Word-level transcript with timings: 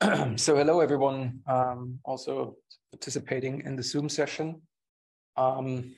so 0.36 0.54
hello 0.54 0.78
everyone, 0.78 1.40
um, 1.48 1.98
also 2.04 2.54
participating 2.92 3.62
in 3.62 3.74
the 3.74 3.82
Zoom 3.82 4.08
session. 4.08 4.62
Um, 5.36 5.92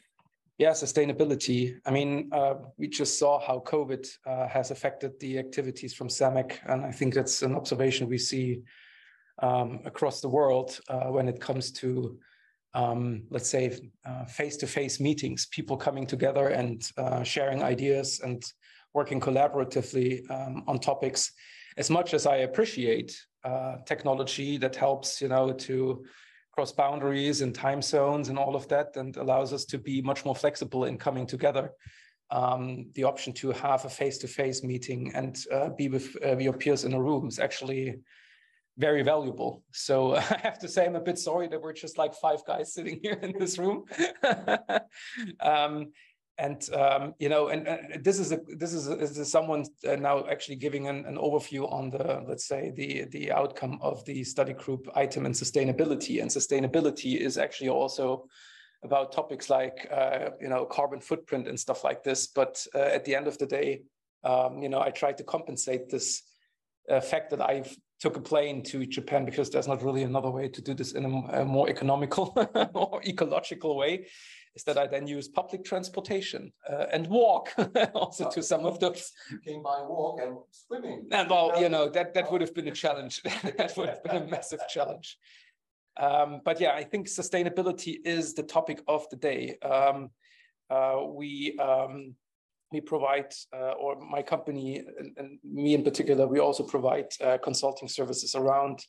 yeah, 0.57 0.71
sustainability. 0.71 1.77
I 1.85 1.91
mean, 1.91 2.31
uh, 2.33 2.55
we 2.79 2.89
just 2.89 3.19
saw 3.19 3.39
how 3.39 3.59
COVID 3.59 4.09
uh, 4.27 4.49
has 4.49 4.71
affected 4.71 5.21
the 5.21 5.39
activities 5.39 5.93
from 5.93 6.09
SAMEC, 6.09 6.61
and 6.67 6.83
I 6.83 6.93
think 6.93 7.13
that's 7.13 7.43
an 7.43 7.55
observation 7.55 8.09
we 8.09 8.17
see 8.17 8.63
um, 9.43 9.81
across 9.85 10.23
the 10.23 10.31
world 10.31 10.81
uh, 10.89 11.09
when 11.09 11.29
it 11.29 11.39
comes 11.39 11.71
to, 11.73 12.19
um, 12.73 13.25
let's 13.29 13.51
say, 13.51 13.91
uh, 14.07 14.25
face-to-face 14.25 14.97
-face 14.97 15.01
meetings, 15.03 15.47
people 15.47 15.77
coming 15.77 16.07
together 16.07 16.49
and 16.49 16.91
uh, 16.97 17.23
sharing 17.23 17.63
ideas 17.63 18.21
and 18.21 18.43
working 18.95 19.21
collaboratively 19.21 20.23
um, 20.31 20.65
on 20.67 20.79
topics. 20.79 21.33
As 21.77 21.91
much 21.91 22.15
as 22.15 22.27
I 22.27 22.39
appreciate 22.39 23.19
uh, 23.45 23.77
technology 23.87 24.59
that 24.59 24.77
helps, 24.77 25.21
you 25.21 25.29
know, 25.29 25.53
to 25.53 26.05
cross 26.53 26.73
boundaries 26.73 27.41
and 27.41 27.55
time 27.55 27.81
zones 27.81 28.29
and 28.29 28.39
all 28.39 28.55
of 28.57 28.69
that, 28.69 28.97
and 28.97 29.17
allows 29.17 29.53
us 29.53 29.65
to 29.67 29.79
be 29.79 30.03
much 30.03 30.25
more 30.25 30.35
flexible 30.35 30.85
in 30.85 30.99
coming 30.99 31.27
together. 31.27 31.73
Um, 32.31 32.87
the 32.95 33.05
option 33.05 33.33
to 33.35 33.51
have 33.51 33.85
a 33.85 33.89
face-to-face 33.89 34.63
meeting 34.63 35.11
and 35.15 35.37
uh, 35.53 35.71
be 35.71 35.89
with 35.89 36.17
uh, 36.25 36.37
your 36.37 36.53
peers 36.53 36.85
in 36.85 36.93
a 36.93 37.03
room 37.03 37.27
is 37.27 37.41
actually 37.41 37.97
very 38.79 39.03
valuable. 39.03 39.63
So 39.73 40.17
I 40.17 40.41
have 40.43 40.59
to 40.61 40.69
say, 40.69 40.87
I'm 40.87 40.97
a 40.97 41.01
bit 41.01 41.19
sorry 41.19 41.49
that 41.49 41.61
we're 41.61 41.73
just 41.73 41.99
like 41.99 42.15
five 42.15 42.45
guys 42.47 42.75
sitting 42.75 42.99
here 43.03 43.19
in 43.23 43.39
this 43.39 43.59
room. 43.59 43.85
um, 45.41 45.93
and 46.41 46.69
um, 46.73 47.15
you 47.19 47.29
know, 47.29 47.49
and, 47.49 47.69
and, 47.69 48.03
this 48.03 48.19
is 48.19 48.33
a, 48.33 48.41
this 48.57 48.73
is, 48.73 48.89
a, 48.89 49.25
someone 49.25 49.67
uh, 49.87 49.97
now 49.97 50.27
actually 50.27 50.57
giving 50.57 50.89
an, 50.89 51.05
an, 51.05 51.17
overview 51.17 51.71
on 51.71 51.91
the 51.91 52.25
let's 52.27 52.47
say 52.47 52.73
the 52.75 53.05
the 53.11 53.31
outcome 53.31 53.79
of 53.83 54.05
the 54.07 54.25
study 54.25 54.55
group 54.55 54.89
item 54.95 55.27
and 55.27 55.35
sustainability. 55.35 56.23
And 56.23 56.31
sustainability 56.31 57.17
is 57.21 57.37
actually 57.37 57.69
also 57.69 58.27
about 58.83 59.13
topics 59.13 59.51
like 59.51 59.87
uh, 59.93 60.31
you 60.41 60.49
know 60.49 60.65
carbon 60.65 61.01
footprint 61.01 61.47
and 61.47 61.61
stuff 61.61 61.85
like 61.85 62.03
this. 62.03 62.29
But 62.29 62.67
uh, 62.75 62.79
at 62.79 63.05
the 63.05 63.15
end 63.15 63.27
of 63.27 63.37
the 63.37 63.47
day, 63.47 63.83
um, 64.25 64.63
you 64.63 64.71
know, 64.71 64.81
I 64.81 64.91
try 64.91 65.13
to 65.13 65.25
compensate 65.25 65.91
this 65.91 66.23
uh, 66.89 67.01
fact 67.01 67.31
that 67.31 67.43
I 67.43 67.65
took 68.01 68.17
a 68.17 68.21
plane 68.21 68.63
to 68.63 68.87
Japan 68.87 69.27
because 69.27 69.51
there's 69.51 69.69
not 69.69 69.83
really 69.83 70.05
another 70.05 70.31
way 70.31 70.49
to 70.49 70.63
do 70.63 70.73
this 70.73 70.93
in 70.93 71.05
a, 71.05 71.43
a 71.43 71.45
more 71.45 71.69
economical 71.69 72.33
or 72.75 73.03
ecological 73.05 73.77
way 73.77 74.07
is 74.55 74.65
that 74.65 74.77
I 74.77 74.87
then 74.87 75.07
use 75.07 75.29
public 75.29 75.65
transportation 75.65 76.53
uh, 76.69 76.87
and 76.93 77.07
walk 77.07 77.53
also 77.95 78.29
to 78.31 78.43
some 78.43 78.67
of 78.67 78.81
those. 78.81 79.13
You 79.31 79.39
came 79.39 79.63
by 79.63 79.81
walk 79.83 80.21
and 80.23 80.39
swimming. 80.51 81.07
And 81.13 81.31
well, 81.31 81.61
you 81.61 81.69
know, 81.69 81.89
that, 81.91 82.15
that 82.15 82.31
would 82.31 82.41
have 82.41 82.55
been 82.55 82.69
a 82.69 82.73
challenge. 82.73 83.23
that 83.59 83.75
would 83.77 83.89
have 83.89 84.03
been 84.03 84.17
a 84.17 84.27
massive 84.27 84.61
challenge. 84.69 85.17
Um, 85.99 86.41
but 86.45 86.61
yeah, 86.61 86.73
I 86.73 86.85
think 86.85 87.09
sustainability 87.09 87.97
is 88.05 88.35
the 88.35 88.43
topic 88.43 88.83
of 88.89 89.09
the 89.11 89.17
day. 89.17 89.57
Um, 89.63 90.11
uh, 90.71 91.03
we 91.09 91.59
um, 91.59 92.15
we 92.73 92.81
provide, 92.81 93.33
uh, 93.53 93.73
or 93.73 94.01
my 94.01 94.23
company 94.23 94.79
and, 94.79 95.13
and, 95.17 95.39
me 95.43 95.75
in 95.75 95.83
particular, 95.83 96.27
we 96.27 96.39
also 96.39 96.63
provide 96.63 97.07
uh, 97.21 97.39
consulting 97.43 97.89
services 97.89 98.37
around 98.37 98.85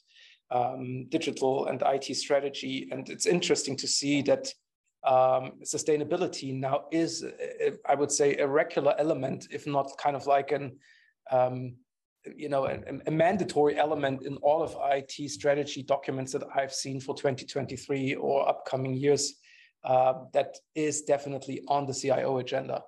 um, 0.51 1.07
digital 1.09 1.65
and 1.65 1.81
IT 1.85 2.15
strategy. 2.15 2.87
And 2.91 3.09
it's 3.09 3.25
interesting 3.25 3.75
to 3.77 3.87
see 3.87 4.21
that 4.23 4.53
um, 5.03 5.53
sustainability 5.63 6.53
now 6.53 6.85
is, 6.91 7.23
uh, 7.23 7.71
I 7.87 7.95
would 7.95 8.11
say, 8.11 8.37
a 8.37 8.47
regular 8.47 8.95
element, 8.97 9.47
if 9.51 9.65
not 9.65 9.91
kind 9.97 10.15
of 10.15 10.27
like 10.27 10.51
an, 10.51 10.77
um, 11.31 11.75
you 12.35 12.49
know, 12.49 12.65
a, 12.65 12.79
a, 13.07 13.11
mandatory 13.11 13.77
element 13.77 14.23
in 14.25 14.37
all 14.37 14.61
of 14.61 14.77
IT 14.91 15.31
strategy 15.31 15.81
documents 15.81 16.31
that 16.33 16.43
I've 16.55 16.73
seen 16.73 16.99
for 16.99 17.15
2023 17.15 18.15
or 18.15 18.47
upcoming 18.47 18.93
years. 18.93 19.35
Uh, 19.83 20.25
that 20.31 20.55
is 20.75 21.01
definitely 21.01 21.63
on 21.67 21.87
the 21.87 21.93
CIO 21.93 22.37
agenda. 22.37 22.83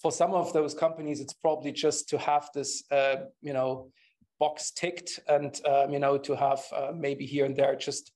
For 0.00 0.10
some 0.10 0.32
of 0.32 0.54
those 0.54 0.72
companies, 0.72 1.20
it's 1.20 1.34
probably 1.34 1.72
just 1.72 2.08
to 2.08 2.18
have 2.18 2.48
this, 2.54 2.84
uh, 2.90 3.16
you 3.42 3.52
know, 3.52 3.90
box 4.38 4.70
ticked 4.70 5.20
and 5.28 5.60
um, 5.66 5.90
you 5.92 5.98
know 5.98 6.16
to 6.16 6.34
have 6.34 6.60
uh, 6.74 6.92
maybe 6.94 7.26
here 7.26 7.44
and 7.44 7.56
there 7.56 7.74
just 7.76 8.12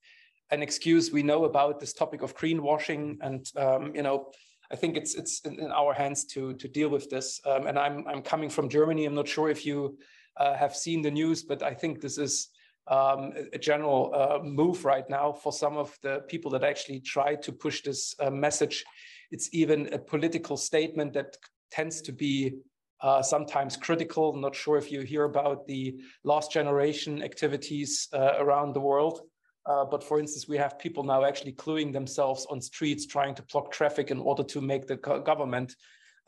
an 0.53 0.63
excuse. 0.63 1.11
We 1.11 1.23
know 1.23 1.45
about 1.47 1.81
this 1.81 1.93
topic 1.93 2.23
of 2.23 2.37
greenwashing, 2.37 3.17
and 3.23 3.51
um, 3.57 3.93
you 3.97 4.03
know, 4.03 4.31
I 4.71 4.77
think 4.77 4.97
it's 4.97 5.15
it's 5.15 5.41
in, 5.41 5.59
in, 5.59 5.73
our 5.73 5.93
hands 5.95 6.25
to 6.27 6.55
to 6.55 6.69
deal 6.69 6.91
with 6.91 7.11
this. 7.11 7.41
Um, 7.47 7.67
and 7.67 7.79
I'm 7.79 8.07
I'm 8.07 8.23
coming 8.23 8.51
from 8.51 8.69
Germany. 8.69 9.07
I'm 9.07 9.15
not 9.15 9.27
sure 9.27 9.49
if 9.49 9.67
you 9.67 9.99
uh, 10.37 10.55
have 10.55 10.77
seen 10.77 11.03
the 11.03 11.11
news, 11.11 11.43
but 11.43 11.63
I 11.63 11.75
think 11.75 12.01
this 12.01 12.19
is 12.19 12.49
um, 12.87 13.33
a 13.53 13.59
general 13.59 14.13
uh, 14.15 14.39
move 14.43 14.85
right 14.85 15.09
now 15.09 15.33
for 15.33 15.53
some 15.53 15.77
of 15.77 15.99
the 16.03 16.21
people 16.29 16.51
that 16.51 16.65
actually 16.65 17.01
try 17.01 17.35
to 17.37 17.53
push 17.53 17.83
this 17.83 18.15
uh, 18.21 18.31
message. 18.31 18.85
It's 19.31 19.49
even 19.53 19.93
a 19.95 19.99
political 19.99 20.57
statement 20.57 21.15
that 21.15 21.37
tends 21.71 22.03
to 22.03 22.13
be 22.13 22.59
uh, 23.01 23.23
sometimes 23.23 23.77
critical. 23.77 24.37
Not 24.37 24.55
sure 24.55 24.77
if 24.77 24.93
you 24.93 25.01
hear 25.01 25.25
about 25.25 25.67
the 25.67 25.97
Last 26.25 26.53
Generation 26.53 27.23
activities 27.23 28.09
uh, 28.13 28.35
around 28.39 28.75
the 28.75 28.81
world. 28.81 29.23
Uh, 29.65 29.85
but 29.85 30.03
for 30.03 30.19
instance, 30.19 30.49
we 30.49 30.57
have 30.57 30.79
people 30.79 31.05
now 31.05 31.25
actually 31.25 31.53
cluing 31.53 31.93
themselves 31.93 32.47
on 32.51 32.61
streets 32.61 33.07
trying 33.07 33.35
to 33.35 33.43
block 33.53 33.71
traffic 33.71 34.11
in 34.11 34.19
order 34.19 34.43
to 34.43 34.61
make 34.61 34.87
the 34.87 34.97
government 34.97 35.77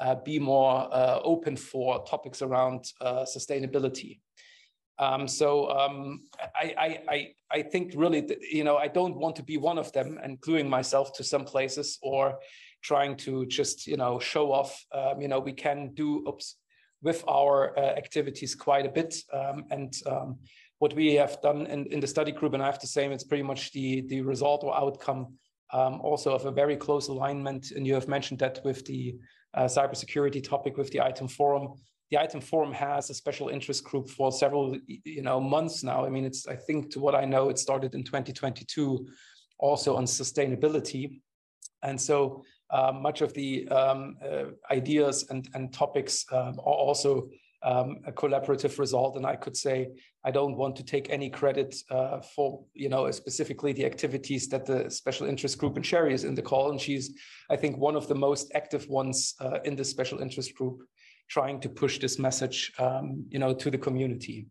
uh, 0.00 0.14
be 0.24 0.38
more 0.38 0.88
uh, 0.92 1.20
open 1.24 1.56
for 1.56 2.04
topics 2.04 2.42
around 2.42 2.84
uh, 3.00 3.24
sustainability. 3.24 4.20
Um, 4.98 5.26
so 5.26 5.68
um, 5.70 6.22
I, 6.54 7.00
I, 7.08 7.28
I, 7.50 7.62
think 7.62 7.94
really, 7.96 8.20
that, 8.20 8.38
you 8.40 8.62
know, 8.62 8.76
I 8.76 8.86
don't 8.86 9.16
want 9.16 9.34
to 9.36 9.42
be 9.42 9.56
one 9.56 9.76
of 9.76 9.90
them 9.92 10.20
and 10.22 10.40
gluing 10.40 10.68
myself 10.68 11.12
to 11.14 11.24
some 11.24 11.44
places 11.44 11.98
or 12.00 12.38
trying 12.82 13.16
to 13.16 13.44
just, 13.46 13.88
you 13.88 13.96
know, 13.96 14.20
show 14.20 14.52
off. 14.52 14.84
Um, 14.92 15.20
you 15.20 15.26
know, 15.26 15.40
we 15.40 15.52
can 15.52 15.94
do 15.94 16.24
oops, 16.28 16.56
with 17.02 17.24
our 17.28 17.78
uh, 17.78 17.82
activities 17.82 18.54
quite 18.54 18.86
a 18.86 18.88
bit. 18.88 19.14
Um, 19.32 19.64
and 19.70 19.92
um, 20.06 20.38
what 20.78 20.94
we 20.94 21.14
have 21.14 21.40
done 21.40 21.66
in, 21.66 21.86
in 21.86 22.00
the 22.00 22.06
study 22.06 22.32
group, 22.32 22.54
and 22.54 22.62
I 22.62 22.66
have 22.66 22.78
to 22.80 22.86
say 22.86 23.06
it's 23.06 23.24
pretty 23.24 23.42
much 23.42 23.72
the, 23.72 24.02
the 24.08 24.20
result 24.22 24.64
or 24.64 24.76
outcome 24.76 25.34
um, 25.72 26.00
also 26.00 26.34
of 26.34 26.46
a 26.46 26.50
very 26.50 26.76
close 26.76 27.08
alignment. 27.08 27.70
And 27.70 27.86
you 27.86 27.94
have 27.94 28.08
mentioned 28.08 28.40
that 28.40 28.60
with 28.64 28.84
the 28.86 29.16
uh, 29.54 29.64
cybersecurity 29.64 30.42
topic 30.42 30.76
with 30.76 30.90
the 30.90 30.98
ITAM 30.98 31.28
Forum. 31.28 31.74
The 32.10 32.18
ITAM 32.18 32.42
Forum 32.42 32.72
has 32.72 33.10
a 33.10 33.14
special 33.14 33.48
interest 33.48 33.84
group 33.84 34.08
for 34.08 34.30
several 34.30 34.76
you 34.86 35.22
know 35.22 35.40
months 35.40 35.82
now. 35.82 36.04
I 36.04 36.10
mean, 36.10 36.24
it's 36.24 36.46
I 36.46 36.56
think 36.56 36.90
to 36.92 37.00
what 37.00 37.14
I 37.14 37.24
know, 37.24 37.48
it 37.48 37.58
started 37.58 37.94
in 37.94 38.04
2022, 38.04 39.06
also 39.58 39.96
on 39.96 40.04
sustainability. 40.04 41.20
And 41.82 42.00
so 42.00 42.42
uh, 42.70 42.92
much 42.92 43.20
of 43.20 43.32
the 43.34 43.68
um, 43.68 44.16
uh, 44.24 44.44
ideas 44.70 45.26
and, 45.30 45.48
and 45.54 45.72
topics 45.72 46.24
um, 46.32 46.58
are 46.58 46.78
also 46.86 47.28
um, 47.64 47.98
a 48.06 48.12
collaborative 48.12 48.78
result. 48.78 49.16
And 49.16 49.26
I 49.26 49.36
could 49.36 49.56
say 49.56 49.88
I 50.24 50.30
don't 50.30 50.56
want 50.56 50.76
to 50.76 50.84
take 50.84 51.10
any 51.10 51.30
credit 51.30 51.74
uh, 51.90 52.20
for 52.20 52.64
you 52.74 52.88
know 52.88 53.10
specifically 53.10 53.72
the 53.72 53.86
activities 53.86 54.48
that 54.48 54.66
the 54.66 54.90
special 54.90 55.26
interest 55.26 55.58
group 55.58 55.76
and 55.76 55.84
Sherry 55.84 56.14
is 56.14 56.24
in 56.24 56.34
the 56.34 56.42
call, 56.42 56.70
and 56.70 56.80
she's 56.80 57.14
I 57.50 57.56
think 57.56 57.76
one 57.76 57.96
of 57.96 58.06
the 58.06 58.14
most 58.14 58.52
active 58.54 58.88
ones 58.88 59.34
uh, 59.40 59.58
in 59.64 59.76
the 59.76 59.84
special 59.84 60.20
interest 60.20 60.54
group, 60.54 60.82
trying 61.28 61.60
to 61.60 61.68
push 61.68 61.98
this 61.98 62.18
message 62.18 62.72
um, 62.78 63.24
you 63.28 63.38
know 63.38 63.54
to 63.54 63.70
the 63.70 63.78
community. 63.78 64.46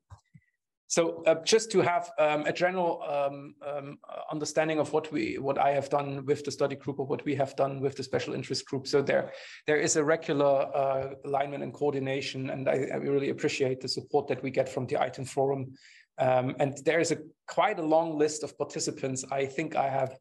So 0.93 1.23
uh, 1.25 1.43
just 1.43 1.71
to 1.71 1.81
have 1.81 2.11
um, 2.19 2.45
a 2.45 2.53
general 2.53 3.01
um, 3.01 3.55
um, 3.65 3.97
understanding 4.31 4.77
of 4.77 4.93
what 4.93 5.11
we, 5.11 5.39
what 5.39 5.57
I 5.57 5.71
have 5.71 5.89
done 5.89 6.23
with 6.27 6.45
the 6.45 6.51
study 6.51 6.75
group 6.75 6.99
or 6.99 7.07
what 7.07 7.25
we 7.25 7.33
have 7.33 7.55
done 7.55 7.81
with 7.81 7.95
the 7.95 8.03
special 8.03 8.35
interest 8.35 8.67
group. 8.67 8.85
So 8.85 9.01
there, 9.01 9.31
there 9.65 9.77
is 9.77 9.95
a 9.95 10.03
regular 10.03 10.69
uh, 10.75 11.15
alignment 11.25 11.63
and 11.63 11.73
coordination, 11.73 12.51
and 12.51 12.69
I, 12.69 12.89
I, 12.93 12.97
really 12.97 13.31
appreciate 13.31 13.81
the 13.81 13.87
support 13.87 14.27
that 14.27 14.43
we 14.43 14.51
get 14.51 14.69
from 14.69 14.85
the 14.85 14.97
ITAM 15.03 15.25
Forum. 15.25 15.73
Um, 16.19 16.55
and 16.59 16.77
there 16.85 16.99
is 16.99 17.11
a 17.11 17.17
quite 17.47 17.79
a 17.79 17.83
long 17.95 18.19
list 18.19 18.43
of 18.43 18.55
participants. 18.55 19.25
I 19.31 19.47
think 19.47 19.75
I 19.75 19.89
have, 19.89 20.15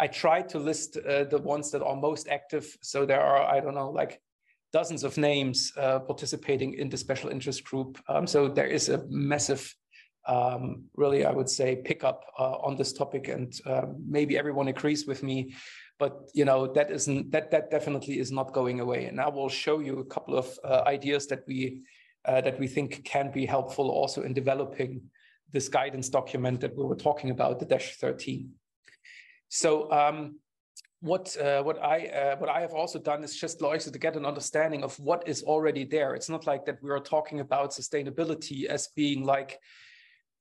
I 0.00 0.08
tried 0.08 0.48
to 0.48 0.58
list 0.58 0.96
uh, 0.96 1.22
the 1.22 1.38
ones 1.38 1.70
that 1.70 1.84
are 1.84 1.94
most 1.94 2.26
active. 2.26 2.76
So 2.82 3.06
there 3.06 3.20
are, 3.20 3.44
I 3.44 3.60
don't 3.60 3.76
know, 3.76 3.90
like 3.90 4.20
dozens 4.72 5.04
of 5.04 5.16
names 5.16 5.72
uh, 5.76 6.00
participating 6.00 6.74
in 6.74 6.88
the 6.88 6.96
special 6.96 7.30
interest 7.30 7.62
group. 7.62 7.96
Um, 8.08 8.26
so 8.26 8.48
there 8.48 8.66
is 8.66 8.88
a 8.88 9.04
massive 9.08 9.72
um, 10.26 10.84
really, 10.94 11.24
I 11.24 11.32
would 11.32 11.48
say, 11.48 11.76
pick 11.76 12.04
up 12.04 12.24
uh, 12.38 12.56
on 12.58 12.76
this 12.76 12.92
topic, 12.92 13.28
and 13.28 13.52
uh, 13.66 13.86
maybe 14.06 14.36
everyone 14.36 14.68
agrees 14.68 15.06
with 15.06 15.22
me. 15.22 15.54
But 15.98 16.28
you 16.34 16.44
know 16.44 16.66
that 16.74 16.90
isn't 16.90 17.30
that 17.32 17.50
that 17.52 17.70
definitely 17.70 18.18
is 18.18 18.30
not 18.30 18.52
going 18.52 18.80
away. 18.80 19.06
And 19.06 19.20
I 19.20 19.28
will 19.28 19.48
show 19.48 19.78
you 19.78 20.00
a 20.00 20.04
couple 20.04 20.36
of 20.36 20.58
uh, 20.62 20.82
ideas 20.86 21.26
that 21.28 21.44
we 21.46 21.82
uh, 22.26 22.40
that 22.42 22.58
we 22.58 22.66
think 22.66 23.04
can 23.04 23.30
be 23.30 23.46
helpful 23.46 23.90
also 23.90 24.22
in 24.22 24.34
developing 24.34 25.02
this 25.52 25.68
guidance 25.68 26.08
document 26.08 26.60
that 26.60 26.76
we 26.76 26.84
were 26.84 26.96
talking 26.96 27.30
about, 27.30 27.60
the 27.60 27.64
Dash 27.64 27.96
13. 27.96 28.50
So 29.48 29.90
um, 29.92 30.40
what 31.00 31.36
uh, 31.36 31.62
what 31.62 31.82
I 31.82 32.06
uh, 32.08 32.36
what 32.36 32.50
I 32.50 32.60
have 32.60 32.72
also 32.72 32.98
done 32.98 33.22
is 33.22 33.36
just 33.36 33.62
also 33.62 33.90
to 33.90 33.98
get 33.98 34.16
an 34.16 34.26
understanding 34.26 34.82
of 34.82 34.98
what 34.98 35.28
is 35.28 35.42
already 35.44 35.84
there. 35.84 36.14
It's 36.14 36.28
not 36.28 36.46
like 36.46 36.64
that 36.66 36.82
we 36.82 36.90
are 36.90 37.00
talking 37.00 37.40
about 37.40 37.70
sustainability 37.70 38.64
as 38.64 38.88
being 38.88 39.24
like 39.24 39.60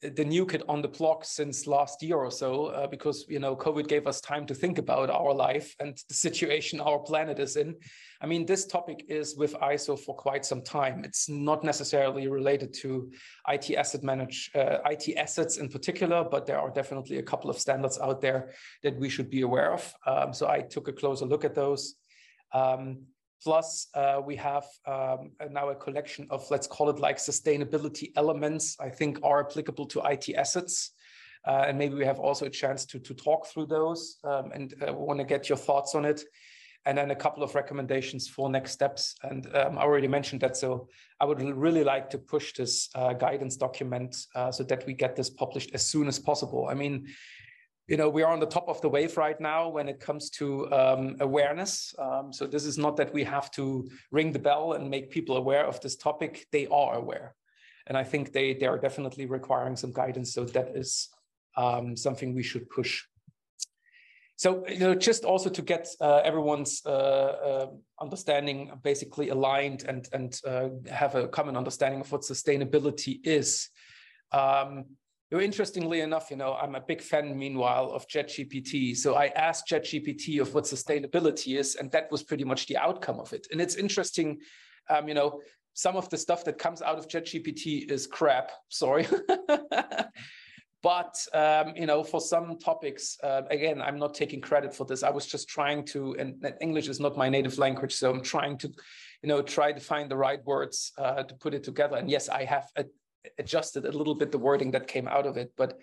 the 0.02 0.26
new 0.26 0.46
kid 0.46 0.64
on 0.68 0.82
the 0.82 0.88
block 0.88 1.24
since 1.26 1.68
last 1.68 2.04
year 2.04 2.18
or 2.18 2.32
so 2.32 2.68
uh, 2.68 2.88
because 2.88 3.26
you 3.30 3.40
know 3.40 3.56
covid 3.56 3.88
gave 3.88 4.08
us 4.08 4.22
time 4.22 4.46
to 4.46 4.54
think 4.54 4.78
about 4.78 5.10
our 5.10 5.34
life 5.34 5.74
and 5.80 5.98
the 6.10 6.14
situation 6.14 6.80
our 6.80 7.00
planet 7.00 7.40
is 7.40 7.56
in. 7.56 7.76
I 8.22 8.28
mean 8.28 8.46
this 8.46 8.66
topic 8.66 9.06
is 9.08 9.36
with 9.36 9.54
iso 9.56 9.98
for 9.98 10.16
quite 10.16 10.46
some 10.46 10.62
time. 10.62 11.04
It's 11.04 11.30
not 11.30 11.64
necessarily 11.64 12.28
related 12.28 12.74
to 12.82 13.12
it 13.50 13.72
asset 13.72 14.04
manage 14.04 14.52
uh, 14.56 14.78
it 14.90 15.18
assets 15.18 15.58
in 15.58 15.70
particular 15.70 16.24
but 16.24 16.46
there 16.46 16.60
are 16.60 16.72
definitely 16.72 17.18
a 17.18 17.24
couple 17.24 17.50
of 17.50 17.58
standards 17.58 18.00
out 18.00 18.22
there 18.22 18.52
that 18.84 18.98
we 19.00 19.10
should 19.10 19.30
be 19.30 19.42
aware 19.42 19.74
of. 19.74 19.94
Um, 20.06 20.34
so 20.34 20.48
i 20.48 20.62
took 20.62 20.88
a 20.88 20.94
closer 20.94 21.26
look 21.26 21.46
at 21.46 21.56
those. 21.56 21.96
Um, 22.54 23.06
Plus, 23.44 23.88
uh, 23.94 24.22
we 24.26 24.36
have 24.36 24.66
um, 24.86 25.32
now 25.52 25.70
a 25.70 25.76
collection 25.76 26.28
of, 26.30 26.46
let's 26.50 26.68
call 26.68 26.90
it 26.90 27.00
like 27.00 27.18
sustainability 27.18 28.12
elements, 28.16 28.78
I 28.80 28.90
think 28.90 29.20
are 29.24 29.46
applicable 29.46 29.86
to 29.88 30.02
IT 30.06 30.34
assets. 30.36 30.92
Uh, 31.48 31.66
and 31.68 31.78
maybe 31.78 31.96
we 31.96 32.06
have 32.06 32.20
also 32.20 32.46
a 32.46 32.50
chance 32.50 32.86
to, 32.86 33.00
to 33.00 33.14
talk 33.14 33.48
through 33.48 33.68
those 33.68 34.18
um, 34.24 34.52
and 34.52 34.74
uh, 34.88 34.94
want 34.94 35.20
to 35.20 35.26
get 35.26 35.48
your 35.48 35.58
thoughts 35.58 35.94
on 35.94 36.06
it. 36.06 36.24
And 36.88 36.98
then 36.98 37.10
a 37.10 37.16
couple 37.16 37.42
of 37.42 37.56
recommendations 37.56 38.28
for 38.28 38.48
next 38.48 38.72
steps. 38.72 39.16
And 39.24 39.48
um, 39.56 39.78
I 39.78 39.82
already 39.82 40.08
mentioned 40.08 40.42
that. 40.42 40.56
So 40.56 40.88
I 41.20 41.26
would 41.26 41.42
really 41.42 41.84
like 41.84 42.12
to 42.12 42.20
push 42.20 42.54
this 42.54 42.90
uh, 42.94 43.14
guidance 43.14 43.58
document 43.58 44.16
uh, 44.36 44.52
so 44.52 44.64
that 44.64 44.86
we 44.86 44.94
get 44.94 45.16
this 45.16 45.30
published 45.30 45.72
as 45.74 45.86
soon 45.86 46.08
as 46.08 46.20
possible. 46.20 46.68
I 46.70 46.76
mean, 46.76 47.08
you 47.88 47.98
know, 47.98 48.10
we 48.10 48.24
are 48.24 48.34
on 48.34 48.40
the 48.40 48.48
top 48.48 48.68
of 48.68 48.82
the 48.82 48.90
wave 48.90 49.16
right 49.16 49.40
now 49.40 49.70
when 49.70 49.88
it 49.88 50.00
comes 50.00 50.30
to 50.32 50.72
um, 50.74 51.16
awareness. 51.20 51.94
Um, 52.00 52.34
so 52.34 52.48
this 52.48 52.66
is 52.66 52.78
not 52.78 52.98
that 52.98 53.14
we 53.14 53.24
have 53.24 53.52
to 53.52 53.88
ring 54.12 54.32
the 54.32 54.40
bell 54.40 54.74
and 54.74 54.90
make 54.90 55.12
people 55.12 55.38
aware 55.38 55.66
of 55.66 55.80
this 55.82 55.96
topic. 55.96 56.48
They 56.52 56.66
are 56.68 56.96
aware. 56.96 57.36
And 57.88 57.96
I 57.96 58.04
think 58.04 58.34
they, 58.34 58.56
they 58.56 58.66
are 58.66 58.80
definitely 58.80 59.28
requiring 59.28 59.76
some 59.76 59.94
guidance. 59.94 60.34
So 60.34 60.46
that 60.46 60.76
is 60.76 61.10
um, 61.56 61.96
something 61.96 62.34
we 62.34 62.42
should 62.42 62.68
push. 62.70 63.04
So, 64.38 64.68
you 64.68 64.80
know, 64.80 64.96
just 64.96 65.24
also 65.24 65.50
to 65.50 65.62
get 65.62 65.88
uh, 66.02 66.18
everyone's 66.18 66.82
uh, 66.86 66.90
uh, 66.90 67.68
understanding 68.02 68.72
basically 68.84 69.30
aligned 69.30 69.86
and, 69.88 70.10
and 70.12 70.38
uh, 70.46 70.70
have 70.92 71.16
a 71.16 71.28
common 71.28 71.56
understanding 71.56 72.02
of 72.02 72.12
what 72.12 72.22
sustainability 72.22 73.20
is. 73.24 73.70
Um, 74.32 74.86
interestingly 75.32 76.02
enough, 76.02 76.30
you 76.30 76.38
know, 76.38 76.54
I'm 76.54 76.76
a 76.76 76.82
big 76.82 77.02
fan, 77.02 77.38
meanwhile, 77.38 77.92
of 77.92 78.08
ChatGPT. 78.08 78.96
So 78.96 79.16
I 79.16 79.28
asked 79.28 79.68
ChatGPT 79.68 80.40
of 80.40 80.54
what 80.54 80.66
sustainability 80.66 81.58
is, 81.58 81.76
and 81.76 81.92
that 81.92 82.12
was 82.12 82.24
pretty 82.24 82.44
much 82.44 82.68
the 82.68 82.78
outcome 82.78 83.20
of 83.20 83.34
it. 83.34 83.48
And 83.52 83.60
it's 83.60 83.76
interesting, 83.76 84.40
um, 84.90 85.08
you 85.08 85.14
know, 85.14 85.42
some 85.74 85.98
of 85.98 86.10
the 86.10 86.18
stuff 86.18 86.46
that 86.46 86.58
comes 86.58 86.82
out 86.82 86.98
of 86.98 87.08
ChatGPT 87.08 87.92
is 87.92 88.08
crap. 88.08 88.52
Sorry. 88.70 89.08
but 90.86 91.18
um, 91.34 91.74
you 91.76 91.88
know 91.88 92.04
for 92.04 92.22
some 92.22 92.60
topics 92.60 93.18
uh, 93.24 93.42
again 93.50 93.82
i'm 93.82 93.98
not 93.98 94.14
taking 94.14 94.40
credit 94.40 94.72
for 94.72 94.86
this 94.86 95.02
i 95.02 95.10
was 95.10 95.26
just 95.26 95.50
trying 95.50 95.84
to 95.84 96.16
and 96.20 96.46
english 96.62 96.88
is 96.88 97.00
not 97.00 97.18
my 97.18 97.28
native 97.28 97.58
language 97.58 97.94
so 97.96 98.12
i'm 98.12 98.22
trying 98.22 98.56
to 98.56 98.68
you 99.24 99.28
know 99.28 99.42
try 99.42 99.72
to 99.72 99.80
find 99.80 100.12
the 100.12 100.16
right 100.16 100.46
words 100.46 100.92
uh, 101.00 101.24
to 101.24 101.34
put 101.36 101.56
it 101.56 101.64
together 101.64 101.96
and 101.98 102.08
yes 102.08 102.30
i 102.30 102.44
have 102.44 102.68
a, 102.76 102.86
adjusted 103.40 103.86
a 103.86 103.92
little 103.92 104.16
bit 104.16 104.32
the 104.32 104.38
wording 104.38 104.72
that 104.72 104.88
came 104.88 105.08
out 105.08 105.26
of 105.26 105.38
it, 105.38 105.52
but 105.58 105.80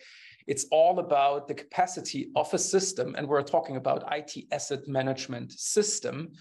it's 0.47 0.67
all 0.71 0.99
about 0.99 1.49
the 1.49 1.55
capacity 1.55 2.31
of 2.35 2.53
a 2.53 2.59
system, 2.59 3.15
and 3.17 3.29
we're 3.29 3.43
talking 3.43 3.77
about 3.77 4.05
IT 4.13 4.45
asset 4.51 4.89
management 4.89 5.53
system, 5.53 6.33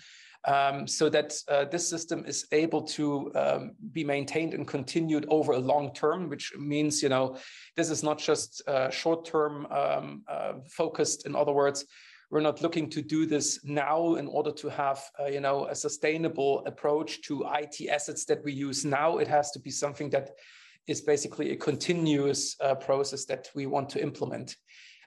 um, 0.45 0.87
so 0.87 1.09
that 1.09 1.33
uh, 1.49 1.65
this 1.65 1.87
system 1.87 2.25
is 2.25 2.47
able 2.51 2.81
to 2.81 3.31
um, 3.35 3.71
be 3.91 4.03
maintained 4.03 4.53
and 4.53 4.67
continued 4.67 5.25
over 5.29 5.53
a 5.53 5.59
long 5.59 5.93
term, 5.93 6.29
which 6.29 6.53
means 6.57 7.03
you 7.03 7.09
know 7.09 7.37
this 7.75 7.89
is 7.89 8.01
not 8.01 8.17
just 8.17 8.67
uh, 8.67 8.89
short 8.89 9.25
term 9.25 9.67
um, 9.67 10.23
uh, 10.27 10.53
focused. 10.67 11.27
In 11.27 11.35
other 11.35 11.51
words, 11.51 11.85
we're 12.31 12.41
not 12.41 12.61
looking 12.61 12.89
to 12.89 13.01
do 13.01 13.25
this 13.25 13.59
now 13.63 14.15
in 14.15 14.27
order 14.27 14.51
to 14.51 14.69
have 14.69 15.03
uh, 15.19 15.25
you 15.25 15.41
know 15.41 15.65
a 15.67 15.75
sustainable 15.75 16.63
approach 16.65 17.21
to 17.23 17.45
IT 17.53 17.87
assets 17.89 18.25
that 18.25 18.43
we 18.43 18.51
use 18.51 18.83
now. 18.83 19.19
It 19.19 19.27
has 19.27 19.51
to 19.51 19.59
be 19.59 19.69
something 19.69 20.09
that 20.09 20.31
is 20.87 21.01
basically 21.01 21.51
a 21.51 21.55
continuous 21.55 22.55
uh, 22.61 22.75
process 22.75 23.25
that 23.25 23.49
we 23.55 23.65
want 23.65 23.89
to 23.89 24.01
implement. 24.01 24.55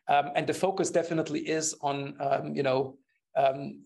Um, 0.09 0.31
and 0.35 0.47
the 0.47 0.55
focus 0.55 0.91
definitely 0.91 1.41
is 1.41 1.75
on, 1.81 2.15
um, 2.21 2.55
you 2.55 2.63
know, 2.63 2.99
um, 3.37 3.81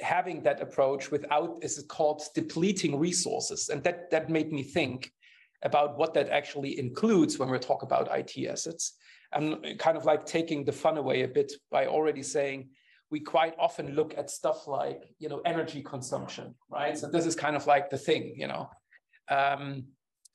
having 0.00 0.42
that 0.42 0.60
approach 0.60 1.10
without, 1.10 1.58
is 1.62 1.78
it 1.78 1.88
called, 1.88 2.22
depleting 2.34 2.98
resources. 2.98 3.68
And 3.68 3.82
that, 3.84 4.10
that 4.10 4.30
made 4.30 4.52
me 4.52 4.62
think 4.62 5.12
about 5.62 5.96
what 5.96 6.14
that 6.14 6.28
actually 6.30 6.78
includes 6.78 7.38
when 7.38 7.50
we 7.50 7.58
talk 7.58 7.82
about 7.82 8.08
IT 8.16 8.46
assets. 8.46 8.94
I'm 9.32 9.62
kind 9.78 9.96
of 9.96 10.04
like 10.04 10.26
taking 10.26 10.64
the 10.64 10.72
fun 10.72 10.96
away 10.96 11.22
a 11.22 11.28
bit 11.28 11.52
by 11.70 11.86
already 11.86 12.22
saying, 12.22 12.68
we 13.10 13.20
quite 13.20 13.54
often 13.58 13.94
look 13.94 14.16
at 14.16 14.30
stuff 14.30 14.66
like, 14.66 15.02
you 15.18 15.28
know, 15.28 15.40
energy 15.44 15.82
consumption, 15.82 16.54
right? 16.68 16.96
So 16.96 17.08
this 17.08 17.26
is 17.26 17.36
kind 17.36 17.54
of 17.54 17.66
like 17.66 17.90
the 17.90 17.98
thing, 17.98 18.34
you 18.36 18.48
know. 18.48 18.68
Um, 19.28 19.84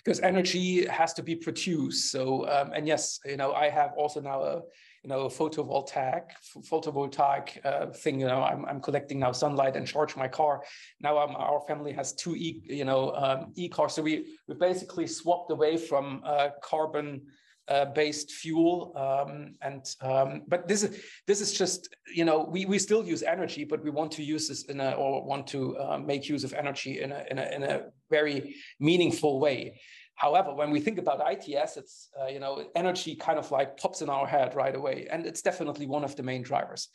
because 0.03 0.19
energy 0.21 0.85
has 0.87 1.13
to 1.13 1.23
be 1.23 1.35
produced. 1.35 2.11
So, 2.11 2.47
um, 2.49 2.71
and 2.73 2.87
yes, 2.87 3.19
you 3.25 3.37
know, 3.37 3.53
I 3.53 3.69
have 3.69 3.91
also 3.97 4.21
now 4.21 4.41
a, 4.41 4.55
you 5.03 5.09
know, 5.09 5.21
a 5.21 5.29
photovoltaic, 5.29 6.23
photovoltaic 6.71 7.65
uh, 7.65 7.87
thing. 7.87 8.19
You 8.19 8.27
know, 8.27 8.41
I'm, 8.41 8.65
I'm 8.65 8.81
collecting 8.81 9.19
now 9.19 9.31
sunlight 9.31 9.75
and 9.75 9.85
charge 9.85 10.15
my 10.15 10.27
car. 10.27 10.63
Now 11.01 11.17
um, 11.19 11.35
our 11.35 11.61
family 11.67 11.93
has 11.93 12.13
two 12.13 12.35
e, 12.35 12.61
you 12.65 12.85
know, 12.85 13.11
um, 13.15 13.53
e-cars. 13.55 13.93
So 13.93 14.01
we 14.01 14.37
we 14.47 14.55
basically 14.55 15.07
swapped 15.07 15.51
away 15.51 15.77
from 15.77 16.21
uh, 16.25 16.49
carbon. 16.63 17.21
Uh, 17.69 17.85
based 17.85 18.31
fuel 18.31 18.91
um, 18.95 19.53
and 19.61 19.83
um, 20.01 20.41
but 20.47 20.67
this 20.67 20.81
is 20.81 21.03
this 21.27 21.39
is 21.39 21.53
just 21.53 21.95
you 22.19 22.25
know 22.25 22.39
we, 22.53 22.65
we 22.65 22.79
still 22.79 23.03
use 23.05 23.21
energy 23.21 23.63
but 23.63 23.83
we 23.83 23.91
want 23.91 24.11
to 24.11 24.23
use 24.23 24.47
this 24.47 24.63
in 24.71 24.79
a 24.81 24.91
or 24.93 25.23
want 25.23 25.45
to 25.45 25.77
uh, 25.77 25.97
make 26.11 26.27
use 26.27 26.43
of 26.43 26.51
energy 26.53 27.01
in 27.03 27.11
a, 27.11 27.23
in 27.29 27.37
a 27.37 27.45
in 27.55 27.61
a 27.63 27.75
very 28.09 28.55
meaningful 28.79 29.39
way 29.39 29.79
However, 30.19 30.53
when 30.53 30.69
we 30.69 30.81
think 30.81 30.97
about 30.99 31.21
IT 31.31 31.55
assets, 31.55 32.09
uh, 32.19 32.27
you 32.27 32.41
know, 32.41 32.67
energy 32.75 33.15
kind 33.15 33.39
of 33.39 33.51
like 33.51 33.77
pops 33.77 34.01
in 34.01 34.09
our 34.09 34.27
head 34.27 34.53
right 34.53 34.75
away, 34.75 35.07
and 35.09 35.25
it's 35.25 35.41
definitely 35.41 35.87
one 35.87 36.03
of 36.03 36.13
the 36.17 36.23
main 36.23 36.41
drivers. 36.41 36.89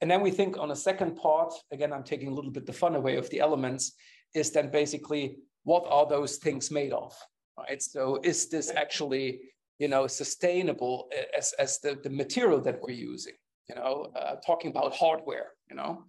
And 0.00 0.08
then 0.08 0.20
we 0.20 0.30
think 0.30 0.56
on 0.56 0.70
a 0.70 0.76
second 0.76 1.16
part, 1.16 1.52
again, 1.72 1.92
I'm 1.92 2.04
taking 2.04 2.28
a 2.28 2.32
little 2.32 2.52
bit 2.52 2.66
the 2.66 2.72
fun 2.72 2.94
away 2.94 3.16
of 3.16 3.28
the 3.30 3.40
elements, 3.40 3.94
is 4.32 4.52
then 4.52 4.70
basically 4.70 5.38
what 5.64 5.86
are 5.88 6.06
those 6.06 6.36
things 6.36 6.70
made 6.70 6.92
of, 6.92 7.12
right? 7.58 7.82
So 7.82 8.20
is 8.22 8.48
this 8.48 8.70
actually, 8.70 9.40
you 9.78 9.88
know, 9.88 10.06
sustainable 10.06 11.08
as, 11.36 11.52
as 11.58 11.78
the, 11.80 11.98
the 12.02 12.10
material 12.10 12.60
that 12.60 12.80
we're 12.82 12.94
using, 12.94 13.34
you 13.68 13.74
know, 13.74 14.12
uh, 14.16 14.36
talking 14.46 14.70
about 14.70 14.94
hardware, 14.94 15.52
you 15.70 15.76
know, 15.76 16.04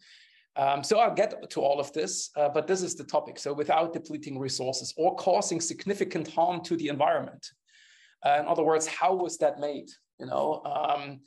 um, 0.55 0.83
so 0.83 0.99
I'll 0.99 1.13
get 1.13 1.49
to 1.51 1.61
all 1.61 1.79
of 1.79 1.93
this, 1.93 2.31
uh, 2.35 2.49
but 2.49 2.67
this 2.67 2.81
is 2.81 2.95
the 2.95 3.05
topic. 3.05 3.39
So 3.39 3.53
without 3.53 3.93
depleting 3.93 4.37
resources 4.37 4.93
or 4.97 5.15
causing 5.15 5.61
significant 5.61 6.27
harm 6.27 6.61
to 6.65 6.75
the 6.75 6.89
environment. 6.89 7.47
Uh, 8.25 8.39
in 8.41 8.45
other 8.45 8.63
words, 8.63 8.85
how 8.85 9.13
was 9.13 9.37
that 9.37 9.59
made? 9.59 9.89
You 10.19 10.25
know, 10.25 10.61
um, 10.65 11.21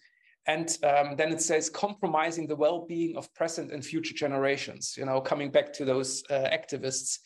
and 0.47 0.77
um, 0.85 1.17
then 1.17 1.33
it 1.33 1.41
says 1.41 1.71
compromising 1.71 2.47
the 2.47 2.57
well-being 2.57 3.17
of 3.17 3.33
present 3.33 3.73
and 3.73 3.83
future 3.83 4.13
generations. 4.13 4.97
You 4.99 5.07
know, 5.07 5.21
coming 5.21 5.51
back 5.51 5.73
to 5.75 5.87
those 5.87 6.23
uh, 6.29 6.51
activists. 6.53 7.19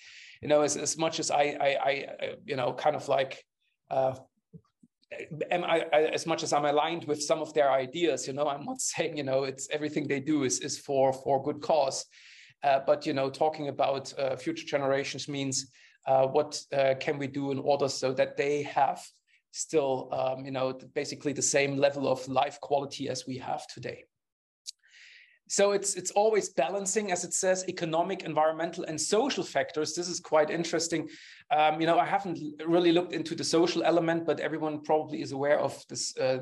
You 0.42 0.48
know, 0.48 0.60
as, 0.60 0.76
as 0.76 0.96
much 0.96 1.18
as 1.18 1.30
I, 1.30 1.56
I, 1.60 1.68
I, 1.88 2.06
you 2.44 2.54
know, 2.54 2.72
kind 2.74 2.94
of 2.94 3.08
like 3.08 3.42
uh, 3.90 4.14
am 5.50 5.64
I, 5.64 5.80
as 5.92 6.26
much 6.26 6.42
as 6.42 6.52
I'm 6.52 6.64
aligned 6.64 7.04
with 7.04 7.22
some 7.22 7.40
of 7.40 7.52
their 7.54 7.70
ideas, 7.70 8.26
you 8.26 8.32
know, 8.32 8.48
I'm 8.48 8.64
not 8.64 8.80
saying, 8.92 9.16
you 9.16 9.24
know, 9.24 9.44
it's 9.44 9.68
everything 9.70 10.06
they 10.06 10.20
do 10.20 10.44
is, 10.44 10.60
is 10.60 10.78
for, 10.78 11.12
for 11.12 11.42
good 11.42 11.60
cause. 11.60 12.04
Uh, 12.62 12.80
but, 12.86 13.06
you 13.06 13.12
know, 13.12 13.30
talking 13.30 13.68
about 13.68 14.12
uh, 14.18 14.36
future 14.36 14.66
generations 14.66 15.28
means 15.28 15.70
uh, 16.06 16.26
what 16.26 16.60
uh, 16.72 16.94
can 16.98 17.18
we 17.18 17.26
do 17.26 17.50
in 17.50 17.58
order 17.58 17.88
so 17.88 18.12
that 18.12 18.36
they 18.36 18.62
have 18.62 19.04
still, 19.52 20.08
um, 20.12 20.44
you 20.44 20.50
know, 20.50 20.78
basically 20.94 21.32
the 21.32 21.42
same 21.42 21.76
level 21.76 22.08
of 22.08 22.26
life 22.28 22.60
quality 22.60 23.08
as 23.08 23.26
we 23.26 23.38
have 23.38 23.66
today. 23.68 24.04
So 25.48 25.72
it's 25.72 25.94
it's 25.94 26.10
always 26.10 26.48
balancing, 26.48 27.12
as 27.12 27.24
it 27.24 27.32
says, 27.32 27.64
economic, 27.68 28.24
environmental, 28.24 28.84
and 28.84 29.00
social 29.00 29.44
factors. 29.44 29.94
This 29.94 30.08
is 30.08 30.18
quite 30.18 30.50
interesting. 30.50 31.08
Um, 31.56 31.80
you 31.80 31.86
know, 31.86 31.98
I 31.98 32.04
haven't 32.04 32.38
really 32.66 32.92
looked 32.92 33.12
into 33.12 33.34
the 33.34 33.44
social 33.44 33.84
element, 33.84 34.26
but 34.26 34.40
everyone 34.40 34.82
probably 34.82 35.22
is 35.22 35.32
aware 35.32 35.60
of 35.60 35.80
this. 35.88 36.16
Uh, 36.16 36.38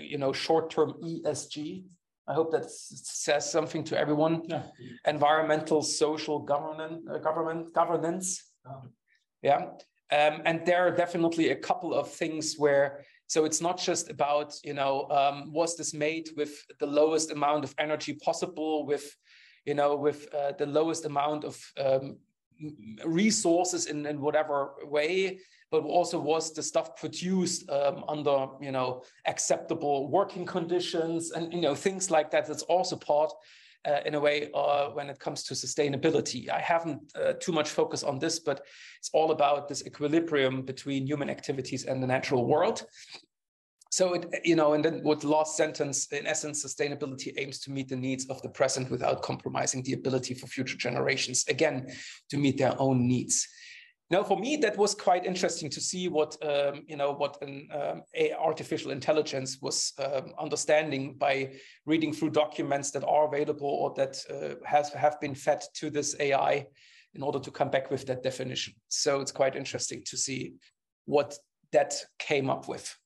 you 0.00 0.18
know, 0.18 0.32
short-term 0.32 0.94
ESG. 1.02 1.84
I 2.26 2.34
hope 2.34 2.52
that 2.52 2.68
says 2.70 3.50
something 3.50 3.84
to 3.84 3.98
everyone. 3.98 4.42
Yeah. 4.44 4.64
Environmental, 5.06 5.80
social, 5.82 6.40
governance, 6.40 7.06
uh, 7.10 7.18
government 7.18 7.72
governance. 7.72 8.52
Yeah, 9.42 9.68
um, 10.10 10.42
and 10.44 10.64
there 10.64 10.86
are 10.86 10.90
definitely 10.90 11.50
a 11.50 11.56
couple 11.56 11.94
of 11.94 12.10
things 12.10 12.56
where 12.58 13.04
so 13.28 13.44
it's 13.44 13.60
not 13.60 13.78
just 13.78 14.10
about, 14.10 14.54
you 14.64 14.72
know, 14.72 15.06
um, 15.10 15.52
was 15.52 15.76
this 15.76 15.92
made 15.92 16.30
with 16.36 16.64
the 16.80 16.86
lowest 16.86 17.30
amount 17.30 17.62
of 17.62 17.74
energy 17.78 18.14
possible, 18.14 18.86
with, 18.86 19.14
you 19.66 19.74
know, 19.74 19.94
with 19.96 20.26
uh, 20.34 20.52
the 20.58 20.64
lowest 20.64 21.04
amount 21.04 21.44
of 21.44 21.56
um, 21.78 22.16
resources 23.04 23.86
in, 23.86 24.06
in 24.06 24.20
whatever 24.20 24.72
way, 24.84 25.38
but 25.70 25.82
also 25.82 26.18
was 26.18 26.54
the 26.54 26.62
stuff 26.62 26.96
produced 26.96 27.68
um, 27.70 28.02
under 28.08 28.46
you 28.60 28.72
know 28.72 29.02
acceptable 29.26 30.10
working 30.10 30.46
conditions 30.46 31.30
and 31.32 31.52
you 31.52 31.60
know 31.60 31.74
things 31.74 32.10
like 32.10 32.30
that. 32.30 32.46
That's 32.46 32.62
also 32.62 32.96
part. 32.96 33.30
Uh, 33.86 34.00
in 34.04 34.14
a 34.14 34.20
way, 34.20 34.50
uh, 34.54 34.88
when 34.88 35.08
it 35.08 35.18
comes 35.18 35.44
to 35.44 35.54
sustainability, 35.54 36.48
I 36.50 36.60
haven't 36.60 37.00
uh, 37.14 37.34
too 37.40 37.52
much 37.52 37.70
focus 37.70 38.02
on 38.02 38.18
this, 38.18 38.40
but 38.40 38.66
it's 38.98 39.10
all 39.12 39.30
about 39.30 39.68
this 39.68 39.86
equilibrium 39.86 40.62
between 40.62 41.06
human 41.06 41.30
activities 41.30 41.84
and 41.84 42.02
the 42.02 42.06
natural 42.06 42.46
world. 42.46 42.84
So 43.90 44.14
it, 44.14 44.26
you 44.44 44.56
know, 44.56 44.74
and 44.74 44.84
then 44.84 45.02
with 45.02 45.20
the 45.20 45.28
last 45.28 45.56
sentence, 45.56 46.06
in 46.12 46.26
essence, 46.26 46.64
sustainability 46.64 47.32
aims 47.38 47.58
to 47.60 47.70
meet 47.70 47.88
the 47.88 47.96
needs 47.96 48.26
of 48.28 48.42
the 48.42 48.50
present 48.50 48.90
without 48.90 49.22
compromising 49.22 49.82
the 49.82 49.94
ability 49.94 50.34
for 50.34 50.46
future 50.46 50.76
generations, 50.76 51.44
again, 51.48 51.86
to 52.30 52.36
meet 52.36 52.58
their 52.58 52.74
own 52.78 53.06
needs. 53.06 53.48
Now, 54.10 54.22
for 54.22 54.38
me, 54.38 54.56
that 54.56 54.78
was 54.78 54.94
quite 54.94 55.26
interesting 55.26 55.68
to 55.70 55.80
see 55.80 56.08
what 56.08 56.36
um, 56.42 56.82
you 56.86 56.96
know 56.96 57.12
what 57.12 57.36
an 57.42 57.68
um, 57.72 58.02
artificial 58.38 58.90
intelligence 58.90 59.58
was 59.60 59.92
um, 59.98 60.32
understanding 60.38 61.14
by 61.18 61.52
reading 61.84 62.14
through 62.14 62.30
documents 62.30 62.90
that 62.92 63.04
are 63.04 63.26
available 63.26 63.68
or 63.68 63.92
that 63.96 64.18
uh, 64.30 64.64
has 64.64 64.90
have 64.94 65.20
been 65.20 65.34
fed 65.34 65.62
to 65.74 65.90
this 65.90 66.16
AI 66.20 66.66
in 67.14 67.22
order 67.22 67.38
to 67.38 67.50
come 67.50 67.70
back 67.70 67.90
with 67.90 68.06
that 68.06 68.22
definition. 68.22 68.74
So 68.88 69.20
it's 69.20 69.32
quite 69.32 69.56
interesting 69.56 70.02
to 70.06 70.16
see 70.16 70.54
what 71.04 71.36
that 71.72 71.94
came 72.18 72.48
up 72.48 72.68
with. 72.68 72.96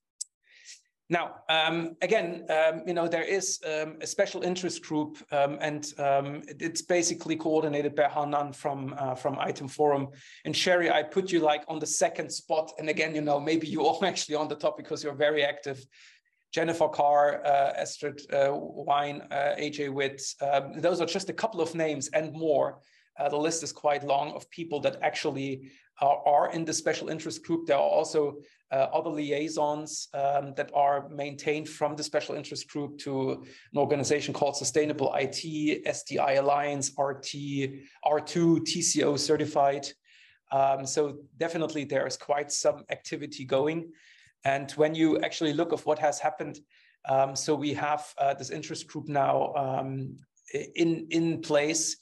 Now, 1.12 1.42
um, 1.50 1.94
again, 2.00 2.46
um, 2.48 2.84
you 2.86 2.94
know, 2.94 3.06
there 3.06 3.22
is 3.22 3.60
um, 3.66 3.98
a 4.00 4.06
special 4.06 4.40
interest 4.40 4.82
group, 4.82 5.18
um, 5.30 5.58
and 5.60 5.92
um, 5.98 6.42
it's 6.58 6.80
basically 6.80 7.36
coordinated 7.36 7.94
by 7.94 8.08
Hanan 8.08 8.54
from 8.54 8.94
uh, 8.96 9.14
from 9.14 9.36
ITAM 9.36 9.68
Forum. 9.68 10.08
And 10.46 10.56
Sherry, 10.56 10.90
I 10.90 11.02
put 11.02 11.30
you 11.30 11.40
like 11.40 11.64
on 11.68 11.78
the 11.78 11.86
second 11.86 12.30
spot. 12.32 12.72
And 12.78 12.88
again, 12.88 13.14
you 13.14 13.20
know, 13.20 13.38
maybe 13.38 13.66
you 13.66 13.86
are 13.88 14.04
actually 14.06 14.36
on 14.36 14.48
the 14.48 14.54
top 14.54 14.78
because 14.78 15.04
you're 15.04 15.24
very 15.28 15.44
active. 15.44 15.84
Jennifer 16.50 16.88
Carr, 16.88 17.44
uh, 17.44 17.74
Astrid 17.76 18.22
uh, 18.32 18.48
Wine, 18.54 19.20
uh, 19.30 19.54
AJ 19.58 19.92
Witt. 19.92 20.22
Um, 20.40 20.80
those 20.80 21.02
are 21.02 21.06
just 21.06 21.28
a 21.28 21.34
couple 21.34 21.60
of 21.60 21.74
names 21.74 22.08
and 22.14 22.32
more. 22.32 22.78
Uh, 23.18 23.28
the 23.28 23.36
list 23.36 23.62
is 23.62 23.70
quite 23.70 24.02
long 24.02 24.32
of 24.32 24.48
people 24.48 24.80
that 24.80 24.96
actually 25.02 25.70
are, 26.02 26.20
are 26.26 26.52
in 26.52 26.64
the 26.64 26.74
special 26.74 27.08
interest 27.08 27.44
group. 27.44 27.66
There 27.66 27.76
are 27.76 27.80
also 27.98 28.38
uh, 28.72 28.88
other 28.92 29.10
liaisons 29.10 30.08
um, 30.14 30.52
that 30.56 30.70
are 30.74 31.08
maintained 31.08 31.68
from 31.68 31.94
the 31.94 32.02
special 32.02 32.34
interest 32.34 32.68
group 32.68 32.98
to 32.98 33.44
an 33.72 33.78
organization 33.78 34.34
called 34.34 34.56
Sustainable 34.56 35.14
IT, 35.14 35.84
SDI 35.86 36.38
Alliance, 36.38 36.90
RT, 36.98 37.32
R2, 38.04 38.60
TCO 38.60 39.18
certified. 39.18 39.86
Um, 40.50 40.84
so 40.84 41.18
definitely 41.38 41.84
there 41.84 42.06
is 42.06 42.16
quite 42.16 42.50
some 42.50 42.84
activity 42.90 43.44
going. 43.44 43.92
And 44.44 44.70
when 44.72 44.94
you 44.94 45.20
actually 45.20 45.52
look 45.52 45.72
of 45.72 45.86
what 45.86 45.98
has 46.00 46.18
happened, 46.18 46.58
um, 47.08 47.36
so 47.36 47.54
we 47.54 47.72
have 47.74 48.04
uh, 48.18 48.34
this 48.34 48.50
interest 48.50 48.86
group 48.88 49.08
now 49.08 49.52
um, 49.54 50.16
in, 50.74 51.06
in 51.10 51.40
place 51.40 51.96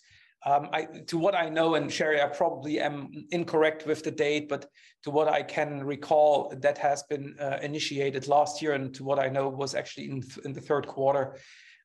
um, 0.46 0.70
I, 0.72 0.84
to 1.08 1.18
what 1.18 1.34
I 1.34 1.50
know, 1.50 1.74
and 1.74 1.92
Sherry, 1.92 2.20
I 2.20 2.26
probably 2.26 2.80
am 2.80 3.10
incorrect 3.30 3.86
with 3.86 4.02
the 4.02 4.10
date, 4.10 4.48
but 4.48 4.66
to 5.02 5.10
what 5.10 5.28
I 5.28 5.42
can 5.42 5.84
recall, 5.84 6.54
that 6.60 6.78
has 6.78 7.02
been 7.02 7.36
uh, 7.38 7.58
initiated 7.62 8.26
last 8.26 8.62
year, 8.62 8.72
and 8.72 8.94
to 8.94 9.04
what 9.04 9.18
I 9.18 9.28
know 9.28 9.48
was 9.48 9.74
actually 9.74 10.10
in, 10.10 10.22
in 10.44 10.52
the 10.52 10.60
third 10.60 10.86
quarter. 10.86 11.36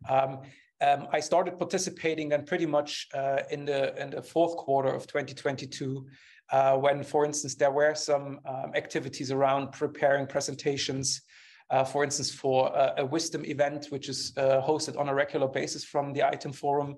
Um, 0.08 0.40
um, 0.82 1.08
I 1.12 1.20
started 1.20 1.58
participating 1.58 2.30
then 2.30 2.46
pretty 2.46 2.66
much 2.66 3.08
uh, 3.14 3.40
in 3.52 3.66
the 3.66 4.02
in 4.02 4.10
the 4.12 4.22
fourth 4.22 4.56
quarter 4.56 4.90
of 4.90 5.08
2022, 5.08 6.06
uh, 6.52 6.78
when, 6.78 7.04
for 7.04 7.26
instance, 7.26 7.56
there 7.56 7.72
were 7.72 7.96
some 7.96 8.40
um, 8.46 8.72
activities 8.76 9.32
around 9.32 9.72
preparing 9.72 10.28
presentations. 10.28 11.22
Uh, 11.72 11.84
for 11.84 12.04
instance, 12.04 12.32
for 12.32 12.68
a, 12.76 12.94
a, 12.98 13.06
wisdom 13.06 13.44
event, 13.44 13.88
which 13.90 14.08
is 14.08 14.34
uh, 14.38 14.62
hosted 14.62 15.00
on 15.00 15.10
a 15.10 15.16
regular 15.16 15.48
basis 15.48 15.84
from 15.84 16.14
the 16.14 16.20
ITAM 16.22 16.54
Forum, 16.54 16.96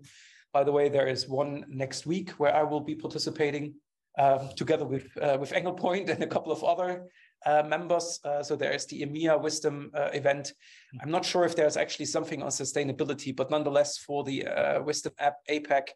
by 0.54 0.64
the 0.64 0.72
way, 0.72 0.90
there 0.90 1.08
is 1.08 1.28
one 1.28 1.66
next 1.68 2.06
week 2.06 2.32
where 2.32 2.56
I 2.56 2.64
will 2.64 2.80
be 2.80 2.96
participating 2.96 3.76
um, 4.18 4.50
together 4.56 4.86
with, 4.86 5.06
uh, 5.22 5.38
with 5.40 5.52
Anglepoint 5.52 6.10
and 6.10 6.24
a 6.24 6.28
couple 6.28 6.52
of 6.52 6.64
other 6.64 7.08
uh, 7.46 7.64
members. 7.64 8.20
Uh, 8.24 8.42
so 8.42 8.56
there 8.56 8.72
is 8.72 8.86
the 8.88 9.02
EMEA 9.04 9.40
Wisdom 9.42 9.92
uh, 9.94 10.10
event. 10.14 10.54
I'm 11.02 11.12
not 11.12 11.24
sure 11.26 11.46
if 11.46 11.56
there's 11.56 11.78
actually 11.78 12.06
something 12.06 12.42
on 12.42 12.50
sustainability, 12.50 13.36
but 13.36 13.52
nonetheless, 13.52 13.98
for 13.98 14.24
the 14.24 14.48
uh, 14.48 14.82
Wisdom 14.82 15.14
app 15.20 15.36
APAC 15.50 15.90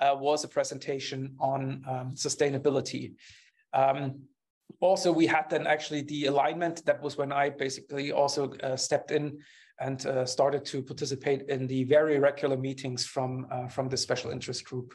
uh, 0.00 0.14
was 0.18 0.44
a 0.44 0.48
presentation 0.48 1.34
on 1.38 1.84
um, 1.88 2.14
sustainability. 2.14 3.14
Um, 3.74 4.22
also, 4.80 5.12
we 5.12 5.26
had 5.26 5.50
then 5.50 5.66
actually 5.66 6.02
the 6.02 6.26
alignment. 6.26 6.84
That 6.86 7.02
was 7.02 7.16
when 7.18 7.32
I 7.32 7.50
basically 7.50 8.12
also 8.12 8.52
stepped 8.76 9.10
in 9.10 9.38
and 9.80 10.04
uh, 10.06 10.24
started 10.24 10.64
to 10.66 10.82
participate 10.82 11.42
in 11.48 11.66
the 11.66 11.84
very 11.84 12.18
regular 12.18 12.56
meetings 12.56 13.04
from, 13.04 13.46
uh, 13.50 13.68
from 13.68 13.88
the 13.88 13.96
special 13.96 14.30
interest 14.30 14.64
group. 14.64 14.94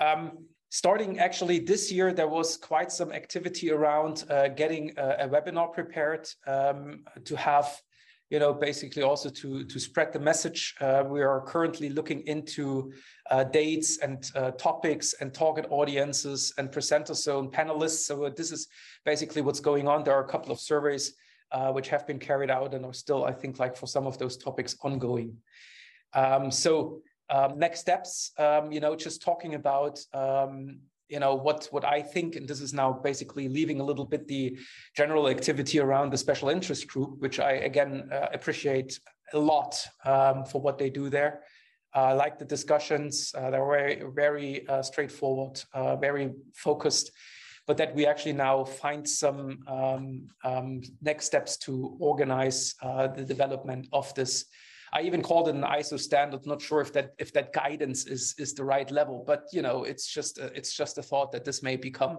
Um, 0.00 0.46
starting 0.70 1.20
actually 1.20 1.60
this 1.60 1.92
year, 1.92 2.12
there 2.12 2.28
was 2.28 2.56
quite 2.56 2.90
some 2.90 3.12
activity 3.12 3.70
around 3.70 4.24
uh, 4.28 4.48
getting 4.48 4.92
a, 4.96 5.16
a, 5.20 5.28
webinar 5.28 5.72
prepared 5.72 6.28
um, 6.48 7.04
to 7.24 7.36
have, 7.36 7.80
you 8.28 8.40
know, 8.40 8.52
basically 8.52 9.02
also 9.02 9.28
to, 9.28 9.64
to 9.64 9.78
spread 9.78 10.12
the 10.12 10.18
message. 10.18 10.74
Uh, 10.80 11.04
we 11.06 11.22
are 11.22 11.42
currently 11.42 11.90
looking 11.90 12.26
into 12.26 12.92
uh, 13.30 13.44
dates 13.44 13.98
and 13.98 14.28
uh, 14.34 14.50
topics 14.52 15.14
and 15.20 15.32
target 15.32 15.66
audiences 15.70 16.52
and 16.58 16.72
presenters, 16.72 17.18
so 17.18 17.46
panelists. 17.48 18.06
So 18.06 18.28
this 18.36 18.50
is 18.50 18.66
basically 19.04 19.42
what's 19.42 19.60
going 19.60 19.86
on. 19.86 20.02
There 20.02 20.14
are 20.14 20.24
a 20.24 20.28
couple 20.28 20.50
of 20.50 20.58
surveys 20.58 21.14
uh, 21.54 21.70
which 21.72 21.88
have 21.88 22.04
been 22.06 22.18
carried 22.18 22.50
out 22.50 22.74
and 22.74 22.84
are 22.84 22.92
still, 22.92 23.24
I 23.24 23.32
think, 23.32 23.60
like 23.60 23.76
for 23.76 23.86
some 23.86 24.06
of 24.06 24.18
those 24.18 24.36
topics 24.36 24.76
ongoing. 24.82 25.36
Um, 26.12 26.50
so 26.50 27.00
um, 27.30 27.58
next 27.58 27.80
steps, 27.80 28.32
um, 28.38 28.72
you 28.72 28.80
know, 28.80 28.96
just 28.96 29.22
talking 29.22 29.54
about, 29.54 30.00
um, 30.12 30.80
you 31.08 31.20
know, 31.20 31.36
what 31.36 31.68
what 31.70 31.84
I 31.84 32.02
think, 32.02 32.34
and 32.34 32.48
this 32.48 32.60
is 32.60 32.74
now 32.74 32.92
basically 32.92 33.48
leaving 33.48 33.78
a 33.80 33.84
little 33.84 34.04
bit 34.04 34.26
the 34.26 34.58
general 34.96 35.28
activity 35.28 35.78
around 35.78 36.12
the 36.12 36.18
special 36.18 36.48
interest 36.48 36.88
group, 36.88 37.20
which 37.20 37.38
I 37.38 37.52
again 37.52 38.08
uh, 38.10 38.26
appreciate 38.32 38.98
a 39.32 39.38
lot 39.38 39.76
um, 40.04 40.44
for 40.44 40.60
what 40.60 40.76
they 40.76 40.90
do 40.90 41.08
there. 41.08 41.42
Uh, 41.94 41.98
I 41.98 42.12
uh, 42.12 42.16
like 42.16 42.38
the 42.38 42.44
discussions; 42.44 43.32
uh, 43.38 43.50
they're 43.50 43.64
very 43.64 44.02
very 44.12 44.66
straightforward, 44.82 45.62
very 46.00 46.32
focused 46.54 47.12
but 47.66 47.76
that 47.78 47.94
we 47.94 48.06
actually 48.06 48.32
now 48.32 48.64
find 48.64 49.08
some 49.08 49.60
um, 49.66 50.28
um, 50.44 50.82
next 51.00 51.26
steps 51.26 51.56
to 51.56 51.96
organize 51.98 52.74
uh, 52.82 53.06
the 53.08 53.24
development 53.24 53.88
of 53.92 54.12
this. 54.14 54.46
I 54.92 55.00
even 55.02 55.22
called 55.22 55.48
it 55.48 55.54
an 55.56 55.62
ISO 55.62 55.98
standard. 55.98 56.46
Not 56.46 56.62
sure 56.62 56.80
if 56.80 56.92
that 56.92 57.14
if 57.18 57.32
that 57.32 57.52
guidance 57.52 58.06
is 58.06 58.34
is 58.38 58.54
the 58.54 58.64
right 58.64 58.88
level, 58.90 59.24
but 59.26 59.44
you 59.52 59.62
know, 59.62 59.84
it's 59.84 60.06
just 60.06 60.38
a, 60.38 60.46
it's 60.54 60.72
just 60.72 60.98
a 60.98 61.02
thought 61.02 61.32
that 61.32 61.44
this 61.44 61.62
may 61.62 61.76
become 61.76 62.18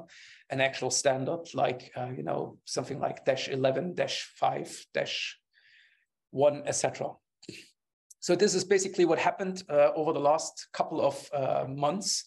an 0.50 0.60
actual 0.60 0.92
standard, 0.92 1.54
like 1.54 1.92
uh, 1.96 2.10
you 2.18 2.24
know 2.24 2.58
something 2.66 3.00
like 3.00 3.24
dash 3.24 3.48
eleven, 3.48 3.94
dash 3.94 4.30
five, 4.36 4.86
dash 4.94 5.38
one, 6.32 6.64
etc. 6.66 7.12
So 8.20 8.36
this 8.36 8.56
is 8.56 8.64
basically 8.64 9.06
what 9.06 9.20
happened 9.20 9.64
uh, 9.70 9.92
over 9.96 10.12
the 10.12 10.20
last 10.20 10.68
couple 10.74 11.00
of 11.00 11.30
uh, 11.32 11.66
months. 11.70 12.26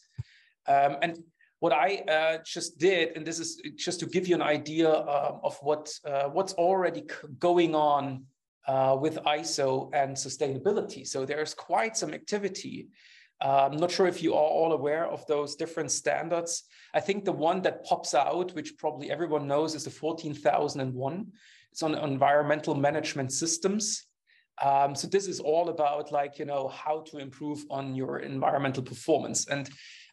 Um, 0.66 0.96
and 1.02 1.18
what 1.60 1.72
I 1.72 2.04
uh, 2.08 2.38
just 2.44 2.78
did, 2.78 3.16
and 3.16 3.26
this 3.26 3.40
is 3.40 3.60
just 3.76 4.00
to 4.00 4.06
give 4.06 4.28
you 4.28 4.34
an 4.34 4.42
idea 4.42 4.90
um, 4.90 5.40
of 5.42 5.58
what 5.60 5.90
uh, 6.04 6.28
what's 6.28 6.52
already 6.54 7.04
going 7.38 7.74
on 7.74 8.24
uh, 8.66 8.96
with 9.00 9.16
ISO 9.24 9.90
and 9.92 10.16
sustainability. 10.16 11.06
So 11.06 11.24
there's 11.24 11.54
quite 11.54 11.96
some 11.96 12.14
activity. 12.14 12.88
I'm 13.40 13.76
not 13.76 13.92
sure 13.92 14.08
if 14.08 14.20
you 14.20 14.34
are 14.34 14.50
all 14.58 14.72
aware 14.72 15.06
of 15.06 15.24
those 15.26 15.54
different 15.54 15.92
standards. 15.92 16.64
I 16.92 16.98
think 16.98 17.24
the 17.24 17.32
one 17.32 17.62
that 17.62 17.84
pops 17.84 18.12
out, 18.12 18.52
which 18.54 18.76
probably 18.76 19.12
everyone 19.12 19.46
knows, 19.46 19.76
is 19.76 19.84
the 19.84 19.90
14001. 19.90 21.26
It's 21.70 21.82
on 21.84 21.94
environmental 21.94 22.74
management 22.74 23.32
systems. 23.32 24.08
Um, 24.60 24.94
so 24.96 25.06
this 25.06 25.28
is 25.28 25.38
all 25.38 25.68
about 25.68 26.10
like, 26.10 26.38
you 26.38 26.44
know, 26.44 26.68
how 26.68 27.04
to 27.08 27.18
improve 27.18 27.64
on 27.70 27.94
your 27.94 28.18
environmental 28.18 28.82
performance. 28.82 29.46
And 29.46 29.70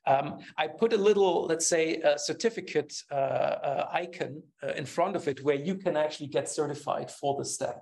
um, 0.07 0.39
I 0.57 0.67
put 0.67 0.93
a 0.93 0.97
little, 0.97 1.45
let's 1.45 1.67
say, 1.67 2.01
certificate 2.17 2.93
uh, 3.11 3.15
uh, 3.15 3.89
icon 3.91 4.43
uh, 4.63 4.73
in 4.73 4.85
front 4.85 5.15
of 5.15 5.27
it 5.27 5.43
where 5.43 5.55
you 5.55 5.75
can 5.75 5.97
actually 5.97 6.27
get 6.27 6.49
certified 6.49 7.09
for 7.11 7.37
the 7.37 7.45
standard. 7.45 7.81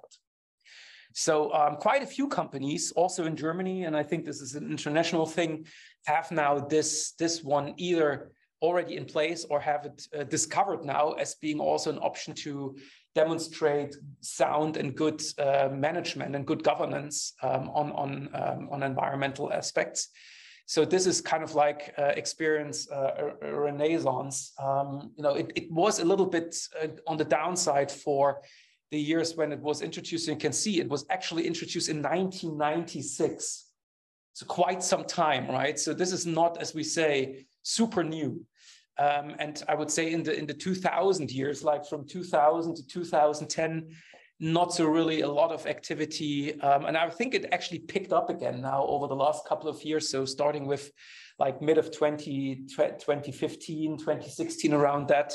So 1.13 1.53
um, 1.53 1.75
quite 1.75 2.01
a 2.01 2.08
few 2.08 2.27
companies, 2.27 2.92
also 2.92 3.25
in 3.25 3.36
Germany, 3.36 3.84
and 3.84 3.96
I 3.96 4.03
think 4.03 4.25
this 4.25 4.42
is 4.42 4.56
an 4.56 4.70
international 4.72 5.27
thing, 5.27 5.65
have 6.08 6.32
now 6.32 6.60
this, 6.60 7.13
this 7.20 7.44
one 7.44 7.74
either 7.77 8.32
already 8.63 8.96
in 8.96 9.06
place 9.06 9.46
or 9.50 9.60
have 9.60 9.86
it 9.86 10.08
uh, 10.18 10.24
discovered 10.24 10.84
now 10.84 11.12
as 11.12 11.36
being 11.36 11.60
also 11.60 11.92
an 11.92 12.00
option 12.00 12.34
to 12.34 12.75
demonstrate 13.13 13.96
sound 14.22 14.77
and 14.77 14.96
good 14.96 15.22
uh, 15.38 15.70
management 15.72 16.36
and 16.36 16.48
good 16.48 16.63
governance 16.63 17.34
um, 17.44 17.70
on, 17.70 17.92
on, 17.92 18.30
um, 18.34 18.70
on 18.72 18.82
environmental 18.82 19.53
aspects. 19.53 20.10
So 20.65 20.86
this 20.86 21.05
is 21.05 21.22
kind 21.22 21.43
of 21.43 21.55
like 21.55 21.93
uh, 21.98 22.13
experience 22.15 22.89
uh, 22.89 23.32
a, 23.41 23.53
renaissance. 23.53 24.53
Um, 24.62 25.12
you 25.15 25.24
know, 25.24 25.36
it, 25.36 25.51
it 25.55 25.72
was 25.72 26.00
a 26.00 26.05
little 26.05 26.25
bit 26.25 26.55
uh, 26.82 26.88
on 27.05 27.17
the 27.17 27.25
downside 27.25 27.91
for 27.91 28.41
the 28.91 29.00
years 29.00 29.36
when 29.36 29.51
it 29.51 29.60
was 29.60 29.82
introduced. 29.82 30.27
You 30.27 30.36
can 30.36 30.53
see 30.53 30.79
it 30.79 30.89
was 30.89 31.05
actually 31.10 31.48
introduced 31.48 31.89
in 31.89 31.98
1996. 31.98 33.65
So 34.34 34.46
quite 34.46 34.82
some 34.82 35.03
time, 35.03 35.48
right? 35.50 35.77
So 35.77 35.93
this 35.93 36.12
is 36.12 36.25
not, 36.25 36.60
as 36.60 36.74
we 36.74 36.84
say, 36.84 37.46
super 37.62 38.03
new. 38.03 38.46
Um, 38.98 39.36
and 39.39 39.62
I 39.67 39.75
would 39.75 39.89
say 39.89 40.12
in 40.12 40.24
the 40.24 40.38
in 40.38 40.46
the 40.46 40.53
2000 40.53 41.32
years, 41.32 41.63
like 41.63 41.86
from 41.86 42.08
2000 42.08 42.75
to 42.75 42.88
2010, 42.88 43.89
not 44.44 44.74
so 44.74 44.86
really 44.86 45.22
a 45.22 45.28
lot 45.28 45.54
of 45.54 45.66
activity. 45.68 46.60
Um, 46.60 46.84
and 46.86 46.98
I 46.98 47.10
think 47.10 47.34
it 47.34 47.46
actually 47.54 47.80
picked 47.80 48.12
up 48.12 48.30
again 48.30 48.60
now 48.60 48.86
over 48.88 49.08
the 49.08 49.16
last 49.16 49.48
couple 49.48 49.70
of 49.70 49.82
years. 49.84 50.10
So 50.10 50.26
starting 50.26 50.66
with 50.68 50.92
like 51.40 51.62
mid 51.62 51.78
of 51.78 51.96
20, 51.96 52.66
2015, 52.68 53.98
2016, 53.98 54.74
around 54.74 55.08
that. 55.08 55.34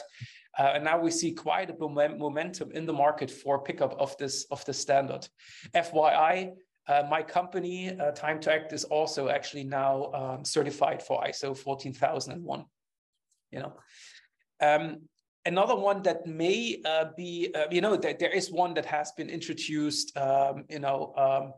Uh, 0.58 0.72
and 0.74 0.84
now 0.84 1.00
we 1.00 1.10
see 1.10 1.32
quite 1.32 1.70
a 1.70 1.74
momentum 2.18 2.70
in 2.72 2.84
the 2.84 2.92
market 2.92 3.30
for 3.30 3.62
pickup 3.62 3.98
of 3.98 4.14
this 4.18 4.44
of 4.50 4.62
the 4.66 4.74
standard. 4.74 5.26
FYI, 5.74 6.50
uh, 6.86 7.04
my 7.08 7.22
company, 7.22 7.98
uh, 7.98 8.10
Time 8.10 8.38
to 8.40 8.52
Act, 8.52 8.74
is 8.74 8.84
also 8.84 9.28
actually 9.28 9.64
now 9.64 10.12
um, 10.12 10.44
certified 10.44 11.02
for 11.02 11.22
ISO 11.22 11.56
14001. 11.56 12.64
You 13.52 13.60
know, 13.60 13.72
um, 14.60 14.98
another 15.48 15.74
one 15.74 16.02
that 16.02 16.26
may 16.26 16.80
uh, 16.84 17.06
be, 17.16 17.50
uh, 17.54 17.66
you 17.70 17.80
know, 17.80 17.96
that 17.96 18.18
there 18.18 18.30
is 18.30 18.52
one 18.52 18.74
that 18.74 18.86
has 18.86 19.12
been 19.12 19.30
introduced, 19.30 20.16
um, 20.16 20.64
you 20.68 20.78
know, 20.78 21.12
um, 21.16 21.54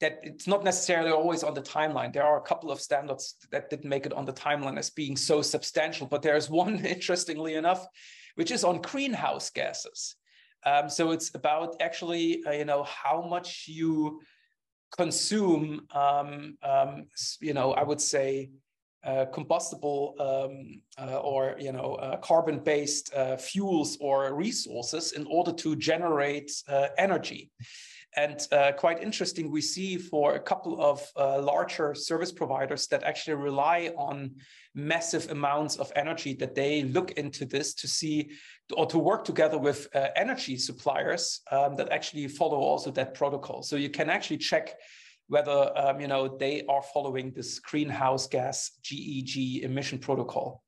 that 0.00 0.20
it's 0.22 0.46
not 0.46 0.62
necessarily 0.62 1.10
always 1.10 1.42
on 1.42 1.54
the 1.54 1.62
timeline. 1.62 2.12
There 2.12 2.24
are 2.24 2.38
a 2.38 2.42
couple 2.42 2.70
of 2.70 2.80
standards 2.80 3.36
that 3.50 3.70
didn't 3.70 3.88
make 3.88 4.04
it 4.04 4.12
on 4.12 4.26
the 4.26 4.32
timeline 4.32 4.78
as 4.78 4.90
being 4.90 5.16
so 5.16 5.42
substantial, 5.42 6.06
but 6.06 6.22
there's 6.22 6.50
one, 6.50 6.84
interestingly 6.96 7.54
enough, 7.54 7.86
which 8.34 8.50
is 8.50 8.62
on 8.62 8.82
greenhouse 8.82 9.50
gases. 9.50 10.16
Um, 10.64 10.88
so 10.88 11.10
it's 11.12 11.34
about 11.34 11.76
actually, 11.80 12.44
uh, 12.46 12.52
you 12.52 12.64
know, 12.64 12.84
how 12.84 13.22
much 13.22 13.64
you 13.66 14.20
consume, 14.96 15.86
um, 15.94 16.56
um, 16.62 17.06
you 17.40 17.54
know, 17.54 17.72
I 17.72 17.82
would 17.82 18.00
say 18.00 18.50
uh, 19.04 19.24
combustible 19.26 20.14
um, 20.20 20.80
uh, 20.98 21.18
or 21.18 21.56
you 21.58 21.72
know 21.72 21.94
uh, 21.94 22.16
carbon-based 22.18 23.12
uh, 23.14 23.36
fuels 23.36 23.98
or 24.00 24.34
resources 24.34 25.12
in 25.12 25.26
order 25.28 25.52
to 25.52 25.74
generate 25.76 26.52
uh, 26.68 26.88
energy. 26.98 27.50
And 28.14 28.46
uh, 28.52 28.72
quite 28.72 29.02
interesting, 29.02 29.50
we 29.50 29.62
see 29.62 29.96
for 29.96 30.34
a 30.34 30.40
couple 30.40 30.82
of 30.82 31.00
larger 31.16 31.94
service 31.94 32.30
providers 32.30 32.86
that 32.88 33.02
actually 33.04 33.36
rely 33.36 33.90
on 33.96 34.32
massive 34.74 35.30
amounts 35.30 35.76
of 35.76 35.90
energy 35.96 36.34
that 36.34 36.54
they 36.54 36.82
look 36.82 37.12
into 37.12 37.46
this 37.46 37.72
to 37.72 37.88
see 37.88 38.30
or 38.76 38.84
to 38.84 38.98
work 38.98 39.24
together 39.24 39.56
with 39.56 39.88
energy 40.14 40.58
suppliers 40.58 41.40
um, 41.50 41.74
that 41.76 41.90
actually 41.90 42.28
follow 42.28 42.58
also 42.58 42.90
that 42.90 43.14
protocol. 43.14 43.62
So 43.62 43.76
you 43.76 43.88
can 43.88 44.10
actually 44.10 44.38
check 44.38 44.74
whether 45.28 45.72
um, 45.76 46.00
you 46.00 46.08
know 46.08 46.36
they 46.38 46.62
are 46.68 46.82
following 46.94 47.32
this 47.32 47.58
greenhouse 47.58 48.26
gas 48.26 48.72
GHG 48.82 49.62
emission 49.62 49.98
protocol. 49.98 50.62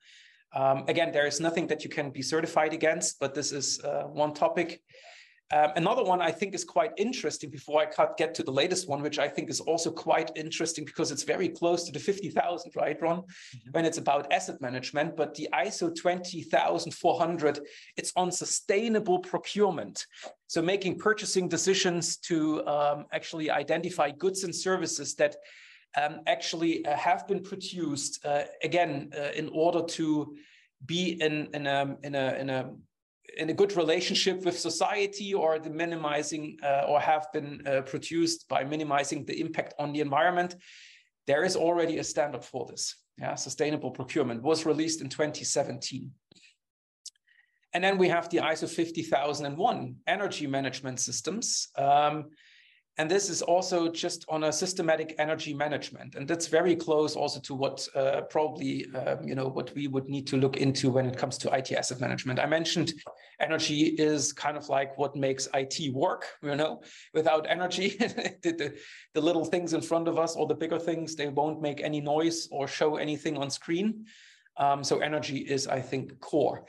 Um, 0.54 0.84
again, 0.86 1.10
there 1.10 1.26
is 1.26 1.40
nothing 1.40 1.66
that 1.66 1.82
you 1.82 1.90
can 1.90 2.10
be 2.10 2.22
certified 2.22 2.72
against, 2.72 3.18
but 3.18 3.34
this 3.34 3.50
is 3.50 3.80
uh, 3.80 4.04
one 4.04 4.32
topic. 4.34 4.80
Um, 5.52 5.72
another 5.76 6.02
one 6.02 6.22
I 6.22 6.30
think 6.32 6.54
is 6.54 6.64
quite 6.64 6.92
interesting 6.96 7.50
before 7.50 7.82
I 7.82 8.08
get 8.16 8.34
to 8.36 8.42
the 8.42 8.50
latest 8.50 8.88
one, 8.88 9.02
which 9.02 9.18
I 9.18 9.28
think 9.28 9.50
is 9.50 9.60
also 9.60 9.90
quite 9.90 10.30
interesting 10.36 10.84
because 10.84 11.10
it's 11.10 11.22
very 11.22 11.48
close 11.48 11.84
to 11.84 11.92
the 11.92 11.98
50,000, 11.98 12.72
right, 12.74 13.00
Ron? 13.00 13.18
Mm-hmm. 13.18 13.70
When 13.72 13.84
it's 13.84 13.98
about 13.98 14.32
asset 14.32 14.60
management, 14.60 15.16
but 15.16 15.34
the 15.34 15.48
ISO 15.52 15.94
20400, 15.94 17.60
it's 17.96 18.12
on 18.16 18.32
sustainable 18.32 19.18
procurement. 19.18 20.06
So 20.54 20.62
making 20.62 21.00
purchasing 21.00 21.48
decisions 21.48 22.16
to 22.28 22.64
um, 22.68 23.06
actually 23.10 23.50
identify 23.50 24.12
goods 24.12 24.44
and 24.44 24.54
services 24.54 25.16
that 25.16 25.34
um, 26.00 26.20
actually 26.28 26.86
uh, 26.86 26.96
have 26.96 27.26
been 27.26 27.42
produced, 27.42 28.24
uh, 28.24 28.44
again, 28.62 29.10
uh, 29.18 29.32
in 29.34 29.48
order 29.48 29.82
to 29.82 30.36
be 30.86 31.20
in, 31.20 31.48
in, 31.54 31.66
a, 31.66 31.96
in, 32.04 32.14
a, 32.14 32.34
in 32.34 32.50
a 32.50 32.70
in 33.36 33.50
a 33.50 33.52
good 33.52 33.76
relationship 33.76 34.44
with 34.44 34.56
society 34.56 35.34
or 35.34 35.58
the 35.58 35.70
minimizing 35.70 36.56
uh, 36.62 36.84
or 36.86 37.00
have 37.00 37.26
been 37.32 37.60
uh, 37.66 37.80
produced 37.80 38.48
by 38.48 38.62
minimizing 38.62 39.24
the 39.24 39.40
impact 39.40 39.74
on 39.80 39.92
the 39.92 40.00
environment 40.00 40.54
there 41.26 41.42
is 41.42 41.56
already 41.56 41.98
a 41.98 42.04
standard 42.04 42.44
for 42.44 42.64
this. 42.70 42.94
Yeah 43.18 43.34
sustainable 43.34 43.90
procurement 43.90 44.40
was 44.42 44.66
released 44.66 45.00
in 45.00 45.08
2017 45.08 46.12
and 47.74 47.82
then 47.82 47.98
we 47.98 48.08
have 48.08 48.28
the 48.30 48.38
iso 48.38 48.68
50001 48.68 49.96
energy 50.06 50.46
management 50.46 51.00
systems 51.00 51.68
um, 51.76 52.26
and 52.96 53.10
this 53.10 53.28
is 53.28 53.42
also 53.42 53.88
just 53.90 54.24
on 54.28 54.44
a 54.44 54.52
systematic 54.52 55.16
energy 55.18 55.52
management. 55.52 56.14
And 56.14 56.28
that's 56.28 56.46
very 56.46 56.76
close 56.76 57.16
also 57.16 57.40
to 57.40 57.54
what 57.54 57.86
uh, 57.96 58.20
probably, 58.30 58.86
um, 58.94 59.26
you 59.26 59.34
know, 59.34 59.48
what 59.48 59.74
we 59.74 59.88
would 59.88 60.08
need 60.08 60.28
to 60.28 60.36
look 60.36 60.58
into 60.58 60.90
when 60.90 61.06
it 61.06 61.16
comes 61.16 61.36
to 61.38 61.52
IT 61.52 61.72
asset 61.72 62.00
management. 62.00 62.38
I 62.38 62.46
mentioned 62.46 62.92
energy 63.40 63.96
is 63.98 64.32
kind 64.32 64.56
of 64.56 64.68
like 64.68 64.96
what 64.96 65.16
makes 65.16 65.48
IT 65.54 65.92
work, 65.92 66.26
you 66.40 66.54
know, 66.54 66.82
without 67.12 67.46
energy, 67.50 67.88
the, 67.98 68.36
the, 68.42 68.78
the 69.12 69.20
little 69.20 69.44
things 69.44 69.72
in 69.72 69.80
front 69.80 70.06
of 70.06 70.16
us 70.16 70.36
or 70.36 70.46
the 70.46 70.54
bigger 70.54 70.78
things, 70.78 71.16
they 71.16 71.28
won't 71.28 71.60
make 71.60 71.80
any 71.80 72.00
noise 72.00 72.48
or 72.52 72.68
show 72.68 72.96
anything 72.96 73.36
on 73.36 73.50
screen. 73.50 74.06
Um, 74.56 74.84
so 74.84 75.00
energy 75.00 75.38
is, 75.38 75.66
I 75.66 75.80
think, 75.80 76.20
core. 76.20 76.64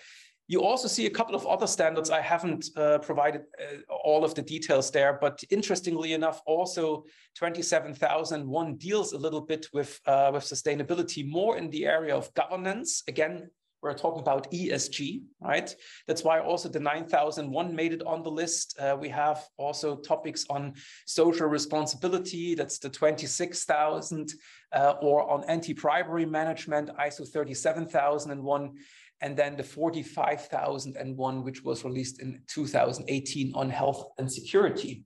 You 0.48 0.62
also 0.62 0.88
see 0.88 1.08
a 1.08 1.10
couple 1.10 1.36
of 1.36 1.48
other 1.48 1.66
standards. 1.66 2.12
I 2.12 2.22
haven't 2.22 2.70
uh, 2.78 3.00
provided 3.00 3.42
uh, 3.60 3.94
all 4.04 4.24
of 4.24 4.36
the 4.36 4.44
details 4.44 4.92
there, 4.92 5.18
but 5.20 5.44
interestingly 5.50 6.14
enough, 6.14 6.42
also 6.46 7.06
27001 7.36 8.76
deals 8.76 9.14
a 9.14 9.18
little 9.18 9.42
bit 9.42 9.68
with, 9.74 10.00
uh, 10.06 10.30
with 10.34 10.44
sustainability 10.44 11.28
more 11.28 11.58
in 11.58 11.70
the 11.72 11.86
area 11.86 12.16
of 12.16 12.32
governance. 12.36 13.02
Again, 13.08 13.50
we're 13.86 13.94
talking 13.94 14.22
about 14.22 14.52
ESG, 14.52 15.22
right? 15.40 15.76
That's 16.08 16.24
why 16.24 16.40
also 16.40 16.70
the 16.70 16.80
9001 16.80 17.76
made 17.76 17.94
it 17.94 18.02
on 18.04 18.24
the 18.24 18.32
list. 18.32 18.76
Uh, 18.80 18.98
we 19.00 19.10
have 19.10 19.46
also 19.58 19.98
topics 19.98 20.44
on 20.50 20.74
social 21.06 21.48
responsibility, 21.48 22.56
that's 22.56 22.80
the 22.80 22.90
26,000, 22.90 24.34
uh, 24.74 24.94
or 25.02 25.30
on 25.30 25.44
anti-bribery 25.44 26.26
management, 26.26 26.90
ISO 27.00 27.32
37001 27.32 28.74
and 29.22 29.38
then 29.38 29.56
the 29.56 29.64
45,001, 29.64 31.44
which 31.44 31.64
was 31.64 31.84
released 31.84 32.22
in 32.22 32.42
2018 32.48 33.54
on 33.56 33.70
health 33.70 34.10
and 34.18 34.32
security. 34.32 35.06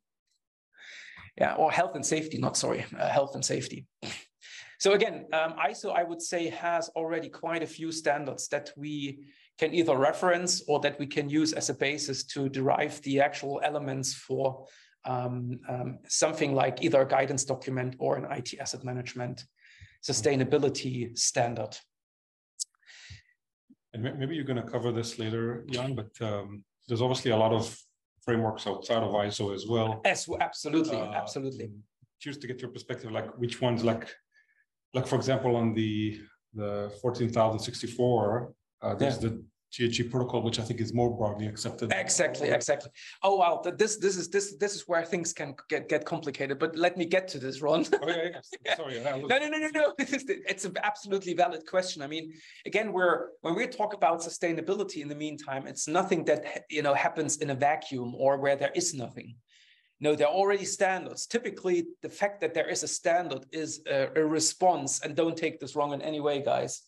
Yeah, 1.38 1.54
or 1.56 1.72
health 1.72 1.95
and 1.95 2.06
safety, 2.06 2.38
not 2.38 2.58
sorry, 2.58 2.86
uh, 2.98 3.08
health 3.08 3.36
and 3.36 3.45
safety. 3.45 3.86
So 4.80 4.93
again, 4.93 5.26
um, 5.34 5.56
ISO, 5.69 5.93
I 5.93 6.04
would 6.04 6.22
say, 6.22 6.50
has 6.50 6.89
already 6.95 7.30
quite 7.30 7.63
a 7.63 7.67
few 7.67 7.91
standards 7.91 8.48
that 8.48 8.72
we 8.78 9.28
can 9.58 9.74
either 9.74 9.98
reference 9.98 10.63
or 10.69 10.80
that 10.80 10.98
we 11.00 11.06
can 11.06 11.30
use 11.30 11.52
as 11.52 11.69
a 11.69 11.74
basis 11.74 12.24
to 12.24 12.48
derive 12.48 13.02
the 13.02 13.19
actual 13.19 13.60
elements 13.63 14.13
for 14.13 14.65
um, 15.04 15.60
um, 15.67 16.00
something 16.08 16.56
like 16.56 16.82
either 16.82 17.02
a 17.02 17.08
guidance 17.08 17.43
document 17.43 17.95
or 18.00 18.15
an 18.15 18.26
IT 18.32 18.58
asset 18.60 18.86
management 18.86 19.43
sustainability 20.02 21.17
standard. 21.17 21.78
And 23.93 24.04
maybe 24.19 24.36
you're 24.36 24.45
going 24.45 24.63
to 24.63 24.69
cover 24.69 24.91
this 24.91 25.17
later, 25.17 25.65
Jan, 25.69 25.95
but 25.95 26.12
um, 26.21 26.63
there's 26.88 27.02
obviously 27.02 27.32
a 27.32 27.38
lot 27.38 27.52
of 27.52 27.75
frameworks 28.21 28.67
outside 28.67 29.02
of 29.02 29.12
ISO 29.12 29.54
as 29.54 29.65
well. 29.67 30.02
Yes, 30.06 30.30
absolutely, 30.39 30.97
uh, 30.97 31.12
absolutely. 31.13 31.71
Just 32.19 32.41
to 32.41 32.47
get 32.47 32.62
your 32.62 32.69
perspective, 32.69 33.12
like 33.12 33.36
which 33.38 33.62
ones, 33.62 33.84
like, 33.84 34.08
like 34.93 35.08
for 35.08 35.15
example, 35.15 35.56
on 35.56 35.73
the 35.73 36.19
the 36.54 36.91
14,064, 37.02 38.54
uh, 38.82 38.95
there's 38.95 39.15
yeah. 39.15 39.30
the 39.30 39.43
GHG 39.71 40.10
protocol, 40.10 40.41
which 40.41 40.60
I 40.60 40.63
think 40.63 40.82
is 40.82 40.93
more 40.93 41.15
broadly 41.15 41.47
accepted. 41.47 41.91
Exactly, 41.93 42.49
exactly. 42.49 42.91
Oh 43.21 43.36
wow, 43.36 43.62
this 43.63 43.97
this 43.97 44.17
is 44.17 44.29
this 44.29 44.55
this 44.58 44.75
is 44.75 44.84
where 44.88 45.05
things 45.05 45.32
can 45.32 45.55
get 45.69 45.88
get 45.88 46.05
complicated. 46.05 46.58
But 46.58 46.75
let 46.75 46.97
me 46.97 47.05
get 47.05 47.27
to 47.29 47.39
this, 47.39 47.62
Ron. 47.62 47.86
oh 48.01 48.08
yeah, 48.08 48.39
yeah. 48.65 48.75
sorry. 48.77 48.99
no, 49.03 49.27
no, 49.27 49.38
no, 49.38 49.58
no, 49.58 49.69
no. 49.73 49.93
it's 49.99 50.65
an 50.65 50.75
absolutely 50.82 51.34
valid 51.34 51.65
question. 51.67 52.01
I 52.01 52.08
mean, 52.08 52.34
again, 52.65 52.91
we're 52.91 53.27
when 53.41 53.55
we 53.55 53.67
talk 53.67 53.93
about 53.93 54.21
sustainability 54.21 55.01
in 55.01 55.08
the 55.08 55.15
meantime, 55.15 55.67
it's 55.67 55.88
nothing 55.88 56.25
that 56.25 56.63
you 56.69 56.82
know 56.82 56.95
happens 56.95 57.38
in 57.38 57.51
a 57.51 57.55
vacuum 57.55 58.15
or 58.15 58.38
where 58.38 58.55
there 58.55 58.71
is 58.75 58.93
nothing. 58.93 59.36
No, 60.01 60.15
there 60.15 60.27
are 60.27 60.34
already 60.34 60.65
standards. 60.65 61.27
Typically, 61.27 61.88
the 62.01 62.10
fact 62.10 62.39
that 62.41 62.53
there 62.53 62.69
is 62.69 62.84
a 62.84 62.88
standard 62.88 63.45
is 63.51 63.82
a, 63.86 64.08
a 64.15 64.25
response, 64.25 65.01
and 65.01 65.15
don't 65.15 65.38
take 65.38 65.60
this 65.60 65.75
wrong 65.75 65.93
in 65.93 66.01
any 66.01 66.21
way, 66.21 66.41
guys. 66.41 66.84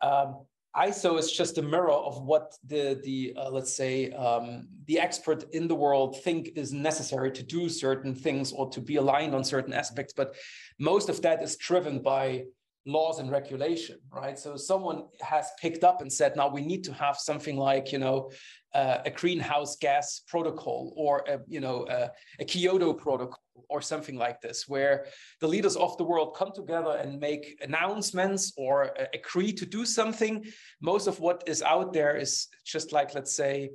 Um, 0.00 0.46
ISO 0.76 1.18
is 1.18 1.32
just 1.32 1.58
a 1.58 1.62
mirror 1.62 1.90
of 1.90 2.22
what 2.22 2.54
the 2.66 3.00
the 3.02 3.34
uh, 3.36 3.50
let's 3.50 3.74
say 3.74 4.10
um, 4.12 4.68
the 4.86 4.98
expert 5.00 5.44
in 5.52 5.66
the 5.66 5.74
world 5.74 6.22
think 6.22 6.50
is 6.56 6.72
necessary 6.72 7.32
to 7.32 7.42
do 7.42 7.68
certain 7.68 8.14
things 8.14 8.52
or 8.52 8.68
to 8.70 8.80
be 8.80 8.96
aligned 8.96 9.34
on 9.34 9.42
certain 9.42 9.72
aspects. 9.72 10.12
But 10.12 10.34
most 10.78 11.08
of 11.08 11.22
that 11.22 11.42
is 11.42 11.56
driven 11.56 12.00
by 12.00 12.44
laws 12.86 13.18
and 13.18 13.30
regulation, 13.30 13.98
right? 14.10 14.38
So 14.38 14.56
someone 14.56 15.04
has 15.20 15.50
picked 15.60 15.84
up 15.84 16.00
and 16.00 16.12
said, 16.12 16.36
now 16.36 16.48
we 16.48 16.62
need 16.62 16.84
to 16.84 16.92
have 16.94 17.16
something 17.18 17.56
like, 17.56 17.92
you 17.92 17.98
know, 17.98 18.30
uh, 18.74 18.98
a 19.04 19.10
greenhouse 19.10 19.76
gas 19.76 20.22
protocol 20.26 20.94
or 20.96 21.24
a, 21.28 21.40
you 21.46 21.60
know, 21.60 21.86
a, 21.88 22.10
a 22.40 22.44
Kyoto 22.44 22.92
protocol 22.94 23.40
or 23.68 23.82
something 23.82 24.16
like 24.16 24.40
this, 24.40 24.68
where 24.68 25.06
the 25.40 25.48
leaders 25.48 25.76
of 25.76 25.96
the 25.98 26.04
world 26.04 26.34
come 26.36 26.52
together 26.54 26.96
and 27.02 27.20
make 27.20 27.58
announcements 27.60 28.52
or 28.56 28.98
uh, 28.98 29.04
agree 29.12 29.52
to 29.52 29.66
do 29.66 29.84
something. 29.84 30.44
Most 30.80 31.06
of 31.08 31.20
what 31.20 31.44
is 31.46 31.62
out 31.62 31.92
there 31.92 32.16
is 32.16 32.46
just 32.64 32.92
like, 32.92 33.14
let's 33.14 33.34
say, 33.34 33.70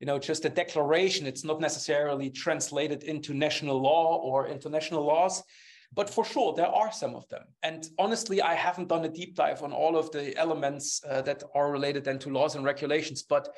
you 0.00 0.06
know, 0.06 0.18
just 0.18 0.44
a 0.44 0.50
declaration. 0.50 1.26
It's 1.26 1.44
not 1.44 1.60
necessarily 1.60 2.30
translated 2.30 3.02
into 3.04 3.34
national 3.34 3.80
law 3.80 4.20
or 4.22 4.48
international 4.48 5.04
laws. 5.04 5.42
But 5.94 6.10
for 6.10 6.24
sure, 6.24 6.54
there 6.54 6.66
are 6.66 6.92
some 6.92 7.14
of 7.14 7.28
them. 7.28 7.42
And 7.62 7.88
honestly, 7.98 8.42
I 8.42 8.54
haven't 8.54 8.88
done 8.88 9.04
a 9.04 9.08
deep 9.08 9.36
dive 9.36 9.62
on 9.62 9.72
all 9.72 9.96
of 9.96 10.10
the 10.10 10.36
elements 10.36 11.00
uh, 11.08 11.22
that 11.22 11.42
are 11.54 11.70
related 11.70 12.04
then 12.04 12.18
to 12.20 12.30
laws 12.30 12.56
and 12.56 12.64
regulations. 12.64 13.22
But 13.22 13.48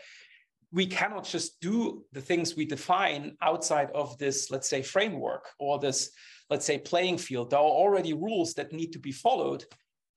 we 0.72 0.86
cannot 0.86 1.24
just 1.24 1.60
do 1.60 2.04
the 2.12 2.20
things 2.20 2.56
we 2.56 2.66
define 2.66 3.36
outside 3.40 3.90
of 3.92 4.18
this, 4.18 4.50
let's 4.50 4.68
say, 4.68 4.82
framework 4.82 5.48
or 5.58 5.78
this, 5.78 6.10
let's 6.50 6.66
say, 6.66 6.78
playing 6.78 7.18
field. 7.18 7.50
There 7.50 7.58
are 7.58 7.62
already 7.62 8.12
rules 8.12 8.54
that 8.54 8.72
need 8.72 8.92
to 8.92 8.98
be 8.98 9.12
followed. 9.12 9.64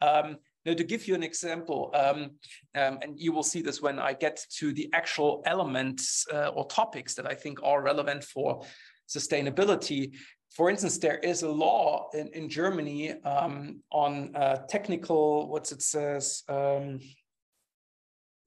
Um, 0.01 0.37
now, 0.65 0.73
to 0.73 0.83
give 0.83 1.07
you 1.07 1.15
an 1.15 1.23
example, 1.23 1.91
um, 1.93 2.31
um, 2.75 2.99
and 3.01 3.17
you 3.17 3.31
will 3.31 3.43
see 3.43 3.61
this 3.61 3.81
when 3.81 3.97
I 3.97 4.13
get 4.13 4.43
to 4.57 4.73
the 4.73 4.89
actual 4.93 5.41
elements 5.45 6.25
uh, 6.33 6.49
or 6.49 6.67
topics 6.67 7.13
that 7.15 7.25
I 7.25 7.33
think 7.33 7.63
are 7.63 7.81
relevant 7.81 8.23
for 8.23 8.65
sustainability 9.07 10.13
for 10.51 10.69
instance, 10.69 10.97
there 10.97 11.17
is 11.17 11.43
a 11.43 11.49
law 11.49 12.09
in, 12.13 12.27
in 12.29 12.49
Germany 12.49 13.21
um, 13.23 13.81
on 13.91 14.35
uh, 14.35 14.57
technical, 14.67 15.47
what's 15.47 15.71
it 15.71 15.81
says? 15.81 16.43
Um, 16.49 16.99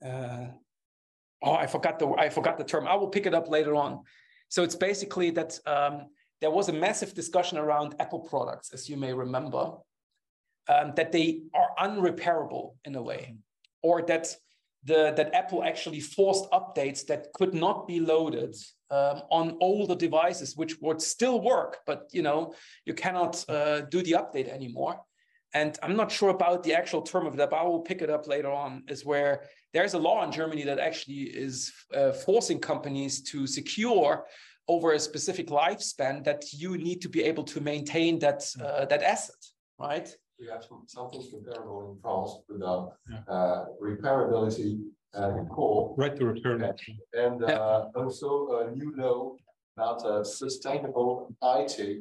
uh, 0.04 0.46
oh, 1.42 1.54
I 1.54 1.66
forgot 1.66 1.98
the 1.98 2.08
I 2.18 2.28
forgot 2.28 2.58
the 2.58 2.64
term. 2.64 2.88
I 2.88 2.96
will 2.96 3.08
pick 3.08 3.26
it 3.26 3.34
up 3.34 3.48
later 3.48 3.76
on. 3.76 4.02
So 4.48 4.64
it's 4.64 4.74
basically 4.74 5.30
that 5.30 5.58
um, 5.64 6.08
there 6.40 6.50
was 6.50 6.68
a 6.68 6.72
massive 6.72 7.14
discussion 7.14 7.56
around 7.56 7.94
Apple 8.00 8.20
products, 8.20 8.72
as 8.74 8.88
you 8.88 8.96
may 8.96 9.14
remember, 9.14 9.72
um, 10.68 10.92
that 10.96 11.12
they 11.12 11.42
are 11.54 11.70
unrepairable 11.78 12.74
in 12.84 12.96
a 12.96 13.02
way, 13.02 13.36
or 13.82 14.02
that 14.02 14.34
the 14.84 15.12
that 15.16 15.34
Apple 15.34 15.62
actually 15.62 16.00
forced 16.00 16.50
updates 16.50 17.06
that 17.06 17.32
could 17.32 17.54
not 17.54 17.86
be 17.86 18.00
loaded 18.00 18.56
um, 18.92 19.22
on 19.30 19.56
older 19.60 19.94
devices, 19.94 20.56
which 20.56 20.76
would 20.80 21.00
still 21.00 21.40
work, 21.40 21.78
but 21.86 22.08
you 22.12 22.22
know 22.22 22.54
you 22.84 22.94
cannot 22.94 23.44
uh, 23.48 23.80
do 23.94 24.02
the 24.02 24.12
update 24.12 24.48
anymore. 24.48 25.00
And 25.54 25.78
I'm 25.82 25.96
not 25.96 26.10
sure 26.10 26.30
about 26.30 26.62
the 26.62 26.74
actual 26.74 27.02
term 27.02 27.26
of 27.26 27.36
that, 27.36 27.50
but 27.50 27.56
I 27.56 27.64
will 27.64 27.80
pick 27.80 28.00
it 28.02 28.10
up 28.10 28.26
later 28.26 28.50
on. 28.50 28.84
Is 28.88 29.04
where 29.04 29.42
there's 29.72 29.94
a 29.94 29.98
law 29.98 30.24
in 30.24 30.30
Germany 30.30 30.64
that 30.64 30.78
actually 30.78 31.22
is 31.46 31.72
uh, 31.94 32.12
forcing 32.12 32.60
companies 32.60 33.22
to 33.30 33.46
secure 33.46 34.26
over 34.68 34.92
a 34.92 34.98
specific 34.98 35.48
lifespan 35.48 36.24
that 36.24 36.44
you 36.52 36.78
need 36.78 37.00
to 37.02 37.08
be 37.08 37.22
able 37.22 37.44
to 37.44 37.60
maintain 37.60 38.18
that 38.20 38.42
uh, 38.62 38.84
that 38.86 39.02
asset, 39.02 39.42
right? 39.78 40.08
We 40.42 40.48
have 40.48 40.64
something 40.88 41.22
comparable 41.30 41.92
in 41.92 42.00
France 42.02 42.32
with 42.48 42.58
the 42.58 43.32
uh, 43.32 43.66
repairability 43.80 44.80
uh, 45.14 45.44
core. 45.48 45.94
Right 45.96 46.16
to 46.16 46.26
return. 46.26 46.64
And, 46.64 46.74
and 47.14 47.44
uh, 47.44 47.90
also 47.94 48.66
a 48.66 48.76
new 48.76 48.92
law 48.96 49.36
about 49.76 50.04
uh, 50.04 50.24
sustainable 50.24 51.32
IT, 51.44 52.00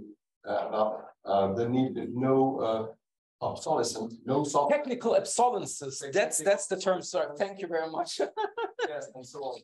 uh, 0.50 0.68
about 0.68 1.06
uh, 1.24 1.54
the 1.54 1.70
need 1.70 1.94
no 2.16 2.60
uh, 2.60 3.46
obsolescence, 3.46 4.16
no 4.26 4.44
soft 4.44 4.72
Technical 4.72 5.16
obsolescence. 5.16 6.04
That's 6.12 6.40
that's 6.40 6.66
the 6.66 6.78
term, 6.78 7.04
sir. 7.04 7.36
Thank 7.38 7.62
you 7.62 7.68
very 7.68 7.92
much. 7.92 8.22
yes, 8.90 9.08
and 9.14 9.24
so 9.24 9.38
on. 9.38 9.62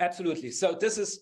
Absolutely. 0.00 0.50
So 0.50 0.72
this 0.72 0.96
is 0.96 1.20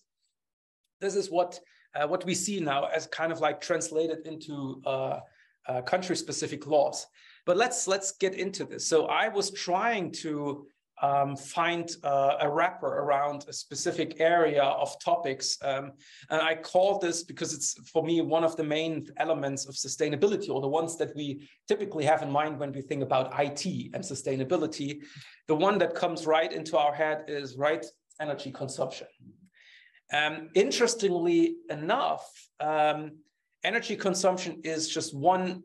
this 1.00 1.16
is 1.16 1.32
what 1.32 1.58
uh, 1.96 2.06
what 2.06 2.24
we 2.24 2.34
see 2.34 2.60
now 2.60 2.84
as 2.84 3.08
kind 3.08 3.32
of 3.32 3.40
like 3.40 3.60
translated 3.60 4.24
into 4.24 4.80
uh, 4.86 5.18
uh, 5.68 5.82
country-specific 5.82 6.66
laws. 6.66 7.06
But 7.46 7.56
let's 7.56 7.86
let's 7.86 8.12
get 8.12 8.34
into 8.34 8.64
this. 8.64 8.86
So 8.86 9.06
I 9.06 9.28
was 9.28 9.50
trying 9.50 10.12
to 10.22 10.66
um, 11.02 11.36
find 11.36 11.90
uh, 12.02 12.36
a 12.40 12.48
wrapper 12.48 12.86
around 12.86 13.44
a 13.48 13.52
specific 13.52 14.20
area 14.20 14.62
of 14.62 14.98
topics. 15.00 15.58
Um, 15.62 15.92
and 16.30 16.40
I 16.40 16.54
call 16.54 16.98
this 16.98 17.24
because 17.24 17.52
it's 17.52 17.74
for 17.90 18.04
me 18.04 18.20
one 18.20 18.44
of 18.44 18.56
the 18.56 18.64
main 18.64 19.06
elements 19.18 19.66
of 19.66 19.74
sustainability, 19.74 20.48
or 20.48 20.60
the 20.60 20.68
ones 20.68 20.96
that 20.98 21.14
we 21.14 21.48
typically 21.68 22.04
have 22.04 22.22
in 22.22 22.30
mind 22.30 22.58
when 22.58 22.72
we 22.72 22.80
think 22.80 23.02
about 23.02 23.32
IT 23.38 23.66
and 23.92 24.02
sustainability. 24.02 25.00
The 25.48 25.54
one 25.54 25.78
that 25.78 25.94
comes 25.94 26.26
right 26.26 26.50
into 26.50 26.78
our 26.78 26.94
head 26.94 27.24
is 27.28 27.56
right 27.56 27.84
energy 28.20 28.52
consumption. 28.52 29.08
Um, 30.12 30.50
interestingly 30.54 31.56
enough, 31.70 32.24
um, 32.60 33.18
energy 33.64 33.96
consumption 33.96 34.60
is 34.64 34.88
just 34.88 35.14
one 35.14 35.62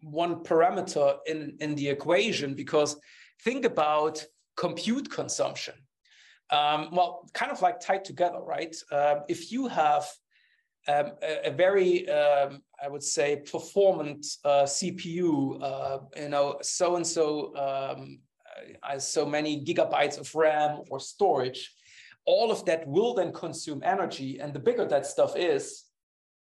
one 0.00 0.44
parameter 0.44 1.16
in, 1.26 1.56
in 1.60 1.74
the 1.76 1.88
equation 1.88 2.54
because 2.54 2.96
think 3.42 3.64
about 3.64 4.22
compute 4.56 5.10
consumption. 5.10 5.74
Um, 6.50 6.90
well, 6.92 7.26
kind 7.32 7.50
of 7.50 7.62
like 7.62 7.80
tied 7.80 8.04
together, 8.04 8.40
right? 8.40 8.76
Um, 8.92 9.20
if 9.28 9.50
you 9.50 9.66
have 9.68 10.06
um, 10.86 11.12
a, 11.22 11.48
a, 11.48 11.50
very, 11.50 12.08
um, 12.10 12.60
I 12.82 12.88
would 12.88 13.02
say, 13.02 13.42
performant 13.50 14.26
uh, 14.44 14.64
CPU, 14.64 15.62
uh, 15.62 15.98
you 16.16 16.28
know, 16.28 16.58
so 16.60 16.96
and 16.96 17.06
so, 17.06 17.54
so 18.98 19.24
many 19.24 19.64
gigabytes 19.64 20.18
of 20.20 20.32
RAM 20.34 20.82
or 20.90 21.00
storage, 21.00 21.72
all 22.26 22.50
of 22.50 22.64
that 22.66 22.86
will 22.86 23.14
then 23.14 23.32
consume 23.32 23.82
energy. 23.82 24.38
And 24.38 24.52
the 24.52 24.60
bigger 24.60 24.84
that 24.84 25.06
stuff 25.06 25.34
is, 25.36 25.83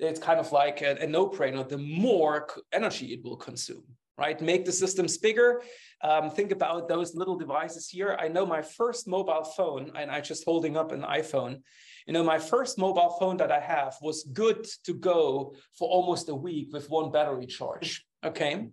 it's 0.02 0.20
kind 0.20 0.40
of 0.40 0.52
like 0.52 0.82
a, 0.82 0.96
a 1.00 1.06
no-brainer. 1.06 1.68
The 1.68 1.78
more 1.78 2.48
energy 2.72 3.12
it 3.14 3.24
will 3.24 3.36
consume 3.36 3.84
right? 4.20 4.40
Make 4.42 4.66
the 4.66 4.72
systems 4.72 5.16
bigger. 5.16 5.62
Um, 6.02 6.30
think 6.30 6.52
about 6.52 6.88
those 6.88 7.14
little 7.14 7.36
devices 7.36 7.88
here. 7.88 8.16
I 8.20 8.28
know 8.28 8.44
my 8.44 8.60
first 8.60 9.08
mobile 9.08 9.44
phone, 9.44 9.90
and 9.94 10.10
I'm 10.10 10.22
just 10.22 10.44
holding 10.44 10.76
up 10.76 10.92
an 10.92 11.02
iPhone. 11.02 11.62
You 12.06 12.12
know, 12.12 12.22
my 12.22 12.38
first 12.38 12.78
mobile 12.78 13.16
phone 13.18 13.38
that 13.38 13.50
I 13.50 13.60
have 13.60 13.96
was 14.02 14.28
good 14.32 14.66
to 14.84 14.92
go 14.92 15.54
for 15.78 15.88
almost 15.88 16.28
a 16.28 16.34
week 16.34 16.68
with 16.70 16.90
one 16.90 17.10
battery 17.10 17.46
charge. 17.46 18.04
Okay, 18.22 18.68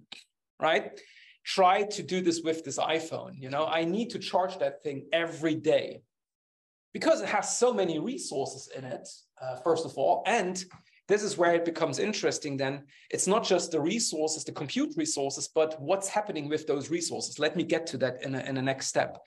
right? 0.59 0.99
Try 1.45 1.83
to 1.83 2.03
do 2.03 2.19
this 2.21 2.41
with 2.41 2.65
this 2.65 2.77
iPhone. 2.77 3.39
You 3.39 3.49
know, 3.49 3.65
I 3.65 3.85
need 3.85 4.09
to 4.09 4.19
charge 4.19 4.59
that 4.59 4.83
thing 4.83 5.07
every 5.13 5.55
day 5.55 6.01
because 6.93 7.21
it 7.21 7.29
has 7.29 7.57
so 7.57 7.73
many 7.73 7.99
resources 7.99 8.69
in 8.75 8.83
it, 8.83 9.07
uh, 9.41 9.55
first 9.57 9.85
of 9.85 9.93
all, 9.97 10.23
and 10.25 10.61
this 11.07 11.23
is 11.23 11.37
where 11.37 11.53
it 11.53 11.63
becomes 11.63 11.99
interesting 11.99 12.57
then. 12.57 12.83
It's 13.09 13.27
not 13.27 13.43
just 13.43 13.71
the 13.71 13.79
resources, 13.79 14.43
the 14.43 14.51
compute 14.51 14.93
resources, 14.97 15.47
but 15.47 15.81
what's 15.81 16.09
happening 16.09 16.49
with 16.49 16.67
those 16.67 16.89
resources. 16.89 17.39
Let 17.39 17.55
me 17.55 17.63
get 17.63 17.87
to 17.87 17.97
that 17.99 18.23
in 18.23 18.35
a, 18.35 18.39
in 18.41 18.55
the 18.55 18.61
next 18.61 18.87
step. 18.87 19.17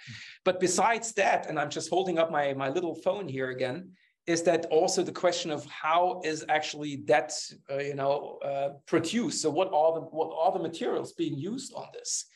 But 0.44 0.60
besides 0.60 1.12
that, 1.14 1.46
and 1.48 1.58
I'm 1.58 1.70
just 1.70 1.88
holding 1.88 2.18
up 2.18 2.30
my, 2.30 2.52
my 2.52 2.68
little 2.68 2.94
phone 2.94 3.28
here 3.28 3.50
again, 3.50 3.92
is 4.26 4.42
that 4.42 4.66
also 4.66 5.02
the 5.02 5.12
question 5.12 5.50
of 5.50 5.64
how 5.66 6.20
is 6.24 6.44
actually 6.48 7.02
that 7.06 7.32
uh, 7.70 7.78
you 7.78 7.94
know 7.94 8.38
uh, 8.44 8.70
produced? 8.86 9.40
So 9.42 9.50
what 9.50 9.68
are 9.72 9.94
the 9.94 10.00
what 10.00 10.30
are 10.38 10.52
the 10.52 10.62
materials 10.62 11.12
being 11.12 11.36
used 11.36 11.72
on 11.74 11.86
this? 11.94 12.26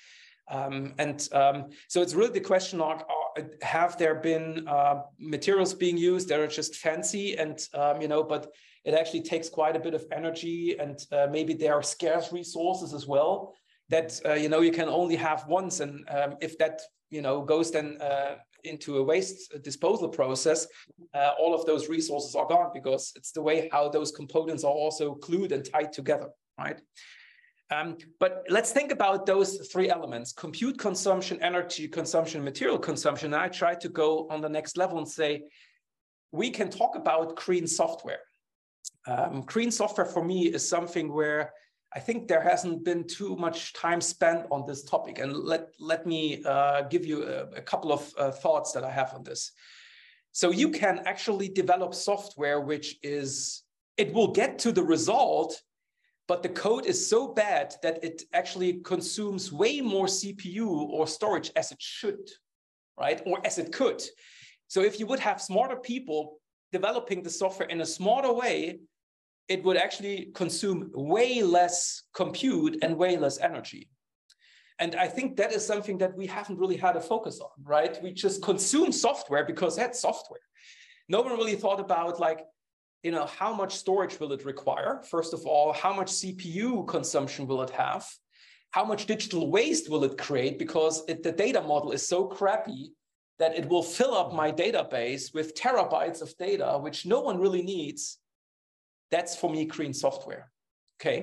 Um, 0.50 0.94
and 0.98 1.26
um, 1.32 1.70
so 1.88 2.02
it's 2.02 2.14
really 2.14 2.32
the 2.32 2.40
question 2.40 2.80
of 2.80 3.02
uh, 3.02 3.42
have 3.62 3.96
there 3.96 4.16
been 4.16 4.66
uh, 4.68 5.02
materials 5.18 5.72
being 5.74 5.96
used 5.96 6.28
that 6.28 6.40
are 6.40 6.46
just 6.46 6.76
fancy 6.76 7.36
and 7.36 7.58
um, 7.74 8.00
you 8.00 8.08
know, 8.08 8.22
but 8.22 8.52
it 8.84 8.94
actually 8.94 9.22
takes 9.22 9.48
quite 9.48 9.76
a 9.76 9.80
bit 9.80 9.94
of 9.94 10.04
energy 10.12 10.76
and 10.78 11.06
uh, 11.12 11.26
maybe 11.30 11.54
there 11.54 11.74
are 11.74 11.82
scarce 11.82 12.32
resources 12.32 12.92
as 12.92 13.06
well 13.06 13.54
that 13.88 14.20
uh, 14.24 14.34
you 14.34 14.48
know 14.48 14.60
you 14.60 14.72
can 14.72 14.88
only 14.88 15.16
have 15.16 15.46
once. 15.46 15.80
And 15.80 16.08
um, 16.10 16.36
if 16.40 16.58
that 16.58 16.80
you 17.10 17.22
know 17.22 17.42
goes 17.42 17.70
then 17.70 17.98
uh, 18.00 18.36
into 18.64 18.98
a 18.98 19.02
waste 19.02 19.52
disposal 19.62 20.08
process 20.08 20.66
uh, 21.14 21.32
all 21.38 21.54
of 21.54 21.66
those 21.66 21.88
resources 21.88 22.34
are 22.34 22.46
gone 22.46 22.70
because 22.72 23.12
it's 23.14 23.32
the 23.32 23.42
way 23.42 23.68
how 23.72 23.88
those 23.88 24.10
components 24.10 24.64
are 24.64 24.72
also 24.72 25.14
glued 25.16 25.52
and 25.52 25.64
tied 25.70 25.92
together 25.92 26.28
right? 26.58 26.80
Um, 27.70 27.96
but 28.20 28.44
let's 28.50 28.72
think 28.72 28.92
about 28.92 29.26
those 29.26 29.68
three 29.72 29.88
elements 29.90 30.32
compute 30.32 30.78
consumption 30.78 31.42
energy 31.42 31.88
consumption 31.88 32.44
material 32.44 32.78
consumption. 32.78 33.32
And 33.32 33.42
i 33.42 33.48
try 33.48 33.74
to 33.74 33.88
go 33.88 34.28
on 34.30 34.40
the 34.40 34.48
next 34.48 34.76
level 34.76 34.98
and 34.98 35.08
say 35.08 35.42
we 36.32 36.50
can 36.50 36.68
talk 36.68 36.96
about 36.96 37.36
green 37.36 37.66
software 37.66 38.20
um, 39.06 39.42
green 39.42 39.70
software 39.70 40.06
for 40.06 40.24
me 40.24 40.46
is 40.46 40.68
something 40.68 41.12
where 41.12 41.52
I 41.94 42.00
think 42.00 42.26
there 42.26 42.42
hasn't 42.42 42.84
been 42.84 43.06
too 43.06 43.36
much 43.36 43.72
time 43.72 44.00
spent 44.00 44.46
on 44.50 44.64
this 44.66 44.82
topic. 44.82 45.18
And 45.20 45.32
let, 45.32 45.68
let 45.78 46.06
me 46.06 46.42
uh, 46.44 46.82
give 46.82 47.06
you 47.06 47.24
a, 47.24 47.44
a 47.56 47.60
couple 47.60 47.92
of 47.92 48.12
uh, 48.18 48.30
thoughts 48.30 48.72
that 48.72 48.82
I 48.82 48.90
have 48.90 49.14
on 49.14 49.22
this. 49.22 49.52
So 50.32 50.50
you 50.50 50.70
can 50.70 51.02
actually 51.06 51.48
develop 51.48 51.94
software 51.94 52.60
which 52.60 52.96
is, 53.02 53.62
it 53.96 54.12
will 54.12 54.32
get 54.32 54.58
to 54.60 54.72
the 54.72 54.82
result 54.82 55.62
but 56.26 56.42
the 56.42 56.48
code 56.48 56.86
is 56.86 57.08
so 57.08 57.28
bad 57.28 57.74
that 57.82 58.02
it 58.02 58.22
actually 58.32 58.80
consumes 58.80 59.52
way 59.52 59.80
more 59.80 60.06
CPU 60.06 60.66
or 60.66 61.06
storage 61.06 61.50
as 61.54 61.70
it 61.70 61.80
should, 61.80 62.30
right? 62.98 63.20
Or 63.26 63.44
as 63.44 63.58
it 63.58 63.72
could. 63.72 64.02
So 64.68 64.82
if 64.82 64.98
you 64.98 65.06
would 65.06 65.20
have 65.20 65.40
smarter 65.40 65.76
people 65.76 66.38
developing 66.72 67.22
the 67.22 67.30
software 67.30 67.68
in 67.68 67.82
a 67.82 67.86
smarter 67.86 68.32
way, 68.32 68.80
it 69.48 69.62
would 69.64 69.76
actually 69.76 70.30
consume 70.34 70.90
way 70.94 71.42
less 71.42 72.02
compute 72.14 72.78
and 72.82 72.96
way 72.96 73.16
less 73.16 73.38
energy. 73.38 73.88
And 74.78 74.96
I 74.96 75.06
think 75.06 75.36
that 75.36 75.52
is 75.52 75.64
something 75.64 75.98
that 75.98 76.16
we 76.16 76.26
haven't 76.26 76.58
really 76.58 76.76
had 76.76 76.96
a 76.96 77.00
focus 77.00 77.40
on, 77.40 77.50
right? 77.62 78.02
We 78.02 78.12
just 78.12 78.42
consume 78.42 78.90
software 78.90 79.44
because 79.44 79.76
that's 79.76 80.00
software. 80.00 80.40
No 81.08 81.20
one 81.20 81.32
really 81.32 81.54
thought 81.54 81.80
about 81.80 82.18
like, 82.18 82.40
you 83.02 83.10
know, 83.10 83.26
how 83.26 83.52
much 83.54 83.76
storage 83.76 84.18
will 84.18 84.32
it 84.32 84.44
require? 84.44 85.02
First 85.10 85.34
of 85.34 85.44
all, 85.46 85.72
how 85.72 85.92
much 85.92 86.10
CPU 86.10 86.86
consumption 86.88 87.46
will 87.46 87.62
it 87.62 87.70
have? 87.70 88.06
How 88.70 88.84
much 88.84 89.06
digital 89.06 89.50
waste 89.50 89.88
will 89.88 90.02
it 90.04 90.18
create? 90.18 90.58
Because 90.58 91.04
it, 91.06 91.22
the 91.22 91.30
data 91.30 91.60
model 91.60 91.92
is 91.92 92.08
so 92.08 92.24
crappy 92.24 92.92
that 93.38 93.56
it 93.56 93.68
will 93.68 93.82
fill 93.82 94.14
up 94.14 94.32
my 94.32 94.50
database 94.50 95.34
with 95.34 95.54
terabytes 95.54 96.22
of 96.22 96.36
data, 96.38 96.78
which 96.80 97.06
no 97.06 97.20
one 97.20 97.38
really 97.38 97.62
needs. 97.62 98.18
That's 99.14 99.36
for 99.36 99.48
me 99.48 99.64
green 99.64 99.94
software. 99.94 100.50
Okay. 101.00 101.18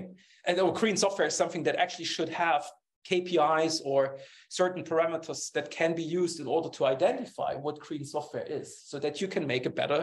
And 0.48 0.58
oh, 0.60 0.72
green 0.72 0.96
software 0.96 1.28
is 1.28 1.36
something 1.36 1.64
that 1.64 1.76
actually 1.76 2.06
should 2.06 2.30
have 2.30 2.64
KPIs 3.10 3.82
or 3.84 4.18
certain 4.48 4.84
parameters 4.86 5.52
that 5.52 5.70
can 5.72 5.94
be 5.94 6.04
used 6.04 6.40
in 6.40 6.48
order 6.48 6.70
to 6.70 6.86
identify 6.86 7.54
what 7.56 7.80
green 7.80 8.06
software 8.06 8.46
is 8.48 8.82
so 8.86 8.98
that 9.00 9.20
you 9.20 9.28
can 9.28 9.46
make 9.46 9.66
a 9.66 9.70
better 9.70 10.02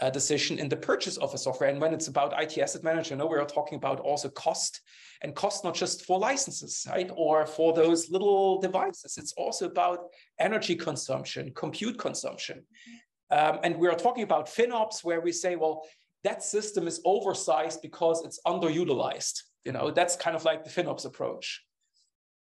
uh, 0.00 0.10
decision 0.10 0.60
in 0.60 0.68
the 0.68 0.76
purchase 0.76 1.16
of 1.16 1.34
a 1.34 1.38
software. 1.38 1.70
And 1.70 1.80
when 1.80 1.92
it's 1.92 2.06
about 2.06 2.40
IT 2.40 2.56
asset 2.56 2.84
manager, 2.84 3.16
know 3.16 3.26
we 3.26 3.36
are 3.36 3.44
talking 3.44 3.78
about 3.78 3.98
also 3.98 4.28
cost 4.28 4.80
and 5.22 5.34
cost 5.34 5.64
not 5.64 5.74
just 5.74 6.04
for 6.06 6.20
licenses, 6.20 6.86
right? 6.88 7.10
Or 7.16 7.46
for 7.46 7.72
those 7.72 8.10
little 8.10 8.60
devices. 8.60 9.18
It's 9.18 9.32
also 9.32 9.66
about 9.66 9.98
energy 10.38 10.76
consumption, 10.76 11.50
compute 11.56 11.98
consumption. 11.98 12.62
Um, 13.30 13.58
and 13.62 13.76
we 13.76 13.88
are 13.88 13.94
talking 13.94 14.22
about 14.22 14.46
FinOps 14.46 15.04
where 15.04 15.20
we 15.20 15.32
say, 15.32 15.56
well, 15.56 15.82
that 16.24 16.42
system 16.42 16.86
is 16.86 17.00
oversized 17.04 17.82
because 17.82 18.24
it's 18.24 18.40
underutilized. 18.46 19.42
You 19.64 19.72
know, 19.72 19.90
that's 19.90 20.16
kind 20.16 20.36
of 20.36 20.44
like 20.44 20.64
the 20.64 20.70
FinOps 20.70 21.04
approach 21.04 21.62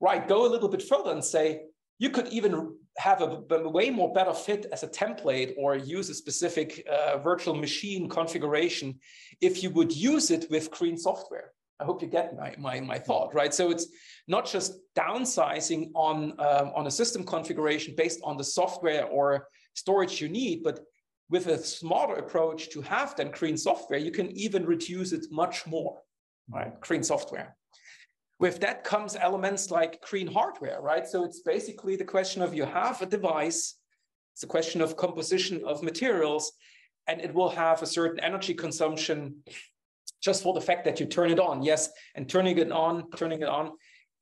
right, 0.04 0.28
go 0.28 0.46
a 0.46 0.50
little 0.54 0.68
bit 0.68 0.82
further 0.82 1.10
and 1.10 1.24
say, 1.24 1.62
you 1.98 2.10
could 2.10 2.28
even 2.28 2.76
have 2.98 3.22
a, 3.22 3.42
a 3.50 3.68
way 3.68 3.90
more 3.90 4.12
better 4.12 4.34
fit 4.34 4.66
as 4.72 4.82
a 4.82 4.88
template 4.88 5.54
or 5.56 5.76
use 5.76 6.10
a 6.10 6.14
specific 6.14 6.86
uh, 6.90 7.18
virtual 7.18 7.54
machine 7.54 8.08
configuration 8.08 8.98
if 9.40 9.62
you 9.62 9.70
would 9.70 9.92
use 9.92 10.30
it 10.30 10.46
with 10.50 10.70
green 10.70 10.96
software. 10.96 11.52
I 11.80 11.84
hope 11.84 12.02
you 12.02 12.08
get 12.08 12.36
my, 12.36 12.54
my, 12.58 12.80
my 12.80 12.98
thought, 12.98 13.34
right? 13.34 13.52
So 13.52 13.70
it's 13.70 13.86
not 14.28 14.46
just 14.46 14.74
downsizing 14.96 15.90
on, 15.94 16.32
um, 16.38 16.72
on 16.76 16.86
a 16.86 16.90
system 16.90 17.24
configuration 17.24 17.94
based 17.96 18.20
on 18.22 18.36
the 18.36 18.44
software 18.44 19.06
or 19.06 19.48
storage 19.74 20.20
you 20.20 20.28
need, 20.28 20.62
but 20.62 20.80
with 21.30 21.46
a 21.46 21.58
smarter 21.58 22.14
approach 22.14 22.70
to 22.70 22.82
have 22.82 23.16
than 23.16 23.30
green 23.30 23.56
software, 23.56 23.98
you 23.98 24.10
can 24.10 24.30
even 24.32 24.66
reduce 24.66 25.12
it 25.12 25.26
much 25.30 25.66
more, 25.66 26.00
right? 26.50 26.78
Green 26.80 27.02
software. 27.02 27.56
With 28.40 28.60
that 28.60 28.84
comes 28.84 29.16
elements 29.16 29.70
like 29.70 30.02
green 30.02 30.26
hardware, 30.26 30.80
right? 30.80 31.06
So 31.06 31.24
it's 31.24 31.40
basically 31.40 31.96
the 31.96 32.04
question 32.04 32.42
of 32.42 32.54
you 32.54 32.64
have 32.64 33.00
a 33.00 33.06
device, 33.06 33.76
it's 34.34 34.42
a 34.42 34.48
question 34.48 34.80
of 34.80 34.96
composition 34.96 35.62
of 35.64 35.82
materials, 35.82 36.52
and 37.06 37.20
it 37.20 37.32
will 37.32 37.50
have 37.50 37.82
a 37.82 37.86
certain 37.86 38.20
energy 38.20 38.54
consumption 38.54 39.36
just 40.22 40.42
for 40.42 40.54
the 40.54 40.60
fact 40.60 40.84
that 40.84 41.00
you 41.00 41.06
turn 41.06 41.30
it 41.30 41.38
on. 41.38 41.62
Yes, 41.62 41.90
and 42.14 42.28
turning 42.28 42.58
it 42.58 42.72
on, 42.72 43.10
turning 43.12 43.42
it 43.42 43.48
on, 43.48 43.72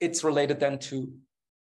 it's 0.00 0.24
related 0.24 0.60
then 0.60 0.78
to 0.78 1.12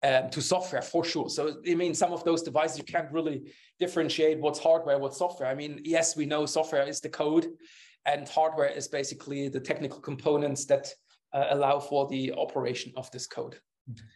um, 0.02 0.30
to 0.30 0.40
software 0.40 0.82
for 0.82 1.04
sure. 1.04 1.28
So 1.28 1.56
I 1.68 1.74
mean, 1.74 1.94
some 1.94 2.12
of 2.12 2.24
those 2.24 2.42
devices 2.42 2.78
you 2.78 2.84
can't 2.84 3.12
really 3.12 3.52
differentiate 3.78 4.40
what's 4.40 4.58
hardware, 4.58 4.98
what's 4.98 5.18
software. 5.18 5.48
I 5.48 5.54
mean, 5.54 5.80
yes, 5.84 6.16
we 6.16 6.26
know 6.26 6.46
software 6.46 6.86
is 6.86 7.00
the 7.00 7.08
code, 7.08 7.48
and 8.06 8.28
hardware 8.28 8.68
is 8.68 8.88
basically 8.88 9.48
the 9.48 9.60
technical 9.60 10.00
components 10.00 10.64
that 10.66 10.92
uh, 11.32 11.46
allow 11.50 11.78
for 11.78 12.08
the 12.08 12.32
operation 12.32 12.92
of 12.96 13.10
this 13.10 13.26
code. 13.26 13.56
Mm-hmm. 13.90 14.06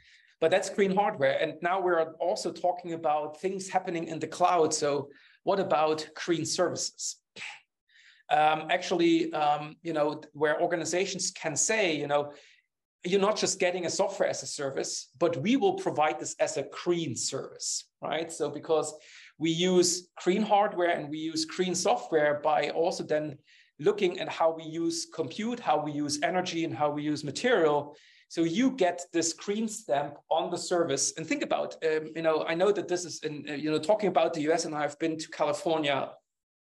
But 0.40 0.51
that's 0.51 0.68
green 0.68 0.94
hardware. 0.94 1.38
And 1.40 1.55
now 1.62 1.81
we're 1.81 2.12
also 2.14 2.53
talking 2.53 2.92
about 2.92 3.40
things 3.40 3.68
happening 3.68 4.09
in 4.09 4.18
the 4.18 4.27
cloud. 4.27 4.75
So 4.75 5.09
what 5.44 5.61
about 5.61 6.07
green 6.14 6.44
services? 6.44 7.16
Um, 8.31 8.66
actually, 8.70 9.33
um, 9.33 9.77
you 9.83 9.92
know, 9.92 10.20
where 10.33 10.61
organizations 10.61 11.31
can 11.31 11.57
say, 11.57 11.97
you 11.97 12.07
know, 12.07 12.33
you're 13.05 13.21
not 13.21 13.37
just 13.37 13.61
getting 13.61 13.85
a 13.85 13.90
software 13.90 14.29
as 14.29 14.43
a 14.43 14.47
service, 14.47 15.11
but 15.19 15.37
we 15.37 15.57
will 15.57 15.75
provide 15.75 16.19
this 16.19 16.35
as 16.40 16.57
a 16.57 16.67
green 16.85 17.14
service, 17.14 17.85
right? 18.01 18.33
So 18.33 18.51
because 18.51 18.95
we 19.38 19.51
use 19.51 20.09
green 20.23 20.43
hardware 20.43 20.90
and 20.90 21.11
we 21.11 21.19
use 21.19 21.45
green 21.45 21.75
software 21.75 22.40
by 22.43 22.71
also 22.71 23.05
then 23.05 23.37
looking 23.79 24.21
at 24.21 24.29
how 24.29 24.55
we 24.55 24.64
use 24.64 25.07
compute, 25.12 25.61
how 25.61 25.83
we 25.83 25.93
use 25.93 26.21
energy, 26.23 26.64
and 26.64 26.75
how 26.75 26.90
we 26.90 27.03
use 27.03 27.25
material. 27.25 27.97
So 28.29 28.45
you 28.45 28.71
get 28.71 29.03
this 29.12 29.33
green 29.33 29.69
stamp 29.69 30.17
on 30.31 30.51
the 30.51 30.59
service. 30.59 31.12
And 31.17 31.27
think 31.27 31.43
about, 31.43 31.77
um, 31.85 32.11
you 32.17 32.23
know, 32.23 32.45
I 32.49 32.55
know 32.55 32.73
that 32.73 32.88
this 32.88 33.05
is, 33.05 33.21
in, 33.23 33.45
uh, 33.49 33.53
you 33.53 33.71
know, 33.71 33.79
talking 33.79 34.09
about 34.09 34.33
the 34.33 34.51
US, 34.53 34.64
and 34.64 34.75
I've 34.75 34.99
been 34.99 35.19
to 35.19 35.29
California 35.29 36.11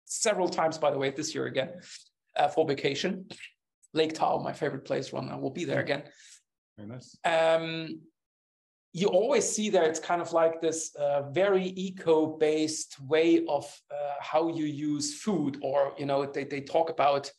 several 0.05 0.47
times, 0.47 0.77
by 0.77 0.91
the 0.91 0.97
way, 0.97 1.09
this 1.11 1.35
year 1.35 1.47
again 1.47 1.69
uh, 2.37 2.47
for 2.47 2.65
vacation. 2.65 3.25
Lake 3.93 4.13
Tahoe, 4.13 4.43
my 4.43 4.53
favorite 4.53 4.85
place, 4.85 5.11
Ron. 5.11 5.29
I 5.29 5.35
will 5.35 5.49
be 5.49 5.65
there 5.65 5.79
again. 5.79 6.03
Very 6.77 6.89
nice. 6.89 7.17
Um, 7.25 8.01
you 8.93 9.07
always 9.07 9.47
see 9.47 9.69
that 9.69 9.83
it's 9.83 9.99
kind 9.99 10.21
of 10.21 10.33
like 10.33 10.61
this 10.61 10.95
uh, 10.95 11.29
very 11.29 11.67
eco-based 11.75 12.99
way 13.01 13.45
of 13.47 13.65
uh, 13.91 14.15
how 14.19 14.49
you 14.49 14.65
use 14.65 15.21
food 15.21 15.59
or 15.61 15.93
you 15.97 16.05
know 16.05 16.25
they, 16.25 16.43
they 16.43 16.61
talk 16.61 16.89
about 16.89 17.31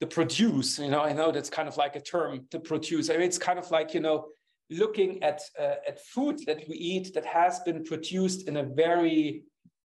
the 0.00 0.06
produce 0.06 0.78
you 0.78 0.90
know 0.90 1.02
i 1.02 1.12
know 1.12 1.32
that's 1.32 1.50
kind 1.50 1.68
of 1.68 1.76
like 1.76 1.96
a 1.96 2.00
term 2.00 2.46
to 2.50 2.60
produce 2.60 3.10
I 3.10 3.14
mean, 3.14 3.22
it's 3.22 3.38
kind 3.38 3.58
of 3.58 3.70
like 3.70 3.94
you 3.94 4.00
know 4.00 4.28
looking 4.70 5.22
at 5.22 5.40
uh, 5.58 5.76
at 5.86 6.04
food 6.04 6.40
that 6.46 6.68
we 6.68 6.76
eat 6.76 7.14
that 7.14 7.24
has 7.24 7.60
been 7.60 7.82
produced 7.82 8.46
in 8.46 8.58
a 8.58 8.62
very 8.62 9.42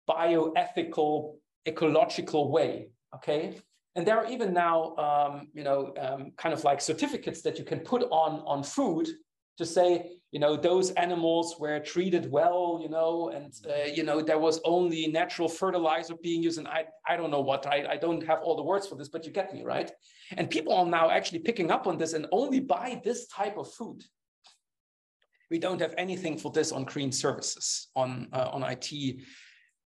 bioethical 0.09 1.35
ecological 1.67 2.51
way 2.51 2.89
okay 3.15 3.55
and 3.99 4.07
there 4.07 4.17
are 4.17 4.31
even 4.31 4.53
now 4.53 4.95
um, 4.95 5.49
you 5.53 5.63
know 5.63 5.93
um, 5.99 6.31
kind 6.37 6.53
of 6.53 6.63
like 6.63 6.79
certificates 6.79 7.41
that 7.41 7.59
you 7.59 7.65
can 7.65 7.79
put 7.79 8.03
on 8.03 8.41
on 8.53 8.63
food 8.63 9.05
to 9.57 9.65
say 9.65 9.89
you 10.31 10.39
know 10.39 10.55
those 10.55 10.91
animals 10.91 11.57
were 11.59 11.79
treated 11.81 12.31
well 12.31 12.79
you 12.81 12.87
know 12.87 13.29
and 13.35 13.51
uh, 13.69 13.89
you 13.97 14.03
know 14.03 14.21
there 14.21 14.39
was 14.39 14.61
only 14.63 15.07
natural 15.07 15.49
fertilizer 15.49 16.15
being 16.23 16.41
used. 16.41 16.59
And 16.59 16.67
i 16.69 16.85
i 17.11 17.17
don't 17.17 17.29
know 17.29 17.41
what 17.41 17.67
I, 17.67 17.77
I 17.95 17.97
don't 17.97 18.25
have 18.25 18.39
all 18.45 18.55
the 18.55 18.67
words 18.71 18.87
for 18.87 18.95
this 18.95 19.09
but 19.09 19.25
you 19.25 19.31
get 19.39 19.53
me 19.53 19.63
right? 19.75 19.91
And 20.37 20.49
people 20.49 20.73
are 20.73 20.85
now 20.85 21.09
actually 21.09 21.39
picking 21.39 21.69
up 21.75 21.85
on 21.87 21.97
this 21.97 22.13
and 22.13 22.25
only 22.31 22.61
buy 22.61 23.01
this 23.03 23.27
type 23.27 23.57
of 23.57 23.67
food. 23.77 23.99
We 25.51 25.57
don't 25.65 25.81
have 25.81 25.95
anything 25.97 26.37
for 26.37 26.51
this 26.51 26.71
on 26.71 26.83
green 26.93 27.11
services 27.11 27.89
on 28.01 28.09
uh, 28.31 28.49
on 28.55 28.61
it 28.63 28.85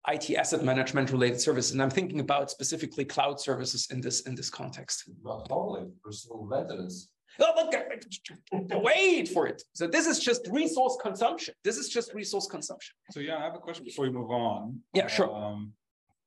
IT 0.09 0.31
asset 0.35 0.65
management 0.65 1.13
related 1.13 1.41
services, 1.41 1.73
and 1.73 1.83
I'm 1.83 1.91
thinking 1.91 2.21
about 2.21 2.51
specifically 2.51 3.05
cloud 3.05 3.39
services 3.39 3.89
in 3.91 4.01
this 4.01 4.23
in 4.23 4.35
this 4.35 4.49
context. 4.49 5.11
Not 5.23 5.47
only 5.51 5.89
personal 6.03 6.47
maintenance, 6.47 7.09
Oh, 7.39 8.79
wait 8.81 9.29
for 9.29 9.47
it. 9.47 9.63
So 9.73 9.87
this 9.87 10.07
is 10.07 10.19
just 10.19 10.49
resource 10.51 10.97
consumption. 11.01 11.55
This 11.65 11.77
is 11.77 11.89
just 11.89 12.13
resource 12.13 12.47
consumption. 12.47 12.95
So 13.11 13.21
yeah, 13.21 13.39
I 13.39 13.45
have 13.45 13.55
a 13.55 13.59
question 13.59 13.85
before 13.85 14.05
we 14.05 14.11
move 14.11 14.31
on. 14.31 14.81
Yeah, 14.95 15.07
sure. 15.07 15.35
Um, 15.35 15.73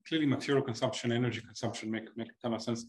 clearly, 0.07 0.25
material 0.25 0.63
consumption, 0.63 1.11
energy 1.11 1.41
consumption 1.41 1.91
make 1.91 2.15
make 2.15 2.29
a 2.29 2.41
ton 2.41 2.53
of 2.53 2.61
sense. 2.61 2.85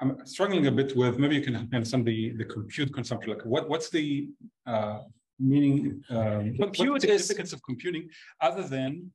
I'm 0.00 0.26
struggling 0.26 0.66
a 0.66 0.72
bit 0.72 0.96
with 0.96 1.18
maybe 1.18 1.36
you 1.36 1.42
can 1.42 1.56
understand 1.72 2.06
the 2.06 2.32
the 2.36 2.44
compute 2.44 2.92
consumption. 2.92 3.32
Like 3.32 3.44
what 3.44 3.68
what's 3.68 3.90
the 3.90 4.28
uh, 4.66 5.00
meaning? 5.42 6.02
Um, 6.10 6.56
compute 6.56 7.02
the 7.02 7.10
is 7.10 7.26
significance 7.26 7.52
of 7.52 7.62
computing 7.62 8.08
other 8.40 8.62
than 8.62 9.12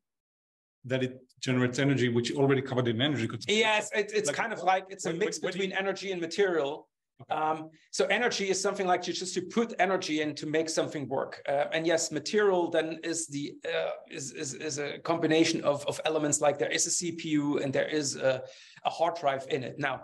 that 0.86 1.04
it 1.04 1.20
generates 1.40 1.80
energy, 1.80 2.10
which 2.10 2.34
already 2.34 2.62
covered 2.62 2.88
in 2.88 3.02
energy. 3.02 3.28
Yes, 3.48 3.92
it, 3.94 4.12
it's 4.14 4.28
like, 4.28 4.36
kind 4.36 4.54
of 4.54 4.64
like 4.64 4.86
it's 4.90 5.06
a 5.06 5.14
mix 5.14 5.40
between 5.40 5.72
you... 5.72 5.76
energy 5.76 6.12
and 6.12 6.22
material. 6.22 6.88
Okay. 7.22 7.34
Um, 7.34 7.72
so 7.92 8.06
energy 8.06 8.50
is 8.50 8.62
something 8.62 8.86
like 8.86 9.08
you 9.08 9.14
just 9.14 9.34
to 9.34 9.42
put 9.42 9.74
energy 9.80 10.22
in 10.22 10.36
to 10.36 10.46
make 10.46 10.70
something 10.70 11.08
work. 11.08 11.42
Uh, 11.50 11.66
and 11.74 11.88
yes, 11.88 12.12
material 12.12 12.70
then 12.70 13.00
is 13.04 13.28
the 13.28 13.56
uh, 13.66 13.92
is, 14.10 14.32
is, 14.34 14.54
is 14.54 14.78
a 14.78 15.00
combination 15.00 15.64
of, 15.64 15.86
of 15.88 16.00
elements 16.06 16.42
like 16.42 16.60
there 16.60 16.70
is 16.70 16.86
a 16.86 16.90
CPU 16.92 17.64
and 17.64 17.74
there 17.74 17.88
is 17.88 18.16
a, 18.16 18.44
a 18.86 18.90
hard 18.90 19.16
drive 19.16 19.48
in 19.50 19.64
it. 19.64 19.80
Now, 19.80 20.04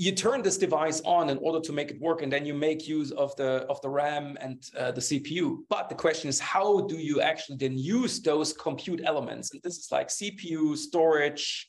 you 0.00 0.12
turn 0.12 0.40
this 0.40 0.56
device 0.56 1.02
on 1.04 1.28
in 1.28 1.36
order 1.38 1.60
to 1.60 1.72
make 1.74 1.90
it 1.90 2.00
work, 2.00 2.22
and 2.22 2.32
then 2.32 2.46
you 2.46 2.54
make 2.54 2.88
use 2.88 3.10
of 3.10 3.36
the 3.36 3.66
of 3.68 3.78
the 3.82 3.90
RAM 3.90 4.38
and 4.40 4.56
uh, 4.78 4.92
the 4.92 5.00
CPU. 5.02 5.58
But 5.68 5.90
the 5.90 5.94
question 5.94 6.30
is, 6.30 6.40
how 6.40 6.80
do 6.92 6.96
you 6.96 7.20
actually 7.20 7.58
then 7.58 7.76
use 7.76 8.22
those 8.22 8.54
compute 8.54 9.02
elements? 9.04 9.52
And 9.52 9.60
this 9.62 9.76
is 9.76 9.92
like 9.92 10.08
CPU, 10.08 10.74
storage, 10.74 11.68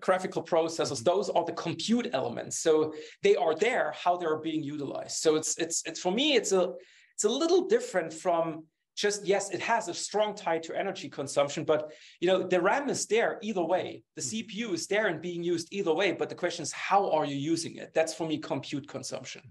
graphical 0.00 0.42
processors, 0.42 1.04
those 1.04 1.30
are 1.30 1.44
the 1.44 1.52
compute 1.52 2.10
elements. 2.12 2.58
So 2.58 2.92
they 3.22 3.36
are 3.36 3.54
there, 3.54 3.94
how 3.96 4.16
they're 4.16 4.38
being 4.38 4.64
utilized. 4.64 5.18
So 5.18 5.36
it's 5.36 5.56
it's 5.56 5.84
it's 5.86 6.00
for 6.00 6.10
me, 6.10 6.34
it's 6.34 6.50
a 6.50 6.72
it's 7.14 7.24
a 7.24 7.28
little 7.28 7.68
different 7.68 8.12
from 8.12 8.64
just 8.96 9.26
yes, 9.26 9.50
it 9.50 9.60
has 9.60 9.88
a 9.88 9.94
strong 9.94 10.34
tie 10.34 10.58
to 10.58 10.76
energy 10.76 11.08
consumption, 11.08 11.64
but 11.64 11.92
you 12.20 12.28
know 12.28 12.42
the 12.42 12.60
RAM 12.60 12.88
is 12.88 13.06
there 13.06 13.38
either 13.42 13.62
way. 13.62 14.02
The 14.16 14.22
mm-hmm. 14.22 14.64
CPU 14.64 14.72
is 14.72 14.86
there 14.86 15.06
and 15.06 15.20
being 15.20 15.42
used 15.42 15.68
either 15.70 15.92
way. 15.92 16.12
But 16.12 16.28
the 16.30 16.34
question 16.34 16.62
is, 16.62 16.72
how 16.72 17.10
are 17.10 17.26
you 17.26 17.36
using 17.36 17.76
it? 17.76 17.92
That's 17.94 18.14
for 18.14 18.26
me 18.26 18.38
compute 18.38 18.88
consumption. 18.88 19.42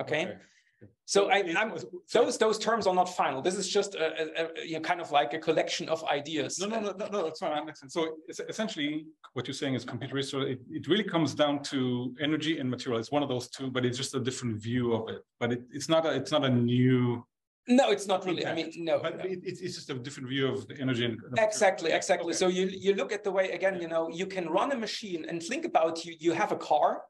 Okay. 0.00 0.24
okay. 0.24 0.34
So 1.04 1.28
I, 1.28 1.38
am 1.38 1.74
those 2.12 2.38
those 2.38 2.58
terms 2.58 2.86
are 2.86 2.94
not 2.94 3.08
final. 3.16 3.42
This 3.42 3.56
is 3.56 3.68
just 3.68 3.94
a, 3.96 4.06
a, 4.22 4.44
a, 4.44 4.66
you 4.66 4.74
know, 4.74 4.80
kind 4.80 5.00
of 5.00 5.10
like 5.10 5.34
a 5.34 5.38
collection 5.38 5.88
of 5.88 6.02
ideas. 6.04 6.58
No, 6.60 6.68
no, 6.68 6.80
no, 6.80 6.92
no, 6.92 7.06
no 7.08 7.24
that's 7.24 7.40
fine. 7.40 7.66
Makes 7.66 7.80
sense. 7.80 7.92
So 7.92 8.16
essentially, 8.48 9.06
what 9.32 9.46
you're 9.46 9.54
saying 9.54 9.74
is 9.74 9.84
compute 9.84 10.12
resource. 10.12 10.46
It, 10.48 10.60
it 10.70 10.86
really 10.88 11.04
comes 11.04 11.34
down 11.34 11.62
to 11.64 12.14
energy 12.20 12.58
and 12.60 12.70
material. 12.70 13.00
It's 13.00 13.10
one 13.10 13.22
of 13.22 13.28
those 13.28 13.48
two, 13.48 13.70
but 13.70 13.84
it's 13.84 13.98
just 13.98 14.14
a 14.14 14.20
different 14.20 14.62
view 14.62 14.94
of 14.94 15.08
it. 15.08 15.22
But 15.40 15.52
it, 15.52 15.62
it's 15.72 15.88
not 15.88 16.06
a 16.06 16.10
it's 16.10 16.30
not 16.30 16.44
a 16.44 16.50
new 16.50 17.26
no, 17.68 17.90
it's 17.90 18.06
not 18.06 18.24
really. 18.24 18.46
I 18.46 18.54
mean, 18.54 18.72
no. 18.76 18.98
But 19.00 19.18
no. 19.18 19.24
It, 19.24 19.40
it's 19.44 19.60
just 19.60 19.90
a 19.90 19.94
different 19.94 20.28
view 20.28 20.48
of 20.48 20.66
the 20.66 20.80
energy. 20.80 21.04
And 21.04 21.18
the 21.32 21.42
exactly, 21.42 21.92
exactly. 21.92 22.30
Okay. 22.30 22.36
So 22.36 22.48
you 22.48 22.66
you 22.66 22.94
look 22.94 23.12
at 23.12 23.22
the 23.24 23.30
way 23.30 23.52
again. 23.52 23.80
You 23.80 23.88
know, 23.88 24.08
you 24.08 24.26
can 24.26 24.48
run 24.48 24.72
a 24.72 24.76
machine 24.76 25.26
and 25.28 25.42
think 25.42 25.64
about 25.64 26.04
you. 26.04 26.14
You 26.18 26.32
have 26.32 26.52
a 26.52 26.56
car, 26.56 27.02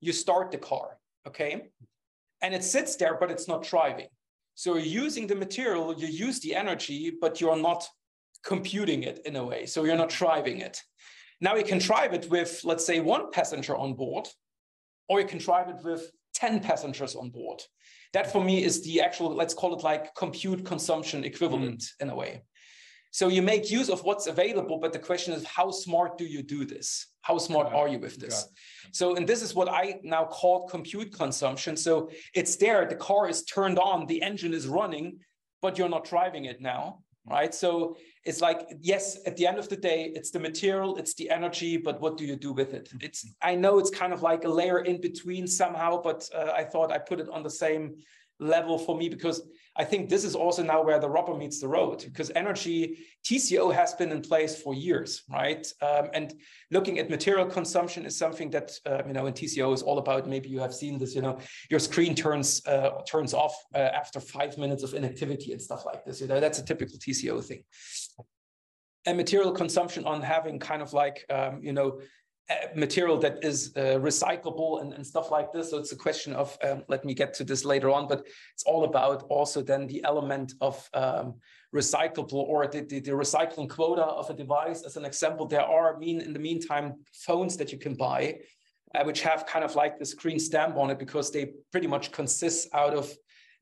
you 0.00 0.12
start 0.12 0.50
the 0.50 0.58
car, 0.58 0.98
okay, 1.26 1.68
and 2.42 2.54
it 2.54 2.64
sits 2.64 2.96
there, 2.96 3.16
but 3.18 3.30
it's 3.30 3.48
not 3.48 3.62
driving. 3.62 4.08
So 4.54 4.74
you're 4.74 5.04
using 5.04 5.26
the 5.26 5.34
material, 5.34 5.94
you 5.94 6.08
use 6.08 6.40
the 6.40 6.54
energy, 6.54 7.12
but 7.20 7.40
you're 7.40 7.56
not 7.56 7.86
computing 8.44 9.04
it 9.04 9.20
in 9.24 9.36
a 9.36 9.44
way. 9.44 9.66
So 9.66 9.84
you're 9.84 9.96
not 9.96 10.10
mm-hmm. 10.10 10.24
driving 10.24 10.60
it. 10.60 10.80
Now 11.40 11.54
you 11.56 11.64
can 11.64 11.78
drive 11.78 12.12
it 12.12 12.28
with, 12.30 12.60
let's 12.64 12.84
say, 12.84 13.00
one 13.00 13.30
passenger 13.30 13.76
on 13.76 13.94
board, 13.94 14.28
or 15.08 15.20
you 15.20 15.26
can 15.26 15.38
drive 15.38 15.68
it 15.68 15.76
with 15.82 16.10
10 16.34 16.60
passengers 16.60 17.16
on 17.16 17.30
board. 17.30 17.60
That 18.12 18.30
for 18.30 18.44
me 18.44 18.62
is 18.62 18.82
the 18.82 19.00
actual, 19.00 19.34
let's 19.34 19.54
call 19.54 19.74
it 19.76 19.82
like 19.82 20.14
compute 20.14 20.64
consumption 20.64 21.24
equivalent 21.24 21.80
mm. 21.80 21.90
in 22.00 22.10
a 22.10 22.14
way. 22.14 22.42
So 23.10 23.28
you 23.28 23.42
make 23.42 23.70
use 23.70 23.90
of 23.90 24.04
what's 24.04 24.26
available, 24.26 24.78
but 24.78 24.92
the 24.94 24.98
question 24.98 25.34
is, 25.34 25.44
how 25.44 25.70
smart 25.70 26.16
do 26.16 26.24
you 26.24 26.42
do 26.42 26.64
this? 26.64 27.08
How 27.20 27.36
smart 27.36 27.72
are 27.72 27.86
you 27.86 27.98
with 27.98 28.16
this? 28.18 28.48
So, 28.92 29.16
and 29.16 29.28
this 29.28 29.42
is 29.42 29.54
what 29.54 29.68
I 29.68 30.00
now 30.02 30.24
call 30.24 30.66
compute 30.66 31.12
consumption. 31.12 31.76
So 31.76 32.10
it's 32.34 32.56
there, 32.56 32.86
the 32.86 32.96
car 32.96 33.28
is 33.28 33.44
turned 33.44 33.78
on, 33.78 34.06
the 34.06 34.22
engine 34.22 34.54
is 34.54 34.66
running, 34.66 35.18
but 35.60 35.76
you're 35.76 35.90
not 35.90 36.04
driving 36.04 36.46
it 36.46 36.62
now, 36.62 37.00
right? 37.26 37.54
So 37.54 37.96
it's 38.24 38.40
like, 38.40 38.68
yes, 38.80 39.18
at 39.26 39.36
the 39.36 39.46
end 39.46 39.58
of 39.58 39.68
the 39.68 39.76
day, 39.76 40.12
it's 40.14 40.30
the 40.30 40.38
material, 40.38 40.96
it's 40.96 41.14
the 41.14 41.28
energy, 41.28 41.76
but 41.76 42.00
what 42.00 42.16
do 42.16 42.24
you 42.24 42.36
do 42.36 42.52
with 42.52 42.72
it? 42.72 42.88
It's, 43.00 43.26
I 43.42 43.56
know 43.56 43.78
it's 43.78 43.90
kind 43.90 44.12
of 44.12 44.22
like 44.22 44.44
a 44.44 44.48
layer 44.48 44.80
in 44.80 45.00
between 45.00 45.46
somehow, 45.46 46.00
but 46.00 46.28
uh, 46.34 46.52
I 46.56 46.64
thought 46.64 46.92
I 46.92 46.98
put 46.98 47.20
it 47.20 47.28
on 47.28 47.42
the 47.42 47.50
same 47.50 47.96
level 48.38 48.78
for 48.78 48.96
me 48.96 49.08
because 49.08 49.42
I 49.74 49.84
think 49.84 50.10
this 50.10 50.24
is 50.24 50.34
also 50.34 50.62
now 50.62 50.82
where 50.82 50.98
the 50.98 51.08
rubber 51.08 51.34
meets 51.34 51.58
the 51.58 51.68
road 51.68 52.04
because 52.04 52.30
energy 52.34 52.98
TCO 53.24 53.74
has 53.74 53.94
been 53.94 54.12
in 54.12 54.20
place 54.20 54.60
for 54.60 54.74
years, 54.74 55.22
right? 55.30 55.66
Um, 55.80 56.08
and 56.12 56.34
looking 56.70 56.98
at 56.98 57.08
material 57.08 57.46
consumption 57.46 58.04
is 58.04 58.16
something 58.18 58.50
that 58.50 58.72
uh, 58.84 59.02
you 59.06 59.14
know 59.14 59.26
in 59.26 59.32
TCO 59.32 59.72
is 59.72 59.80
all 59.80 59.98
about. 59.98 60.28
Maybe 60.28 60.50
you 60.50 60.58
have 60.58 60.74
seen 60.74 60.98
this. 60.98 61.14
You 61.14 61.22
know, 61.22 61.38
your 61.70 61.80
screen 61.80 62.14
turns 62.14 62.66
uh, 62.66 63.00
turns 63.08 63.32
off 63.32 63.54
uh, 63.74 63.78
after 63.78 64.20
five 64.20 64.58
minutes 64.58 64.82
of 64.82 64.92
inactivity 64.92 65.52
and 65.52 65.62
stuff 65.62 65.86
like 65.86 66.04
this. 66.04 66.20
You 66.20 66.26
know, 66.26 66.38
that's 66.38 66.58
a 66.58 66.64
typical 66.64 66.98
TCO 66.98 67.42
thing. 67.42 67.64
And 69.04 69.16
material 69.16 69.52
consumption 69.52 70.04
on 70.04 70.22
having 70.22 70.58
kind 70.58 70.80
of 70.80 70.92
like 70.92 71.24
um, 71.28 71.60
you 71.62 71.72
know 71.72 72.00
material 72.74 73.18
that 73.18 73.44
is 73.44 73.72
uh, 73.76 73.98
recyclable 74.00 74.80
and, 74.80 74.92
and, 74.92 75.06
stuff 75.06 75.30
like 75.30 75.52
this. 75.52 75.70
So 75.70 75.78
it's 75.78 75.92
a 75.92 75.96
question 75.96 76.32
of, 76.34 76.56
um, 76.62 76.82
let 76.88 77.04
me 77.04 77.14
get 77.14 77.34
to 77.34 77.44
this 77.44 77.64
later 77.64 77.90
on, 77.90 78.08
but 78.08 78.26
it's 78.54 78.64
all 78.64 78.84
about 78.84 79.22
also 79.28 79.62
then 79.62 79.86
the 79.86 80.02
element 80.04 80.54
of 80.60 80.88
um, 80.94 81.34
recyclable 81.74 82.34
or 82.34 82.66
the, 82.66 82.80
the, 82.80 83.00
the, 83.00 83.12
recycling 83.12 83.68
quota 83.68 84.02
of 84.02 84.28
a 84.30 84.34
device. 84.34 84.82
As 84.82 84.96
an 84.96 85.04
example, 85.04 85.46
there 85.46 85.62
are, 85.62 85.98
mean 85.98 86.20
in 86.20 86.32
the 86.32 86.38
meantime, 86.38 86.94
phones 87.12 87.56
that 87.56 87.72
you 87.72 87.78
can 87.78 87.94
buy, 87.94 88.38
uh, 88.94 89.04
which 89.04 89.22
have 89.22 89.46
kind 89.46 89.64
of 89.64 89.74
like 89.74 89.98
this 89.98 90.14
green 90.14 90.38
stamp 90.38 90.76
on 90.76 90.90
it 90.90 90.98
because 90.98 91.30
they 91.30 91.52
pretty 91.70 91.86
much 91.86 92.12
consist 92.12 92.68
out 92.74 92.94
of 92.94 93.12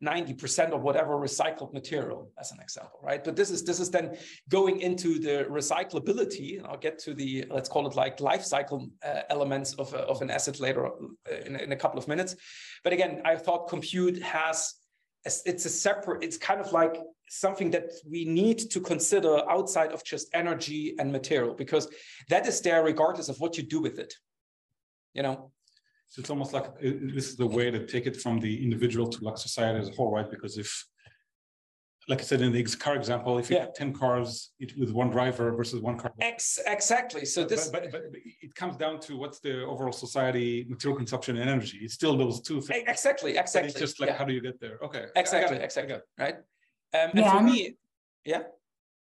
90% 0.02 0.70
of 0.72 0.82
whatever 0.82 1.14
recycled 1.16 1.72
material 1.74 2.30
as 2.38 2.52
an 2.52 2.60
example 2.60 3.00
right? 3.02 3.22
But 3.22 3.36
this 3.36 3.50
is 3.50 3.64
this 3.64 3.80
is 3.80 3.90
then 3.90 4.16
going 4.48 4.80
into 4.80 5.18
the 5.18 5.46
recyclability 5.50 6.58
and 6.58 6.66
i'll 6.66 6.78
get 6.78 6.98
to 7.00 7.14
the 7.14 7.44
let's 7.50 7.68
call 7.68 7.86
it 7.86 7.94
like 7.94 8.20
life 8.20 8.44
cycle 8.44 8.88
uh, 9.04 9.22
elements 9.28 9.74
of, 9.74 9.92
uh, 9.94 9.98
of 9.98 10.22
an 10.22 10.30
asset 10.30 10.58
later 10.60 10.86
uh, 10.86 10.90
in, 11.46 11.56
in 11.56 11.72
a 11.72 11.76
couple 11.76 11.98
of 11.98 12.08
minutes. 12.08 12.36
But 12.84 12.92
again 12.92 13.22
i 13.24 13.36
thought 13.36 13.68
compute 13.68 14.22
has 14.22 14.74
it's 15.24 15.66
a 15.66 15.70
separate 15.70 16.24
it's 16.24 16.38
kind 16.38 16.60
of 16.60 16.72
like 16.72 16.96
something 17.28 17.70
that 17.70 17.84
we 18.10 18.24
need 18.24 18.58
to 18.58 18.80
consider 18.80 19.48
outside 19.48 19.92
of 19.92 20.02
just 20.02 20.28
energy 20.34 20.96
and 20.98 21.12
material 21.12 21.54
because 21.54 21.88
that 22.28 22.46
is 22.46 22.60
there 22.62 22.82
regardless 22.82 23.28
of 23.28 23.38
what 23.38 23.56
you 23.56 23.62
do 23.62 23.80
with 23.80 23.98
it. 23.98 24.14
You 25.14 25.22
know 25.22 25.52
so 26.10 26.18
it's 26.18 26.28
almost 26.28 26.52
like 26.52 26.66
this 26.80 27.28
is 27.28 27.36
the 27.36 27.46
way 27.46 27.70
to 27.70 27.86
take 27.86 28.06
it 28.06 28.16
from 28.16 28.40
the 28.40 28.64
individual 28.64 29.06
to 29.08 29.24
like 29.24 29.38
society 29.38 29.78
as 29.78 29.88
a 29.88 29.92
whole, 29.92 30.10
right? 30.10 30.28
Because 30.28 30.58
if, 30.58 30.84
like 32.08 32.18
I 32.18 32.24
said 32.24 32.40
in 32.40 32.50
the 32.50 32.64
car 32.64 32.96
example, 32.96 33.38
if 33.38 33.48
you 33.48 33.54
yeah. 33.54 33.66
have 33.66 33.74
10 33.74 33.92
cars 33.92 34.50
with 34.76 34.90
one 34.90 35.10
driver 35.10 35.52
versus 35.52 35.80
one 35.80 35.96
car. 35.96 36.12
Ex 36.20 36.58
exactly. 36.66 37.24
So 37.24 37.44
this. 37.44 37.68
But, 37.68 37.92
but, 37.92 38.10
but, 38.10 38.20
it 38.42 38.52
comes 38.56 38.76
down 38.76 38.98
to 39.02 39.16
what's 39.16 39.38
the 39.38 39.64
overall 39.64 39.92
society 39.92 40.66
material 40.68 40.96
consumption 40.96 41.36
and 41.36 41.48
energy. 41.48 41.78
It's 41.80 41.94
still 41.94 42.16
those 42.16 42.40
two 42.40 42.60
things. 42.60 42.82
Exactly. 42.88 43.36
Exactly. 43.36 43.60
But 43.60 43.70
it's 43.70 43.78
just 43.78 44.00
like, 44.00 44.10
yeah. 44.10 44.16
how 44.16 44.24
do 44.24 44.32
you 44.32 44.40
get 44.40 44.60
there? 44.60 44.80
Okay. 44.82 45.04
Exactly. 45.14 45.58
Exactly. 45.58 45.98
Right. 46.18 46.34
Um, 46.92 47.10
and 47.14 47.18
Jan, 47.18 47.36
for 47.36 47.42
me, 47.44 47.76
yeah. 48.24 48.42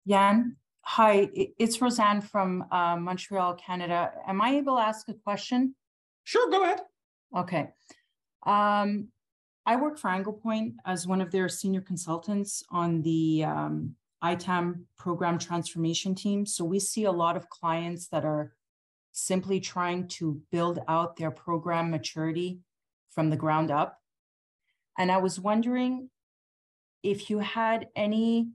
Jan, 0.07 0.55
hi, 0.81 1.29
it's 1.59 1.79
Roseanne 1.79 2.21
from 2.21 2.65
uh, 2.71 2.95
Montreal, 2.95 3.53
Canada. 3.53 4.11
Am 4.27 4.41
I 4.41 4.55
able 4.55 4.77
to 4.77 4.81
ask 4.81 5.07
a 5.07 5.13
question? 5.13 5.75
Sure, 6.23 6.49
go 6.49 6.63
ahead. 6.63 6.81
Okay. 7.35 7.69
Um, 8.45 9.09
I 9.65 9.75
work 9.75 9.97
for 9.97 10.09
Anglepoint 10.09 10.75
as 10.85 11.07
one 11.07 11.21
of 11.21 11.31
their 11.31 11.49
senior 11.49 11.81
consultants 11.81 12.63
on 12.69 13.01
the 13.01 13.43
um, 13.43 13.95
ITAM 14.23 14.85
program 14.97 15.39
transformation 15.39 16.15
team. 16.15 16.45
So 16.45 16.63
we 16.63 16.79
see 16.79 17.05
a 17.05 17.11
lot 17.11 17.35
of 17.35 17.49
clients 17.49 18.07
that 18.09 18.25
are 18.25 18.53
simply 19.11 19.59
trying 19.59 20.07
to 20.07 20.41
build 20.51 20.79
out 20.87 21.17
their 21.17 21.31
program 21.31 21.89
maturity 21.89 22.59
from 23.09 23.29
the 23.29 23.37
ground 23.37 23.71
up. 23.71 23.99
And 24.97 25.11
I 25.11 25.17
was 25.17 25.39
wondering 25.39 26.09
if 27.01 27.29
you 27.29 27.39
had 27.39 27.87
any 27.95 28.49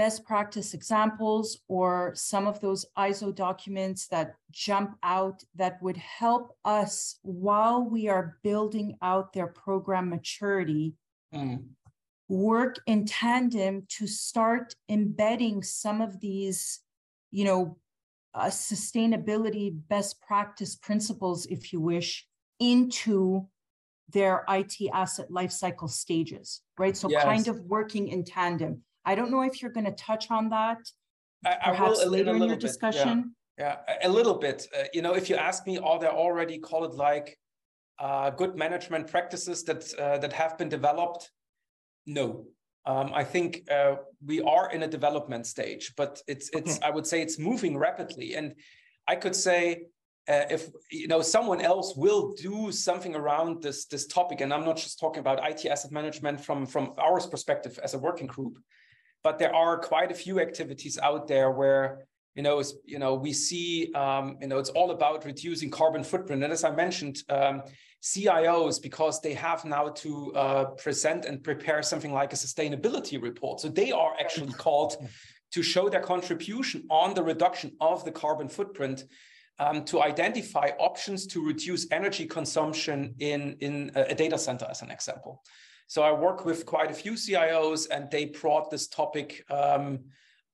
best 0.00 0.24
practice 0.24 0.72
examples 0.72 1.60
or 1.68 2.12
some 2.14 2.46
of 2.46 2.58
those 2.62 2.86
ISO 2.96 3.34
documents 3.34 4.06
that 4.06 4.34
jump 4.50 4.96
out 5.02 5.44
that 5.54 5.74
would 5.82 5.98
help 5.98 6.56
us 6.64 7.18
while 7.20 7.82
we 7.84 8.08
are 8.08 8.38
building 8.42 8.96
out 9.02 9.34
their 9.34 9.48
program 9.48 10.08
maturity 10.08 10.94
mm. 11.34 11.62
work 12.30 12.76
in 12.86 13.04
tandem 13.04 13.84
to 13.90 14.06
start 14.06 14.74
embedding 14.88 15.62
some 15.62 16.00
of 16.00 16.18
these 16.20 16.80
you 17.30 17.44
know 17.44 17.76
uh, 18.32 18.46
sustainability 18.46 19.66
best 19.90 20.18
practice 20.22 20.76
principles 20.76 21.44
if 21.56 21.74
you 21.74 21.78
wish 21.78 22.26
into 22.58 23.46
their 24.12 24.44
IT 24.48 24.74
asset 24.92 25.28
lifecycle 25.30 25.88
stages, 25.88 26.62
right? 26.78 26.96
So 26.96 27.08
yes. 27.08 27.22
kind 27.22 27.48
of 27.48 27.60
working 27.60 28.08
in 28.08 28.24
tandem. 28.24 28.82
I 29.10 29.16
don't 29.16 29.32
know 29.32 29.42
if 29.42 29.60
you're 29.60 29.72
going 29.72 29.86
to 29.86 29.98
touch 30.10 30.30
on 30.30 30.50
that 30.50 30.78
I, 31.44 31.56
perhaps 31.70 32.00
I 32.00 32.04
will, 32.04 32.12
later 32.12 32.30
in 32.36 32.42
your 32.42 32.50
bit, 32.50 32.60
discussion. 32.60 33.34
Yeah, 33.58 33.76
yeah, 33.88 34.08
a 34.08 34.12
little 34.18 34.38
bit. 34.46 34.66
Uh, 34.76 34.84
you 34.94 35.02
know, 35.02 35.14
if 35.14 35.28
you 35.28 35.34
ask 35.36 35.66
me, 35.66 35.78
are 35.78 35.98
there 35.98 36.12
already 36.12 36.58
call 36.58 36.84
it 36.84 36.94
like 36.94 37.36
uh, 37.98 38.30
good 38.30 38.54
management 38.56 39.08
practices 39.08 39.64
that 39.64 39.82
uh, 39.94 40.18
that 40.18 40.32
have 40.32 40.56
been 40.58 40.68
developed? 40.68 41.30
No, 42.06 42.44
um, 42.86 43.10
I 43.12 43.24
think 43.24 43.68
uh, 43.68 43.96
we 44.24 44.42
are 44.42 44.70
in 44.70 44.84
a 44.84 44.88
development 44.88 45.46
stage, 45.46 45.92
but 45.96 46.22
it's 46.28 46.48
it's 46.52 46.78
I 46.80 46.90
would 46.90 47.06
say 47.06 47.20
it's 47.20 47.38
moving 47.38 47.76
rapidly, 47.76 48.36
and 48.36 48.54
I 49.08 49.16
could 49.16 49.34
say 49.34 49.86
uh, 50.28 50.44
if 50.56 50.68
you 50.90 51.08
know 51.08 51.22
someone 51.22 51.60
else 51.60 51.94
will 51.96 52.32
do 52.34 52.70
something 52.70 53.16
around 53.16 53.62
this 53.62 53.86
this 53.86 54.06
topic, 54.06 54.40
and 54.40 54.52
I'm 54.54 54.64
not 54.64 54.76
just 54.76 55.00
talking 55.00 55.20
about 55.20 55.44
IT 55.50 55.66
asset 55.66 55.90
management 55.90 56.38
from 56.46 56.66
from 56.66 56.92
our 56.98 57.18
perspective 57.28 57.80
as 57.82 57.94
a 57.94 57.98
working 57.98 58.28
group, 58.28 58.58
but 59.22 59.38
there 59.38 59.54
are 59.54 59.78
quite 59.78 60.10
a 60.10 60.14
few 60.14 60.40
activities 60.40 60.98
out 60.98 61.28
there 61.28 61.50
where 61.50 62.06
you 62.34 62.42
know, 62.42 62.62
you 62.84 62.98
know, 62.98 63.14
we 63.14 63.32
see, 63.32 63.92
um, 63.94 64.36
you 64.40 64.46
know, 64.46 64.58
it's 64.58 64.70
all 64.70 64.92
about 64.92 65.24
reducing 65.24 65.70
carbon 65.70 66.04
footprint. 66.04 66.44
And 66.44 66.52
as 66.52 66.62
I 66.64 66.70
mentioned, 66.70 67.22
um, 67.28 67.62
CIOs, 68.02 68.80
because 68.80 69.20
they 69.20 69.34
have 69.34 69.64
now 69.64 69.88
to 69.88 70.32
uh, 70.34 70.64
present 70.76 71.24
and 71.24 71.42
prepare 71.42 71.82
something 71.82 72.12
like 72.12 72.32
a 72.32 72.36
sustainability 72.36 73.20
report. 73.20 73.60
So 73.60 73.68
they 73.68 73.92
are 73.92 74.14
actually 74.18 74.52
called 74.64 74.96
to 75.52 75.62
show 75.62 75.88
their 75.88 76.00
contribution 76.00 76.86
on 76.88 77.14
the 77.14 77.22
reduction 77.22 77.72
of 77.80 78.04
the 78.04 78.12
carbon 78.12 78.48
footprint 78.48 79.04
um, 79.58 79.84
to 79.86 80.00
identify 80.00 80.70
options 80.78 81.26
to 81.26 81.44
reduce 81.44 81.90
energy 81.90 82.26
consumption 82.26 83.14
in, 83.18 83.56
in 83.60 83.90
a 83.94 84.14
data 84.14 84.38
center, 84.38 84.66
as 84.70 84.80
an 84.82 84.90
example. 84.90 85.42
So 85.90 86.02
I 86.02 86.12
work 86.12 86.44
with 86.44 86.66
quite 86.66 86.88
a 86.88 86.94
few 86.94 87.14
CIOs, 87.14 87.88
and 87.90 88.08
they 88.12 88.26
brought 88.26 88.70
this 88.70 88.86
topic 88.86 89.44
um, 89.50 89.98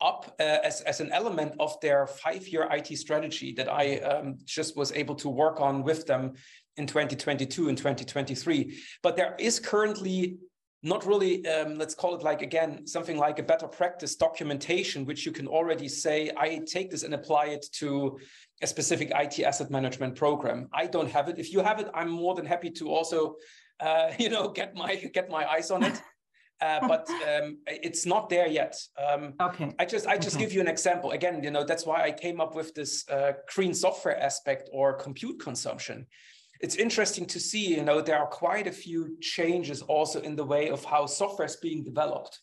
up 0.00 0.34
uh, 0.40 0.60
as, 0.64 0.80
as 0.80 1.00
an 1.00 1.12
element 1.12 1.52
of 1.60 1.78
their 1.82 2.06
five-year 2.06 2.66
IT 2.70 2.96
strategy 2.96 3.52
that 3.52 3.70
I 3.70 3.98
um, 3.98 4.38
just 4.46 4.78
was 4.78 4.92
able 4.92 5.14
to 5.16 5.28
work 5.28 5.60
on 5.60 5.82
with 5.82 6.06
them 6.06 6.32
in 6.78 6.86
2022 6.86 7.68
and 7.68 7.76
2023. 7.76 8.78
But 9.02 9.18
there 9.18 9.36
is 9.38 9.60
currently 9.60 10.38
not 10.82 11.04
really, 11.04 11.46
um, 11.46 11.76
let's 11.76 11.94
call 11.94 12.14
it 12.14 12.22
like, 12.22 12.40
again, 12.40 12.86
something 12.86 13.18
like 13.18 13.38
a 13.38 13.42
better 13.42 13.68
practice 13.68 14.16
documentation, 14.16 15.04
which 15.04 15.26
you 15.26 15.32
can 15.32 15.48
already 15.48 15.88
say, 15.88 16.30
I 16.34 16.62
take 16.66 16.90
this 16.90 17.02
and 17.02 17.12
apply 17.12 17.46
it 17.46 17.66
to 17.72 18.18
a 18.62 18.66
specific 18.66 19.12
IT 19.14 19.40
asset 19.40 19.70
management 19.70 20.14
program. 20.14 20.68
I 20.72 20.86
don't 20.86 21.10
have 21.10 21.28
it. 21.28 21.38
If 21.38 21.52
you 21.52 21.60
have 21.60 21.78
it, 21.78 21.88
I'm 21.92 22.08
more 22.08 22.34
than 22.34 22.46
happy 22.46 22.70
to 22.70 22.88
also, 22.88 23.36
uh, 23.80 24.12
you 24.18 24.28
know, 24.28 24.48
get 24.48 24.74
my 24.74 24.94
get 24.96 25.30
my 25.30 25.46
eyes 25.46 25.70
on 25.70 25.82
it. 25.82 26.00
Uh, 26.60 26.88
but 26.88 27.06
um, 27.10 27.58
it's 27.66 28.06
not 28.06 28.30
there 28.30 28.46
yet. 28.46 28.74
Um, 28.96 29.34
okay. 29.40 29.74
I 29.78 29.84
just 29.84 30.06
I 30.06 30.16
just 30.16 30.36
okay. 30.36 30.44
give 30.44 30.54
you 30.54 30.60
an 30.62 30.68
example. 30.68 31.10
Again, 31.10 31.42
you 31.42 31.50
know 31.50 31.64
that's 31.64 31.84
why 31.84 32.02
I 32.02 32.12
came 32.12 32.40
up 32.40 32.54
with 32.54 32.74
this 32.74 33.06
uh, 33.10 33.32
green 33.54 33.74
software 33.74 34.18
aspect 34.18 34.70
or 34.72 34.94
compute 34.94 35.38
consumption. 35.38 36.06
It's 36.60 36.76
interesting 36.76 37.26
to 37.26 37.38
see. 37.38 37.76
You 37.76 37.82
know 37.82 38.00
there 38.00 38.18
are 38.18 38.26
quite 38.26 38.66
a 38.66 38.72
few 38.72 39.18
changes 39.20 39.82
also 39.82 40.20
in 40.22 40.34
the 40.34 40.44
way 40.44 40.70
of 40.70 40.82
how 40.82 41.04
software 41.04 41.46
is 41.46 41.56
being 41.56 41.84
developed. 41.84 42.40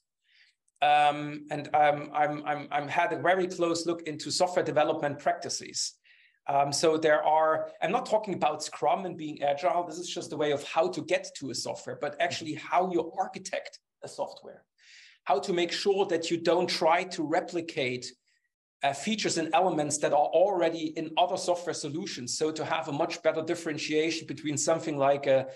Um, 0.84 1.46
and 1.50 1.70
um, 1.74 2.12
I'm 2.14 2.44
I'm 2.46 2.68
I'm 2.72 2.88
had 2.88 3.14
a 3.14 3.20
very 3.20 3.48
close 3.48 3.88
look 3.88 4.04
into 4.04 4.30
software 4.30 4.66
development 4.66 5.18
practices. 5.18 5.94
Um, 6.48 6.74
so 6.74 6.98
there 6.98 7.24
are, 7.24 7.70
I'm 7.82 7.92
not 7.92 8.06
talking 8.06 8.34
about 8.34 8.64
Scrum 8.64 9.06
and 9.06 9.18
being 9.18 9.42
agile. 9.42 9.86
This 9.86 9.98
is 9.98 10.10
just 10.10 10.34
a 10.34 10.38
way 10.38 10.52
of 10.52 10.64
how 10.64 10.90
to 10.90 11.02
get 11.02 11.32
to 11.38 11.52
a 11.52 11.56
software, 11.56 11.98
but 12.02 12.16
actually 12.20 12.54
how 12.56 12.92
you 12.92 13.12
architect 13.18 13.80
a 14.04 14.08
software, 14.08 14.64
how 15.24 15.40
to 15.40 15.54
make 15.54 15.72
sure 15.72 16.06
that 16.08 16.30
you 16.30 16.38
don't 16.38 16.68
try 16.68 17.04
to 17.06 17.24
replicate 17.24 18.12
uh, 18.84 18.92
features 18.92 19.38
and 19.38 19.50
elements 19.54 19.98
that 20.00 20.12
are 20.12 20.30
already 20.44 20.88
in 20.98 21.10
other 21.18 21.38
software 21.38 21.74
solutions. 21.74 22.38
So 22.38 22.52
to 22.52 22.66
have 22.66 22.90
a 22.90 22.92
much 22.92 23.24
better 23.24 23.42
differentiation 23.42 24.28
between 24.28 24.58
something 24.58 24.98
like 24.98 25.26
a, 25.26 25.48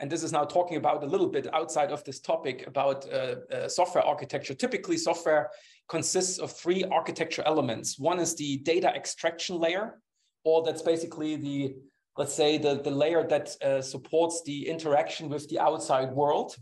and 0.00 0.10
this 0.10 0.24
is 0.24 0.32
now 0.32 0.44
talking 0.44 0.76
about 0.76 1.04
a 1.04 1.06
little 1.06 1.28
bit 1.28 1.46
outside 1.54 1.92
of 1.92 2.02
this 2.02 2.18
topic 2.18 2.66
about 2.66 3.10
uh, 3.12 3.36
uh, 3.52 3.68
software 3.68 4.04
architecture. 4.04 4.52
Typically, 4.52 4.96
software 4.96 5.50
consists 5.88 6.38
of 6.38 6.50
three 6.50 6.82
architecture 6.82 7.44
elements. 7.46 7.96
One 7.96 8.18
is 8.18 8.34
the 8.34 8.56
data 8.58 8.88
extraction 8.88 9.56
layer, 9.60 10.00
or 10.44 10.64
that's 10.64 10.82
basically 10.82 11.36
the, 11.36 11.76
let's 12.16 12.34
say, 12.34 12.58
the, 12.58 12.80
the 12.82 12.90
layer 12.90 13.26
that 13.26 13.56
uh, 13.62 13.82
supports 13.82 14.42
the 14.44 14.68
interaction 14.68 15.28
with 15.28 15.48
the 15.48 15.58
outside 15.58 16.12
world, 16.12 16.56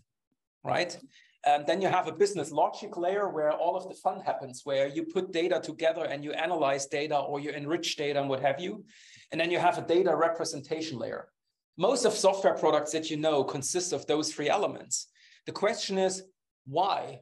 right? 0.65 0.99
And 1.45 1.67
then 1.67 1.83
you 1.83 1.89
have 1.89 2.07
a 2.07 2.13
business 2.13 2.53
logic 2.53 2.97
layer 2.97 3.29
where 3.29 3.51
all 3.51 3.77
of 3.77 3.89
the 3.89 3.95
fun 3.97 4.21
happens, 4.21 4.61
where 4.65 4.87
you 4.87 5.05
put 5.05 5.33
data 5.33 5.61
together 5.61 6.05
and 6.05 6.23
you 6.23 6.33
analyze 6.33 6.87
data 6.87 7.19
or 7.19 7.41
you 7.41 7.51
enrich 7.51 7.97
data 7.97 8.21
and 8.21 8.29
what 8.29 8.41
have 8.41 8.61
you. 8.61 8.85
And 9.33 9.41
then 9.41 9.51
you 9.51 9.59
have 9.59 9.77
a 9.77 9.87
data 9.87 10.15
representation 10.15 10.99
layer. 10.99 11.29
Most 11.77 12.05
of 12.05 12.13
software 12.13 12.55
products 12.55 12.93
that 12.93 13.11
you 13.11 13.17
know 13.17 13.43
consist 13.43 13.93
of 13.93 14.07
those 14.07 14.33
three 14.33 14.49
elements. 14.49 15.09
The 15.47 15.53
question 15.53 15.99
is, 15.99 16.23
why? 16.65 17.21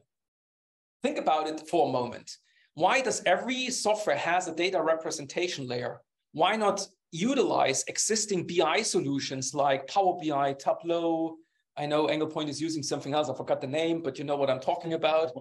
Think 1.01 1.17
about 1.17 1.47
it 1.47 1.67
for 1.67 1.89
a 1.89 1.91
moment. 1.91 2.29
Why 2.75 3.01
does 3.01 3.23
every 3.25 3.71
software 3.71 4.17
has 4.17 4.47
a 4.47 4.55
data 4.55 4.81
representation 4.81 5.67
layer? 5.67 6.01
Why 6.33 6.55
not 6.55 6.87
utilize 7.11 7.83
existing 7.87 8.47
BI 8.47 8.81
solutions 8.81 9.53
like 9.53 9.87
Power 9.87 10.17
BI, 10.21 10.53
Tableau, 10.53 11.37
I 11.77 11.85
know 11.85 12.07
Anglepoint 12.07 12.49
is 12.49 12.61
using 12.61 12.83
something 12.83 13.13
else. 13.13 13.29
I 13.29 13.33
forgot 13.33 13.61
the 13.61 13.67
name, 13.67 14.01
but 14.01 14.19
you 14.19 14.25
know 14.25 14.35
what 14.35 14.49
I'm 14.49 14.59
talking 14.59 14.93
about. 14.93 15.31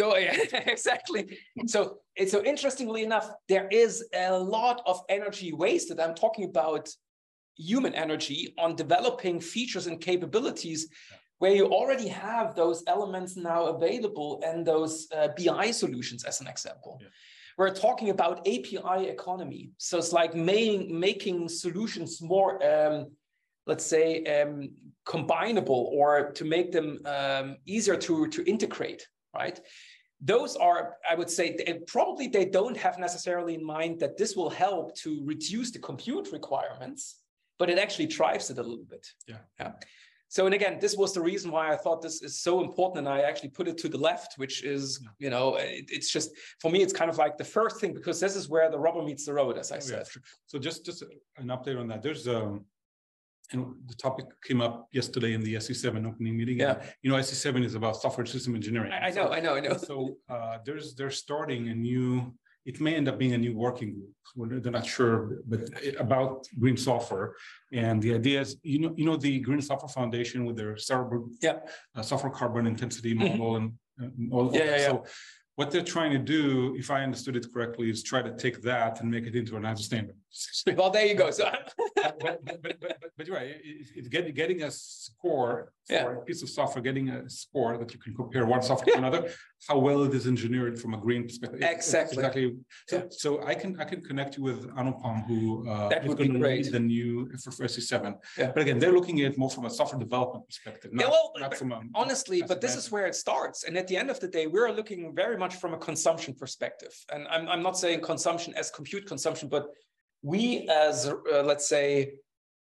oh, 0.00 0.16
yeah, 0.16 0.36
exactly. 0.66 1.38
So, 1.66 1.98
so 2.26 2.44
interestingly 2.44 3.02
enough, 3.02 3.30
there 3.48 3.68
is 3.68 4.04
a 4.14 4.38
lot 4.38 4.82
of 4.86 5.02
energy 5.08 5.52
wasted. 5.52 5.98
I'm 5.98 6.14
talking 6.14 6.44
about 6.44 6.88
human 7.56 7.94
energy 7.94 8.54
on 8.58 8.76
developing 8.76 9.40
features 9.40 9.88
and 9.88 10.00
capabilities 10.00 10.88
where 11.38 11.54
you 11.54 11.66
already 11.66 12.08
have 12.08 12.54
those 12.54 12.84
elements 12.86 13.36
now 13.36 13.66
available 13.66 14.40
and 14.46 14.64
those 14.64 15.08
uh, 15.16 15.28
BI 15.36 15.70
solutions, 15.72 16.24
as 16.24 16.40
an 16.40 16.46
example. 16.46 16.98
Yeah. 17.00 17.08
We're 17.58 17.74
talking 17.74 18.10
about 18.10 18.40
API 18.46 19.08
economy. 19.08 19.72
So 19.76 19.98
it's 19.98 20.12
like 20.12 20.34
making, 20.34 20.98
making 20.98 21.48
solutions 21.48 22.22
more 22.22 22.52
um, 22.64 23.08
let's 23.68 23.84
say, 23.84 24.24
um, 24.24 24.70
combinable 25.06 25.68
or 25.68 26.32
to 26.32 26.44
make 26.44 26.72
them 26.72 26.98
um, 27.04 27.56
easier 27.66 27.96
to, 27.96 28.26
to 28.28 28.42
integrate, 28.48 29.06
right? 29.34 29.60
Those 30.20 30.56
are, 30.56 30.96
I 31.08 31.14
would 31.14 31.30
say, 31.30 31.56
probably 31.86 32.26
they 32.26 32.46
don't 32.46 32.76
have 32.76 32.98
necessarily 32.98 33.54
in 33.54 33.64
mind 33.64 34.00
that 34.00 34.16
this 34.16 34.34
will 34.34 34.50
help 34.50 34.96
to 34.96 35.20
reduce 35.24 35.70
the 35.70 35.78
compute 35.78 36.32
requirements, 36.32 37.20
but 37.58 37.70
it 37.70 37.78
actually 37.78 38.06
drives 38.06 38.50
it 38.50 38.58
a 38.58 38.62
little 38.62 38.86
bit. 38.88 39.06
Yeah. 39.28 39.36
Yeah. 39.60 39.72
So, 40.28 40.44
and 40.44 40.54
again, 40.54 40.78
this 40.78 40.94
was 40.96 41.14
the 41.14 41.22
reason 41.22 41.50
why 41.50 41.72
I 41.72 41.76
thought 41.76 42.02
this 42.02 42.22
is 42.22 42.40
so 42.40 42.60
important. 42.60 42.98
And 42.98 43.08
I 43.08 43.22
actually 43.22 43.48
put 43.48 43.66
it 43.66 43.78
to 43.78 43.88
the 43.88 43.96
left, 43.96 44.34
which 44.36 44.62
is, 44.62 45.00
you 45.18 45.30
know, 45.30 45.56
it, 45.56 45.86
it's 45.88 46.12
just, 46.12 46.30
for 46.60 46.70
me, 46.70 46.82
it's 46.82 46.92
kind 46.92 47.10
of 47.10 47.16
like 47.16 47.38
the 47.38 47.44
first 47.44 47.80
thing, 47.80 47.94
because 47.94 48.20
this 48.20 48.36
is 48.36 48.48
where 48.48 48.70
the 48.70 48.78
rubber 48.78 49.02
meets 49.02 49.24
the 49.24 49.32
road, 49.32 49.56
as 49.56 49.72
I 49.72 49.76
oh, 49.76 49.80
said. 49.80 50.06
So 50.46 50.58
just, 50.58 50.84
just 50.84 51.02
an 51.38 51.48
update 51.48 51.80
on 51.80 51.88
that. 51.88 52.02
There's, 52.02 52.28
um, 52.28 52.66
and 53.52 53.74
the 53.86 53.94
topic 53.94 54.26
came 54.44 54.60
up 54.60 54.88
yesterday 54.92 55.32
in 55.32 55.40
the 55.40 55.54
SC7 55.54 56.06
opening 56.06 56.36
meeting. 56.36 56.58
Yeah. 56.58 56.82
you 57.02 57.10
know, 57.10 57.16
SC7 57.16 57.64
is 57.64 57.74
about 57.74 57.96
software 57.96 58.26
system 58.26 58.54
engineering. 58.54 58.92
I, 58.92 59.08
I 59.08 59.10
know, 59.10 59.30
I 59.30 59.40
know, 59.40 59.54
I 59.54 59.60
know. 59.60 59.76
So 59.76 60.16
uh, 60.28 60.58
there's 60.64 60.94
they're 60.94 61.10
starting 61.10 61.68
a 61.68 61.74
new. 61.74 62.34
It 62.70 62.76
may 62.84 62.94
end 62.94 63.08
up 63.08 63.16
being 63.18 63.32
a 63.32 63.38
new 63.46 63.54
working 63.56 63.90
group. 64.36 64.62
They're 64.62 64.78
not 64.80 64.86
sure, 64.86 65.16
but 65.46 65.62
about 65.98 66.46
green 66.62 66.76
software. 66.76 67.34
And 67.72 67.96
the 68.04 68.12
idea 68.20 68.42
is, 68.42 68.50
you 68.62 68.80
know, 68.82 68.92
you 68.98 69.06
know, 69.08 69.16
the 69.16 69.34
Green 69.40 69.62
Software 69.62 69.94
Foundation 70.00 70.44
with 70.46 70.56
their 70.60 70.76
yeah. 71.40 71.60
uh, 71.96 72.02
software 72.02 72.32
carbon 72.40 72.66
intensity 72.66 73.14
model 73.14 73.52
mm-hmm. 73.52 74.02
and, 74.02 74.12
and 74.18 74.32
all. 74.34 74.54
Yeah, 74.54 74.64
yeah, 74.64 74.76
yeah. 74.76 74.86
So 74.88 75.04
what 75.58 75.70
they're 75.70 75.90
trying 75.96 76.12
to 76.12 76.18
do, 76.18 76.76
if 76.78 76.90
I 76.90 77.02
understood 77.02 77.36
it 77.36 77.46
correctly, 77.52 77.88
is 77.88 78.02
try 78.02 78.20
to 78.20 78.32
take 78.44 78.60
that 78.62 79.00
and 79.00 79.10
make 79.10 79.26
it 79.26 79.34
into 79.34 79.56
an 79.56 79.62
ISO 79.62 79.78
standard. 79.90 80.16
well, 80.76 80.90
there 80.90 81.06
you 81.06 81.14
go. 81.14 81.30
So, 81.30 81.50
but, 81.94 82.18
but, 82.20 82.62
but, 82.62 82.96
but, 83.16 83.28
right. 83.28 83.56
It's 83.64 84.08
getting, 84.08 84.34
getting 84.34 84.62
a 84.62 84.70
score 84.70 85.72
for 85.86 85.94
yeah. 85.94 86.12
a 86.12 86.24
piece 86.24 86.42
of 86.42 86.50
software, 86.50 86.82
getting 86.82 87.08
a 87.08 87.28
score 87.28 87.78
that 87.78 87.92
you 87.92 87.98
can 87.98 88.14
compare 88.14 88.44
one 88.44 88.62
software 88.62 88.94
to 88.94 88.98
another, 88.98 89.30
how 89.66 89.78
well 89.78 90.02
it 90.04 90.14
is 90.14 90.26
engineered 90.26 90.80
from 90.80 90.94
a 90.94 90.98
green 90.98 91.24
perspective. 91.24 91.60
Exactly. 91.62 92.18
Exactly. 92.18 92.56
So, 92.88 93.06
so 93.10 93.42
I 93.44 93.54
can 93.54 93.80
I 93.80 93.84
can 93.84 94.02
connect 94.02 94.36
you 94.36 94.42
with 94.42 94.68
Anupam, 94.74 95.26
who 95.26 95.68
uh, 95.68 95.88
that 95.88 96.04
would 96.04 96.18
be 96.18 96.28
great. 96.28 96.70
the 96.70 96.80
new 96.80 97.30
for 97.42 97.50
SC7. 97.50 98.14
Yeah. 98.36 98.52
But 98.52 98.62
again, 98.62 98.78
they're 98.78 98.92
looking 98.92 99.20
at 99.22 99.32
it 99.32 99.38
more 99.38 99.50
from 99.50 99.64
a 99.64 99.70
software 99.70 99.98
development 99.98 100.46
perspective, 100.46 100.92
not, 100.92 101.04
yeah, 101.04 101.10
well, 101.10 101.32
not 101.38 101.54
from 101.56 101.72
a 101.72 101.80
honestly. 101.94 102.42
But 102.42 102.60
this 102.60 102.76
is 102.76 102.90
where 102.90 103.06
it 103.06 103.14
starts. 103.14 103.64
And 103.64 103.76
at 103.76 103.88
the 103.88 103.96
end 103.96 104.10
of 104.10 104.20
the 104.20 104.28
day, 104.28 104.46
we're 104.46 104.70
looking 104.70 105.14
very 105.14 105.36
much 105.36 105.56
from 105.56 105.74
a 105.74 105.78
consumption 105.78 106.34
perspective. 106.34 106.94
And 107.12 107.26
I'm 107.28 107.48
I'm 107.48 107.62
not 107.62 107.78
saying 107.78 108.02
consumption 108.02 108.54
as 108.54 108.70
compute 108.70 109.06
consumption, 109.06 109.48
but 109.48 109.68
we 110.22 110.68
as 110.68 111.06
uh, 111.06 111.42
let's 111.42 111.68
say 111.68 112.12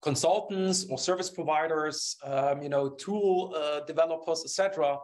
consultants 0.02 0.86
or 0.90 0.98
service 0.98 1.30
providers 1.30 2.18
um, 2.24 2.62
you 2.62 2.70
know 2.70 2.90
tool 2.90 3.54
uh, 3.56 3.80
developers 3.86 4.44
etc 4.44 4.98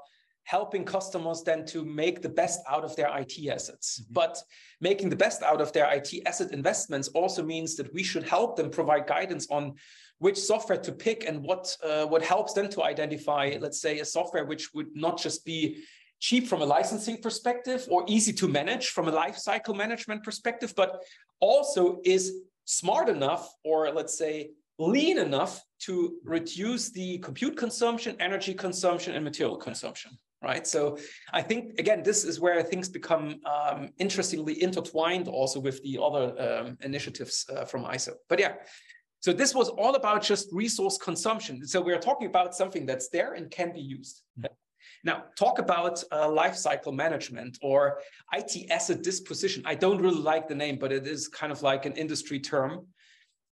helping 0.46 0.84
customers 0.84 1.42
then 1.44 1.66
to 1.66 1.86
make 1.86 2.22
the 2.22 2.30
best 2.30 2.60
out 2.70 2.84
of 2.84 2.96
their 2.96 3.10
IT 3.18 3.34
assets. 3.50 4.02
Mm-hmm. 4.02 4.14
But 4.14 4.42
making 4.82 5.10
the 5.10 5.16
best 5.16 5.42
out 5.42 5.62
of 5.62 5.72
their 5.72 5.92
IT 5.94 6.14
asset 6.26 6.52
investments 6.52 7.08
also 7.10 7.44
means 7.44 7.76
that 7.76 7.94
we 7.94 8.04
should 8.04 8.28
help 8.28 8.56
them 8.56 8.70
provide 8.70 9.08
guidance 9.08 9.48
on 9.50 9.74
which 10.20 10.38
software 10.38 10.78
to 10.78 10.92
pick 10.92 11.26
and 11.28 11.44
what 11.44 11.76
uh, 11.84 12.06
what 12.06 12.22
helps 12.22 12.54
them 12.54 12.70
to 12.70 12.84
identify, 12.84 13.58
let's 13.60 13.82
say, 13.82 14.00
a 14.00 14.06
software 14.06 14.46
which 14.46 14.74
would 14.74 14.88
not 14.94 15.18
just 15.18 15.46
be 15.46 15.84
cheap 16.24 16.48
from 16.48 16.62
a 16.62 16.66
licensing 16.66 17.18
perspective 17.22 17.86
or 17.90 18.06
easy 18.08 18.32
to 18.32 18.48
manage 18.48 18.86
from 18.96 19.10
a 19.10 19.12
lifecycle 19.12 19.76
management 19.76 20.24
perspective, 20.24 20.74
but 20.78 21.04
also 21.42 22.00
is 22.06 22.24
smart 22.64 23.10
enough 23.10 23.54
or 23.66 23.92
let's 23.92 24.18
say 24.18 24.52
lean 24.80 25.18
enough 25.18 25.62
to 25.80 26.16
reduce 26.24 26.92
the 26.92 27.18
compute 27.18 27.58
consumption, 27.58 28.16
energy 28.22 28.54
consumption, 28.54 29.14
and 29.16 29.24
material 29.26 29.58
consumption. 29.58 30.12
Right. 30.42 30.66
So 30.66 30.98
I 31.34 31.42
think 31.42 31.78
again, 31.78 32.04
this 32.04 32.24
is 32.24 32.40
where 32.40 32.62
things 32.64 32.88
become 32.88 33.42
um, 33.56 33.90
interestingly 33.98 34.62
intertwined 34.64 35.28
also 35.28 35.60
with 35.60 35.84
the 35.84 36.00
other 36.02 36.26
um, 36.46 36.78
initiatives 36.82 37.46
uh, 37.50 37.66
from 37.66 37.84
ISO. 37.84 38.14
But 38.30 38.40
yeah, 38.40 38.54
so 39.20 39.34
this 39.34 39.54
was 39.54 39.68
all 39.70 39.96
about 39.96 40.22
just 40.22 40.52
resource 40.54 40.98
consumption. 40.98 41.66
So 41.68 41.82
we're 41.82 42.00
talking 42.10 42.28
about 42.28 42.56
something 42.56 42.86
that's 42.86 43.10
there 43.10 43.34
and 43.34 43.52
can 43.52 43.74
be 43.74 43.84
used. 43.98 44.16
Mm 44.38 44.44
-hmm. 44.44 44.63
Now, 45.04 45.26
talk 45.38 45.60
about 45.60 46.02
uh, 46.12 46.30
life 46.30 46.56
cycle 46.56 46.92
management 46.92 47.58
or 47.62 48.00
IT 48.34 48.72
asset 48.72 49.04
disposition. 49.04 49.62
I 49.66 49.76
don't 49.76 50.02
really 50.02 50.22
like 50.22 50.48
the 50.48 50.56
name, 50.56 50.78
but 50.80 50.92
it 50.92 51.06
is 51.06 51.28
kind 51.28 51.52
of 51.52 51.62
like 51.62 51.86
an 51.86 51.94
industry 51.94 52.40
term. 52.40 52.88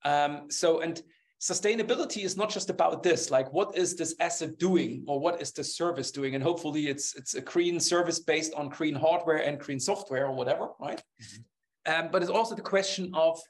Um, 0.05 0.51
so, 0.51 0.81
and 0.81 1.03
sustainability 1.41 2.23
is 2.23 2.37
not 2.37 2.51
just 2.51 2.69
about 2.69 3.03
this 3.03 3.31
like 3.31 3.51
what 3.51 3.75
is 3.75 3.97
this 3.97 4.15
asset 4.21 4.59
doing 4.59 5.03
or 5.09 5.19
what 5.19 5.41
is 5.41 5.53
this 5.53 5.75
service 5.75 6.11
doing 6.11 6.35
and 6.35 6.45
hopefully 6.45 6.89
it's 6.89 7.15
it's 7.17 7.35
a 7.35 7.41
green 7.41 7.81
service 7.81 8.19
based 8.21 8.53
on 8.53 8.69
green 8.69 8.95
hardware 8.95 9.39
and 9.39 9.59
green 9.59 9.81
software 9.81 10.27
or 10.27 10.35
whatever 10.35 10.69
right 10.79 11.03
mm-hmm. 11.23 11.93
um, 11.95 12.11
but 12.13 12.21
it's 12.21 12.31
also 12.31 12.55
the 12.55 12.61
question 12.61 13.11
of 13.15 13.41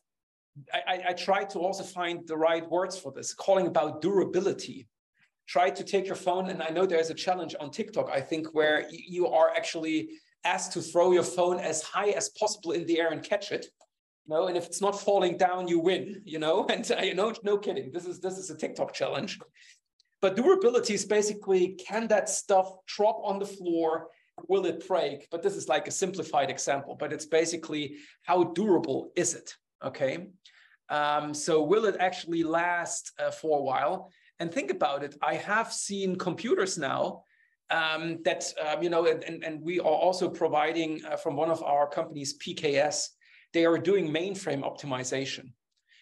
I, 0.73 0.95
I, 0.95 1.05
I 1.09 1.13
try 1.15 1.43
to 1.45 1.59
also 1.59 1.83
find 1.83 2.27
the 2.29 2.37
right 2.37 2.69
words 2.71 2.97
for 2.97 3.11
this 3.11 3.35
calling 3.35 3.67
about 3.67 4.01
durability 4.01 4.87
try 5.51 5.69
to 5.69 5.83
take 5.93 6.07
your 6.07 6.21
phone 6.27 6.49
and 6.51 6.63
i 6.63 6.71
know 6.71 6.87
there's 6.87 7.11
a 7.11 7.21
challenge 7.27 7.55
on 7.61 7.71
tiktok 7.71 8.09
i 8.19 8.21
think 8.21 8.55
where 8.59 8.87
you 8.91 9.27
are 9.27 9.51
actually 9.59 9.99
asked 10.45 10.73
to 10.73 10.81
throw 10.81 11.13
your 11.13 11.23
phone 11.23 11.59
as 11.59 11.83
high 11.83 12.11
as 12.11 12.31
possible 12.31 12.73
in 12.73 12.87
the 12.87 12.99
air 12.99 13.11
and 13.11 13.23
catch 13.23 13.53
it 13.53 13.67
You 14.27 14.35
know, 14.35 14.47
and 14.49 14.57
if 14.57 14.67
it's 14.67 14.81
not 14.81 15.01
falling 15.01 15.37
down, 15.37 15.67
you 15.67 15.79
win, 15.79 16.23
you 16.25 16.39
know, 16.39 16.67
and 16.73 16.89
uh, 16.91 17.03
you 17.03 17.15
know, 17.15 17.33
no 17.43 17.59
kidding. 17.59 17.91
This 17.93 18.07
is 18.07 18.21
this 18.21 18.39
is 18.39 18.51
a 18.51 18.57
TikTok 18.57 18.93
challenge. 18.93 19.39
But 20.23 20.37
durability 20.37 20.95
is 20.95 21.07
basically 21.07 21.63
can 21.89 22.07
that 22.09 22.29
stuff 22.29 22.69
drop 22.87 23.19
on 23.25 23.39
the 23.39 23.47
floor? 23.47 24.09
Will 24.49 24.67
it 24.67 24.87
break? 24.87 25.29
But 25.33 25.43
this 25.43 25.57
is 25.61 25.69
like 25.69 25.89
a 25.89 25.91
simplified 25.91 26.51
example, 26.51 26.95
but 27.03 27.13
it's 27.15 27.27
basically 27.41 27.97
how 28.23 28.39
durable 28.59 29.01
is 29.17 29.35
it? 29.35 29.49
Okay. 29.83 30.15
Um, 30.89 31.35
so 31.35 31.63
will 31.63 31.85
it 31.91 31.97
actually 31.99 32.43
last 32.43 33.13
uh, 33.19 33.31
for 33.31 33.59
a 33.59 33.63
while? 33.63 34.11
And 34.41 34.53
think 34.53 34.71
about 34.71 35.05
it. 35.05 35.17
I 35.23 35.35
have 35.35 35.73
seen 35.73 36.17
computers 36.17 36.79
now 36.79 37.25
um, 37.71 38.19
that, 38.25 38.53
um, 38.67 38.83
you 38.83 38.89
know, 38.89 39.07
and, 39.07 39.45
and 39.45 39.63
we 39.63 39.79
are 39.79 39.85
also 39.85 40.29
providing 40.29 41.05
uh, 41.05 41.17
from 41.17 41.37
one 41.37 41.51
of 41.51 41.63
our 41.63 41.87
companies, 41.87 42.37
PKS, 42.39 43.09
they 43.53 43.67
are 43.67 43.79
doing 43.79 44.11
mainframe 44.11 44.63
optimization. 44.63 45.53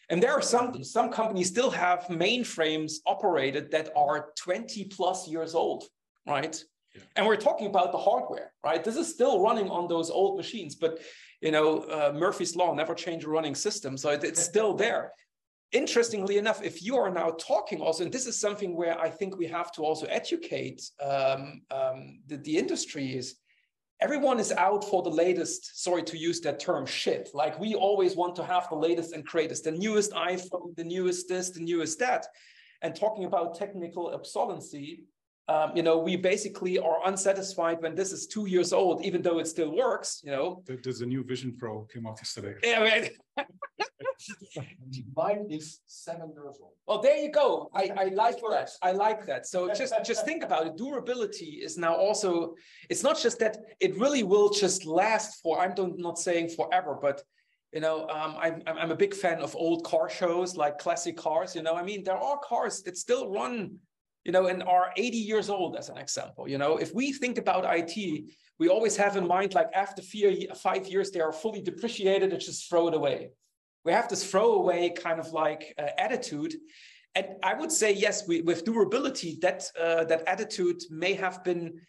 And 0.08 0.22
there 0.22 0.32
are 0.32 0.40
some, 0.40 0.82
some 0.84 1.10
companies 1.10 1.48
still 1.48 1.70
have 1.70 2.04
mainframes 2.04 2.92
operated 3.06 3.70
that 3.72 3.90
are 3.94 4.30
20 4.38 4.84
plus 4.84 5.28
years 5.28 5.54
old, 5.54 5.84
right? 6.26 6.56
Yeah. 6.94 7.02
And 7.16 7.26
we're 7.26 7.36
talking 7.36 7.66
about 7.66 7.92
the 7.92 7.98
hardware, 7.98 8.52
right? 8.64 8.82
This 8.82 8.96
is 8.96 9.12
still 9.12 9.42
running 9.42 9.68
on 9.68 9.88
those 9.88 10.10
old 10.10 10.38
machines, 10.38 10.76
but 10.76 11.00
you 11.40 11.50
know, 11.50 11.80
uh, 11.82 12.12
Murphy's 12.14 12.56
law, 12.56 12.74
never 12.74 12.94
change 12.94 13.24
a 13.24 13.28
running 13.28 13.54
system. 13.54 13.96
So 13.96 14.10
it, 14.10 14.24
it's 14.24 14.42
still 14.42 14.74
there. 14.74 15.12
Interestingly 15.72 16.38
enough, 16.38 16.62
if 16.62 16.82
you 16.82 16.96
are 16.96 17.10
now 17.10 17.30
talking 17.38 17.80
also, 17.82 18.04
and 18.04 18.12
this 18.12 18.26
is 18.26 18.40
something 18.40 18.74
where 18.74 18.98
I 18.98 19.10
think 19.10 19.36
we 19.36 19.46
have 19.48 19.70
to 19.72 19.82
also 19.82 20.06
educate 20.06 20.90
um, 21.04 21.60
um, 21.70 22.20
the, 22.26 22.38
the 22.38 22.56
industry 22.56 23.14
is, 23.14 23.36
everyone 24.00 24.40
is 24.40 24.50
out 24.52 24.82
for 24.82 25.02
the 25.02 25.10
latest, 25.10 25.82
sorry 25.82 26.02
to 26.04 26.16
use 26.16 26.40
that 26.40 26.58
term, 26.58 26.86
shit. 26.86 27.28
Like 27.34 27.60
we 27.60 27.74
always 27.74 28.16
want 28.16 28.34
to 28.36 28.44
have 28.44 28.68
the 28.70 28.76
latest 28.76 29.12
and 29.12 29.24
greatest, 29.24 29.64
the 29.64 29.72
newest 29.72 30.12
iPhone, 30.12 30.74
the 30.76 30.84
newest 30.84 31.28
this, 31.28 31.50
the 31.50 31.60
newest 31.60 31.98
that. 31.98 32.26
And 32.80 32.94
talking 32.94 33.24
about 33.24 33.58
technical 33.58 34.14
obsolescence, 34.14 34.98
um, 35.48 35.72
you 35.74 35.82
know, 35.82 35.96
we 35.98 36.14
basically 36.16 36.78
are 36.78 36.98
unsatisfied 37.06 37.80
when 37.80 37.94
this 37.94 38.12
is 38.12 38.26
two 38.26 38.46
years 38.46 38.72
old, 38.74 39.02
even 39.02 39.22
though 39.22 39.38
it 39.38 39.48
still 39.48 39.74
works, 39.74 40.20
you 40.22 40.30
know. 40.30 40.62
There's 40.66 41.00
a 41.00 41.06
new 41.06 41.24
Vision 41.24 41.56
Pro 41.58 41.86
came 41.92 42.06
out 42.06 42.18
yesterday. 42.18 42.54
Yeah, 42.62 42.80
right. 42.80 43.10
Mine 45.16 45.46
is 45.48 45.80
seven 45.86 46.32
years 46.34 46.58
old. 46.60 46.72
Well, 46.86 47.00
there 47.00 47.16
you 47.16 47.30
go. 47.30 47.70
I, 47.72 47.90
I 47.96 48.04
like 48.06 48.40
that. 48.50 48.70
I 48.82 48.92
like 48.92 49.24
that. 49.26 49.46
So 49.46 49.72
just 49.72 49.94
just 50.04 50.24
think 50.24 50.42
about 50.42 50.66
it. 50.66 50.76
Durability 50.76 51.60
is 51.62 51.78
now 51.78 51.94
also. 51.94 52.54
It's 52.90 53.04
not 53.04 53.18
just 53.18 53.38
that 53.38 53.56
it 53.80 53.96
really 53.96 54.24
will 54.24 54.50
just 54.50 54.84
last 54.84 55.40
for. 55.40 55.60
I'm 55.60 55.74
not 55.96 56.18
saying 56.18 56.50
forever, 56.50 56.98
but 57.00 57.22
you 57.72 57.80
know, 57.80 58.08
um, 58.08 58.36
I'm 58.40 58.62
I'm 58.66 58.90
a 58.90 58.96
big 58.96 59.14
fan 59.14 59.40
of 59.40 59.54
old 59.54 59.84
car 59.84 60.10
shows 60.10 60.56
like 60.56 60.78
classic 60.78 61.16
cars. 61.16 61.54
You 61.54 61.62
know, 61.62 61.74
I 61.74 61.82
mean, 61.82 62.02
there 62.02 62.16
are 62.16 62.38
cars 62.38 62.82
that 62.82 62.96
still 62.96 63.30
run. 63.30 63.78
You 64.28 64.32
know, 64.32 64.46
and 64.46 64.62
are 64.62 64.92
80 64.96 65.16
years 65.16 65.48
old, 65.48 65.74
as 65.74 65.88
an 65.88 65.98
example. 65.98 66.46
You 66.46 66.58
know, 66.58 66.76
if 66.76 66.94
we 66.94 67.12
think 67.12 67.38
about 67.38 67.64
IT, 67.66 67.96
we 68.60 68.68
always 68.68 68.96
have 68.96 69.16
in 69.16 69.26
mind 69.26 69.54
like 69.54 69.70
after 69.74 70.02
five 70.68 70.86
years 70.86 71.10
they 71.10 71.20
are 71.20 71.32
fully 71.32 71.62
depreciated, 71.62 72.32
and 72.32 72.40
just 72.40 72.68
throw 72.68 72.88
it 72.88 72.94
away 72.94 73.30
we 73.88 73.94
have 73.94 74.08
this 74.08 74.30
throwaway 74.30 74.90
kind 74.90 75.18
of 75.18 75.32
like 75.32 75.74
uh, 75.78 75.86
attitude. 75.96 76.54
And 77.14 77.26
I 77.42 77.54
would 77.54 77.72
say, 77.72 77.92
yes, 77.92 78.28
we, 78.28 78.42
with 78.42 78.64
durability, 78.64 79.38
that 79.40 79.64
uh, 79.80 80.04
that 80.04 80.22
attitude 80.28 80.82
may 80.90 81.14
have 81.14 81.42
been, 81.42 81.80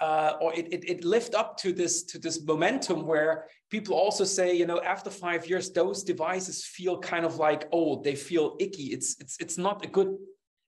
uh, 0.00 0.32
or 0.40 0.52
it, 0.52 0.66
it, 0.72 0.82
it 0.88 1.04
lived 1.04 1.34
up 1.34 1.56
to 1.58 1.72
this 1.72 2.02
to 2.10 2.18
this 2.18 2.44
momentum 2.44 3.06
where 3.06 3.46
people 3.70 3.94
also 3.94 4.24
say, 4.24 4.52
you 4.54 4.66
know, 4.66 4.80
after 4.80 5.10
five 5.10 5.46
years, 5.48 5.70
those 5.70 6.02
devices 6.02 6.64
feel 6.64 6.98
kind 6.98 7.24
of 7.24 7.36
like 7.36 7.68
old. 7.70 8.02
They 8.02 8.16
feel 8.16 8.56
icky. 8.58 8.86
It's 8.96 9.16
it's 9.20 9.36
it's 9.38 9.56
not 9.56 9.84
a 9.84 9.88
good 9.88 10.16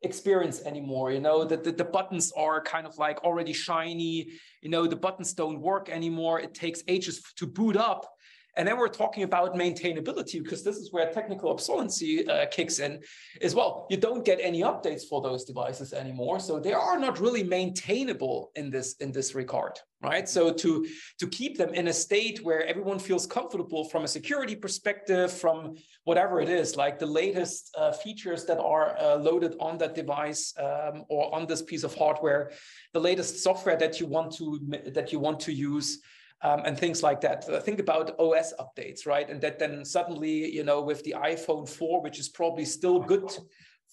experience 0.06 0.62
anymore 0.62 1.12
you 1.12 1.20
know? 1.20 1.44
That 1.44 1.62
the, 1.62 1.72
the, 1.72 1.84
buttons 1.84 2.32
are 2.36 2.62
kind 2.62 2.86
of 2.86 2.96
like 2.96 3.22
already 3.24 3.52
shiny 3.52 4.30
you 4.62 4.70
know? 4.70 4.86
The 4.86 4.96
buttons 4.96 5.34
don't 5.34 5.60
work 5.60 5.88
anymore. 5.90 6.40
It 6.40 6.54
takes 6.54 6.82
ages 6.88 7.22
to 7.36 7.46
boot 7.46 7.76
up 7.76 8.15
and 8.56 8.66
then 8.66 8.78
we're 8.78 8.88
talking 8.88 9.22
about 9.22 9.54
maintainability 9.54 10.42
because 10.42 10.64
this 10.64 10.76
is 10.76 10.92
where 10.92 11.12
technical 11.12 11.50
obsolescence 11.50 12.02
uh, 12.28 12.46
kicks 12.50 12.78
in 12.78 13.02
as 13.42 13.54
well. 13.54 13.86
You 13.90 13.98
don't 13.98 14.24
get 14.24 14.38
any 14.40 14.62
updates 14.62 15.02
for 15.06 15.20
those 15.20 15.44
devices 15.44 15.92
anymore. 15.92 16.40
So 16.40 16.58
they 16.58 16.72
are 16.72 16.98
not 16.98 17.20
really 17.20 17.42
maintainable 17.42 18.52
in 18.54 18.70
this, 18.70 18.94
in 18.96 19.12
this 19.12 19.34
regard, 19.34 19.78
right? 20.02 20.26
So 20.26 20.52
to, 20.52 20.86
to 21.18 21.28
keep 21.28 21.58
them 21.58 21.74
in 21.74 21.88
a 21.88 21.92
state 21.92 22.42
where 22.42 22.66
everyone 22.66 22.98
feels 22.98 23.26
comfortable 23.26 23.84
from 23.84 24.04
a 24.04 24.08
security 24.08 24.56
perspective, 24.56 25.30
from 25.30 25.76
whatever 26.04 26.40
it 26.40 26.48
is, 26.48 26.76
like 26.76 26.98
the 26.98 27.06
latest 27.06 27.74
uh, 27.76 27.92
features 27.92 28.46
that 28.46 28.58
are 28.58 28.96
uh, 28.98 29.16
loaded 29.16 29.54
on 29.60 29.76
that 29.78 29.94
device 29.94 30.54
um, 30.58 31.04
or 31.10 31.34
on 31.34 31.46
this 31.46 31.60
piece 31.60 31.84
of 31.84 31.94
hardware, 31.94 32.52
the 32.94 33.00
latest 33.00 33.42
software 33.42 33.76
that 33.76 34.00
you 34.00 34.06
want 34.06 34.32
to, 34.32 34.60
that 34.86 35.12
you 35.12 35.18
want 35.18 35.40
to 35.40 35.52
use, 35.52 36.00
um, 36.42 36.62
and 36.64 36.78
things 36.78 37.02
like 37.02 37.20
that. 37.22 37.48
Uh, 37.48 37.60
think 37.60 37.80
about 37.80 38.18
OS 38.18 38.52
updates, 38.60 39.06
right? 39.06 39.28
And 39.28 39.40
that 39.40 39.58
then 39.58 39.84
suddenly, 39.84 40.50
you 40.50 40.64
know, 40.64 40.82
with 40.82 41.02
the 41.04 41.14
iPhone 41.18 41.68
4, 41.68 42.02
which 42.02 42.18
is 42.18 42.28
probably 42.28 42.64
still 42.64 43.00
good 43.00 43.30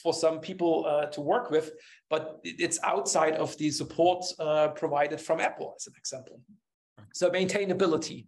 for 0.01 0.13
some 0.13 0.39
people 0.39 0.85
uh, 0.87 1.05
to 1.07 1.21
work 1.21 1.51
with, 1.51 1.71
but 2.09 2.39
it's 2.43 2.79
outside 2.83 3.35
of 3.35 3.55
the 3.57 3.69
support 3.69 4.25
uh, 4.39 4.69
provided 4.69 5.21
from 5.21 5.39
Apple, 5.39 5.73
as 5.77 5.87
an 5.87 5.93
example. 5.97 6.41
So 7.13 7.29
maintainability. 7.29 8.25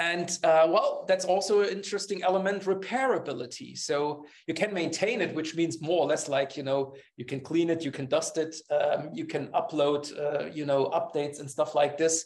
And 0.00 0.28
uh, 0.42 0.66
well, 0.68 1.04
that's 1.06 1.24
also 1.24 1.60
an 1.60 1.68
interesting 1.68 2.24
element, 2.24 2.64
repairability. 2.64 3.78
So 3.78 4.26
you 4.48 4.54
can 4.54 4.74
maintain 4.74 5.20
it, 5.20 5.32
which 5.34 5.54
means 5.54 5.80
more 5.80 6.00
or 6.00 6.06
less 6.06 6.28
like, 6.28 6.56
you 6.56 6.64
know, 6.64 6.94
you 7.16 7.24
can 7.24 7.40
clean 7.40 7.70
it, 7.70 7.84
you 7.84 7.92
can 7.92 8.06
dust 8.06 8.36
it, 8.36 8.56
um, 8.72 9.10
you 9.12 9.24
can 9.24 9.48
upload, 9.48 10.10
uh, 10.18 10.46
you 10.52 10.66
know, 10.66 10.86
updates 10.86 11.38
and 11.38 11.48
stuff 11.48 11.76
like 11.76 11.96
this. 11.96 12.24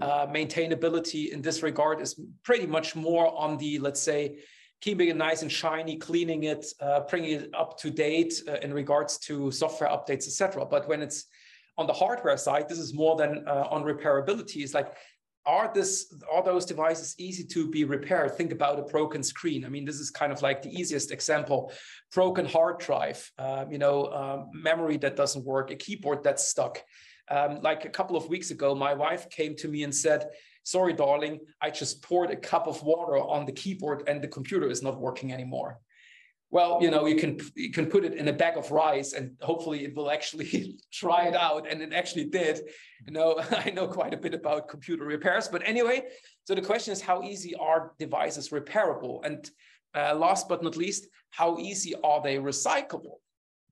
Uh, 0.00 0.26
maintainability 0.28 1.30
in 1.30 1.42
this 1.42 1.62
regard 1.62 2.00
is 2.00 2.18
pretty 2.42 2.66
much 2.66 2.96
more 2.96 3.38
on 3.38 3.58
the, 3.58 3.78
let's 3.80 4.00
say, 4.00 4.38
keeping 4.80 5.08
it 5.08 5.16
nice 5.16 5.42
and 5.42 5.52
shiny, 5.52 5.96
cleaning 5.96 6.44
it, 6.44 6.64
uh, 6.80 7.00
bringing 7.00 7.32
it 7.32 7.50
up 7.54 7.78
to 7.80 7.90
date 7.90 8.42
uh, 8.48 8.54
in 8.62 8.72
regards 8.72 9.18
to 9.18 9.50
software 9.50 9.90
updates, 9.90 10.26
etc. 10.26 10.64
But 10.64 10.88
when 10.88 11.02
it's 11.02 11.26
on 11.76 11.86
the 11.86 11.92
hardware 11.92 12.38
side, 12.38 12.66
this 12.66 12.78
is 12.78 12.94
more 12.94 13.16
than 13.16 13.44
uh, 13.46 13.66
on 13.70 13.84
repairability. 13.84 14.62
It's 14.62 14.72
like 14.72 14.94
are 15.46 15.70
this 15.72 16.14
are 16.32 16.42
those 16.42 16.66
devices 16.66 17.14
easy 17.18 17.44
to 17.44 17.70
be 17.70 17.84
repaired? 17.84 18.36
Think 18.36 18.52
about 18.52 18.78
a 18.78 18.82
broken 18.82 19.22
screen. 19.22 19.64
I 19.64 19.68
mean 19.68 19.84
this 19.84 19.98
is 19.98 20.10
kind 20.10 20.32
of 20.32 20.42
like 20.42 20.62
the 20.62 20.70
easiest 20.70 21.10
example. 21.10 21.72
Broken 22.14 22.46
hard 22.46 22.78
drive 22.78 23.30
um, 23.38 23.72
you 23.72 23.78
know 23.78 24.06
um, 24.12 24.50
memory 24.52 24.96
that 24.98 25.16
doesn't 25.16 25.44
work 25.44 25.70
a 25.70 25.76
keyboard 25.76 26.22
that's 26.22 26.46
stuck. 26.48 26.82
Um, 27.28 27.60
like 27.62 27.84
a 27.84 27.90
couple 27.90 28.16
of 28.16 28.28
weeks 28.28 28.50
ago 28.50 28.74
my 28.74 28.92
wife 28.92 29.30
came 29.30 29.54
to 29.56 29.68
me 29.68 29.84
and 29.84 29.94
said 29.94 30.26
sorry 30.64 30.92
darling 30.92 31.38
i 31.62 31.70
just 31.70 32.02
poured 32.02 32.30
a 32.30 32.36
cup 32.36 32.66
of 32.66 32.82
water 32.82 33.16
on 33.16 33.46
the 33.46 33.52
keyboard 33.52 34.02
and 34.08 34.20
the 34.20 34.28
computer 34.28 34.68
is 34.68 34.82
not 34.82 35.00
working 35.00 35.32
anymore 35.32 35.80
well, 36.52 36.78
you 36.80 36.90
know, 36.90 37.06
you 37.06 37.16
can 37.16 37.38
you 37.54 37.70
can 37.70 37.86
put 37.86 38.04
it 38.04 38.14
in 38.14 38.26
a 38.28 38.32
bag 38.32 38.56
of 38.56 38.70
rice 38.72 39.12
and 39.12 39.36
hopefully 39.40 39.84
it 39.84 39.94
will 39.94 40.10
actually 40.10 40.78
try 40.92 41.26
it 41.26 41.34
out. 41.36 41.70
And 41.70 41.80
it 41.80 41.92
actually 41.92 42.24
did. 42.24 42.60
You 43.06 43.12
know, 43.12 43.40
I 43.50 43.70
know 43.70 43.86
quite 43.86 44.14
a 44.14 44.16
bit 44.16 44.34
about 44.34 44.68
computer 44.68 45.04
repairs, 45.04 45.48
but 45.48 45.62
anyway, 45.64 46.02
so 46.44 46.54
the 46.54 46.62
question 46.62 46.92
is 46.92 47.00
how 47.00 47.22
easy 47.22 47.54
are 47.54 47.92
devices 47.98 48.48
repairable? 48.48 49.24
And 49.24 49.48
uh, 49.94 50.14
last 50.14 50.48
but 50.48 50.62
not 50.62 50.76
least, 50.76 51.06
how 51.30 51.58
easy 51.58 51.94
are 52.02 52.20
they 52.22 52.36
recyclable? 52.36 53.18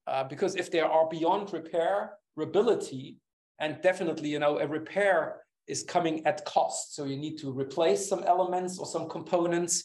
Uh, 0.07 0.25
because 0.25 0.55
if 0.55 0.71
they 0.71 0.81
are 0.81 1.09
beyond 1.09 1.49
repairability, 1.49 3.17
and 3.61 3.81
definitely, 3.83 4.29
you 4.29 4.39
know, 4.39 4.59
a 4.59 4.67
repair 4.67 5.43
is 5.67 5.83
coming 5.83 6.25
at 6.27 6.45
cost. 6.45 6.95
So 6.95 7.05
you 7.05 7.17
need 7.17 7.39
to 7.39 7.51
replace 7.51 8.09
some 8.09 8.23
elements 8.23 8.79
or 8.79 8.87
some 8.87 9.09
components 9.09 9.85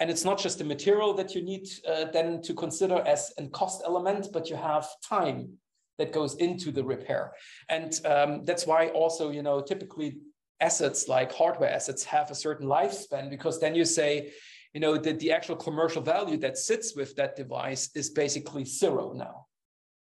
and 0.00 0.10
it's 0.10 0.24
not 0.24 0.38
just 0.38 0.58
the 0.58 0.64
material 0.64 1.12
that 1.14 1.34
you 1.34 1.42
need 1.42 1.68
uh, 1.88 2.06
then 2.12 2.40
to 2.42 2.54
consider 2.54 3.02
as 3.06 3.32
a 3.38 3.46
cost 3.48 3.82
element, 3.84 4.28
but 4.32 4.48
you 4.48 4.56
have 4.56 4.86
time 5.02 5.58
that 5.98 6.12
goes 6.12 6.36
into 6.36 6.70
the 6.70 6.84
repair. 6.84 7.32
And 7.68 7.98
um, 8.06 8.44
that's 8.44 8.66
why 8.66 8.88
also, 8.88 9.30
you 9.30 9.42
know, 9.42 9.60
typically 9.60 10.18
assets 10.60 11.08
like 11.08 11.32
hardware 11.32 11.70
assets 11.70 12.04
have 12.04 12.30
a 12.30 12.34
certain 12.34 12.68
lifespan 12.68 13.28
because 13.30 13.60
then 13.60 13.74
you 13.74 13.84
say, 13.84 14.32
you 14.72 14.80
know, 14.80 14.96
that 14.96 15.18
the 15.18 15.32
actual 15.32 15.56
commercial 15.56 16.02
value 16.02 16.36
that 16.36 16.58
sits 16.58 16.94
with 16.94 17.16
that 17.16 17.36
device 17.36 17.90
is 17.94 18.10
basically 18.10 18.64
zero 18.64 19.12
now. 19.12 19.46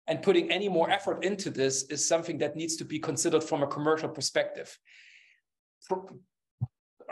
And 0.07 0.23
putting 0.23 0.51
any 0.51 0.69
more 0.69 0.91
effort 0.91 1.25
into 1.25 1.51
this 1.51 1.85
is 1.85 2.07
something 2.07 2.39
that 2.39 2.57
needs 2.57 2.77
to 2.77 2.85
be 2.85 2.99
considered 2.99 3.43
from 3.43 3.63
a 3.63 3.67
commercial 3.67 4.09
perspective. 4.09 4.77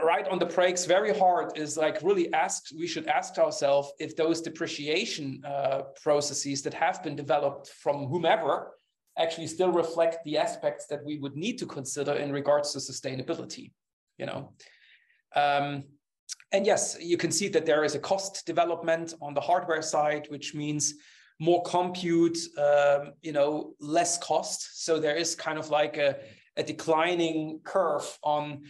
Right 0.02 0.26
on 0.26 0.38
the 0.38 0.46
brakes, 0.46 0.84
very 0.84 1.16
hard 1.16 1.56
is 1.56 1.76
like 1.76 2.02
really 2.02 2.32
ask, 2.32 2.64
we 2.76 2.88
should 2.88 3.06
ask 3.06 3.38
ourselves 3.38 3.92
if 4.00 4.16
those 4.16 4.40
depreciation 4.40 5.42
uh, 5.44 5.82
processes 6.02 6.62
that 6.62 6.74
have 6.74 7.02
been 7.04 7.14
developed 7.14 7.68
from 7.68 8.06
whomever 8.06 8.72
actually 9.16 9.46
still 9.46 9.70
reflect 9.70 10.24
the 10.24 10.38
aspects 10.38 10.86
that 10.86 11.04
we 11.04 11.18
would 11.18 11.36
need 11.36 11.58
to 11.58 11.66
consider 11.66 12.14
in 12.14 12.32
regards 12.32 12.72
to 12.72 12.78
sustainability, 12.78 13.70
you 14.18 14.26
know. 14.26 14.52
Um, 15.36 15.84
and 16.50 16.66
yes, 16.66 16.96
you 17.00 17.16
can 17.16 17.30
see 17.30 17.48
that 17.48 17.64
there 17.64 17.84
is 17.84 17.94
a 17.94 17.98
cost 18.00 18.44
development 18.44 19.14
on 19.22 19.34
the 19.34 19.40
hardware 19.40 19.82
side, 19.82 20.26
which 20.30 20.54
means 20.54 20.94
more 21.38 21.62
compute, 21.62 22.38
um, 22.58 23.12
you 23.22 23.32
know, 23.32 23.74
less 23.80 24.18
cost. 24.18 24.84
So 24.84 24.98
there 24.98 25.16
is 25.16 25.34
kind 25.34 25.58
of 25.58 25.70
like 25.70 25.96
a, 25.96 26.16
a 26.56 26.62
declining 26.62 27.60
curve 27.64 28.18
on 28.22 28.62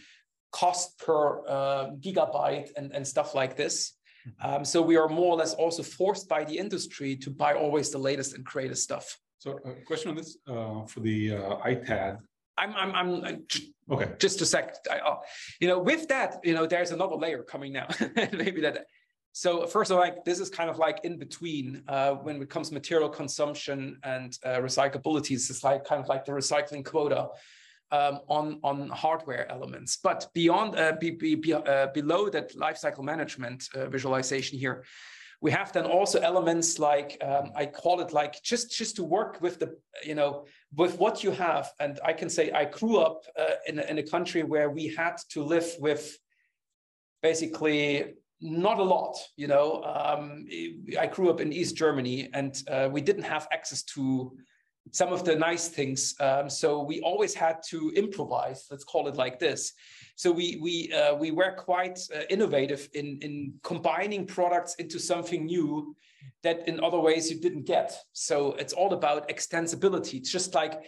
cost 0.53 0.97
per 0.99 1.45
uh, 1.47 1.89
gigabyte 1.99 2.69
and, 2.77 2.93
and 2.93 3.05
stuff 3.05 3.35
like 3.35 3.57
this. 3.57 3.97
Mm-hmm. 4.25 4.55
Um, 4.55 4.65
so 4.65 4.81
we 4.81 4.95
are 4.95 5.09
more 5.09 5.33
or 5.33 5.37
less 5.37 5.53
also 5.55 5.83
forced 5.83 6.29
by 6.29 6.45
the 6.45 6.57
industry 6.57 7.17
to 7.17 7.29
buy 7.29 7.53
always 7.53 7.89
the 7.89 7.97
latest 7.97 8.35
and 8.35 8.45
greatest 8.45 8.83
stuff. 8.83 9.19
So 9.39 9.59
a 9.65 9.73
question 9.85 10.11
on 10.11 10.15
this 10.15 10.37
uh, 10.47 10.85
for 10.85 11.01
the 11.01 11.33
uh, 11.35 11.57
iPad. 11.67 12.19
I'm, 12.57 12.73
I'm, 12.75 12.95
I'm 12.95 13.43
okay. 13.91 14.11
Just 14.19 14.41
a 14.41 14.45
sec. 14.45 14.75
I, 14.89 14.99
uh, 14.99 15.17
you 15.59 15.67
know, 15.67 15.79
with 15.79 16.07
that, 16.07 16.39
you 16.43 16.53
know, 16.53 16.65
there's 16.67 16.91
another 16.91 17.15
layer 17.15 17.43
coming 17.43 17.73
now. 17.73 17.87
Maybe 18.31 18.61
that. 18.61 18.85
So 19.33 19.65
first 19.65 19.89
of 19.89 19.97
all, 19.97 20.03
like 20.03 20.23
this 20.23 20.39
is 20.39 20.49
kind 20.51 20.69
of 20.69 20.77
like 20.77 20.99
in 21.03 21.17
between 21.17 21.81
uh, 21.87 22.11
when 22.11 22.39
it 22.39 22.49
comes 22.49 22.71
material 22.71 23.09
consumption 23.09 23.97
and 24.03 24.37
uh, 24.45 24.59
recyclability. 24.59 25.31
It's 25.31 25.63
like 25.63 25.83
kind 25.83 26.01
of 26.01 26.07
like 26.07 26.23
the 26.25 26.31
recycling 26.31 26.85
quota 26.85 27.29
um, 27.93 28.19
on 28.27 28.59
on 28.63 28.89
hardware 28.89 29.45
elements. 29.51 29.97
But 29.97 30.27
beyond, 30.33 30.75
uh, 30.75 30.93
be, 30.99 31.11
be, 31.11 31.53
uh, 31.53 31.87
below 31.93 32.29
that 32.29 32.55
lifecycle 32.55 33.03
management 33.03 33.69
uh, 33.75 33.87
visualization 33.87 34.57
here, 34.57 34.83
we 35.41 35.51
have 35.51 35.71
then 35.71 35.85
also 35.85 36.19
elements 36.19 36.79
like 36.79 37.17
um, 37.21 37.51
I 37.55 37.67
call 37.67 38.01
it 38.01 38.11
like 38.11 38.41
just 38.41 38.75
just 38.75 38.95
to 38.95 39.03
work 39.03 39.41
with 39.41 39.59
the 39.59 39.77
you 40.03 40.15
know 40.15 40.45
with 40.75 40.97
what 40.97 41.23
you 41.23 41.31
have. 41.31 41.71
And 41.79 41.99
I 42.03 42.13
can 42.13 42.29
say 42.29 42.51
I 42.51 42.65
grew 42.65 42.97
up 42.97 43.25
uh, 43.39 43.57
in, 43.67 43.79
in 43.79 43.99
a 43.99 44.03
country 44.03 44.43
where 44.43 44.69
we 44.71 44.87
had 44.87 45.15
to 45.33 45.43
live 45.43 45.69
with 45.79 46.17
basically 47.21 48.15
not 48.41 48.77
a 48.77 48.83
lot 48.83 49.15
you 49.37 49.47
know 49.47 49.81
um, 49.83 50.45
i 50.99 51.07
grew 51.07 51.29
up 51.29 51.39
in 51.39 51.53
east 51.53 51.77
germany 51.77 52.29
and 52.33 52.61
uh, 52.67 52.89
we 52.91 52.99
didn't 52.99 53.23
have 53.23 53.47
access 53.53 53.83
to 53.83 54.35
some 54.91 55.13
of 55.13 55.23
the 55.23 55.35
nice 55.35 55.69
things 55.69 56.15
um, 56.19 56.49
so 56.49 56.83
we 56.83 56.99
always 57.01 57.33
had 57.33 57.57
to 57.67 57.91
improvise 57.95 58.65
let's 58.69 58.83
call 58.83 59.07
it 59.07 59.15
like 59.15 59.39
this 59.39 59.73
so 60.15 60.31
we 60.31 60.59
we 60.61 60.91
uh, 60.93 61.15
we 61.15 61.31
were 61.31 61.53
quite 61.53 61.99
uh, 62.15 62.21
innovative 62.29 62.87
in 62.93 63.17
in 63.21 63.53
combining 63.63 64.25
products 64.27 64.75
into 64.75 64.99
something 64.99 65.45
new 65.45 65.95
that 66.43 66.67
in 66.67 66.83
other 66.83 66.99
ways 66.99 67.31
you 67.31 67.39
didn't 67.39 67.65
get. 67.65 67.97
So 68.13 68.53
it's 68.53 68.73
all 68.73 68.93
about 68.93 69.29
extensibility. 69.29 70.15
It's 70.15 70.31
just 70.31 70.53
like 70.53 70.83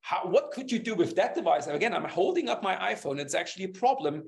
how, 0.00 0.26
what 0.26 0.50
could 0.50 0.70
you 0.70 0.78
do 0.78 0.94
with 0.94 1.16
that 1.16 1.34
device? 1.34 1.66
And 1.66 1.76
again, 1.76 1.94
I'm 1.94 2.04
holding 2.04 2.48
up 2.48 2.62
my 2.62 2.76
iPhone. 2.76 3.18
It's 3.18 3.34
actually 3.34 3.66
a 3.66 3.68
problem 3.68 4.24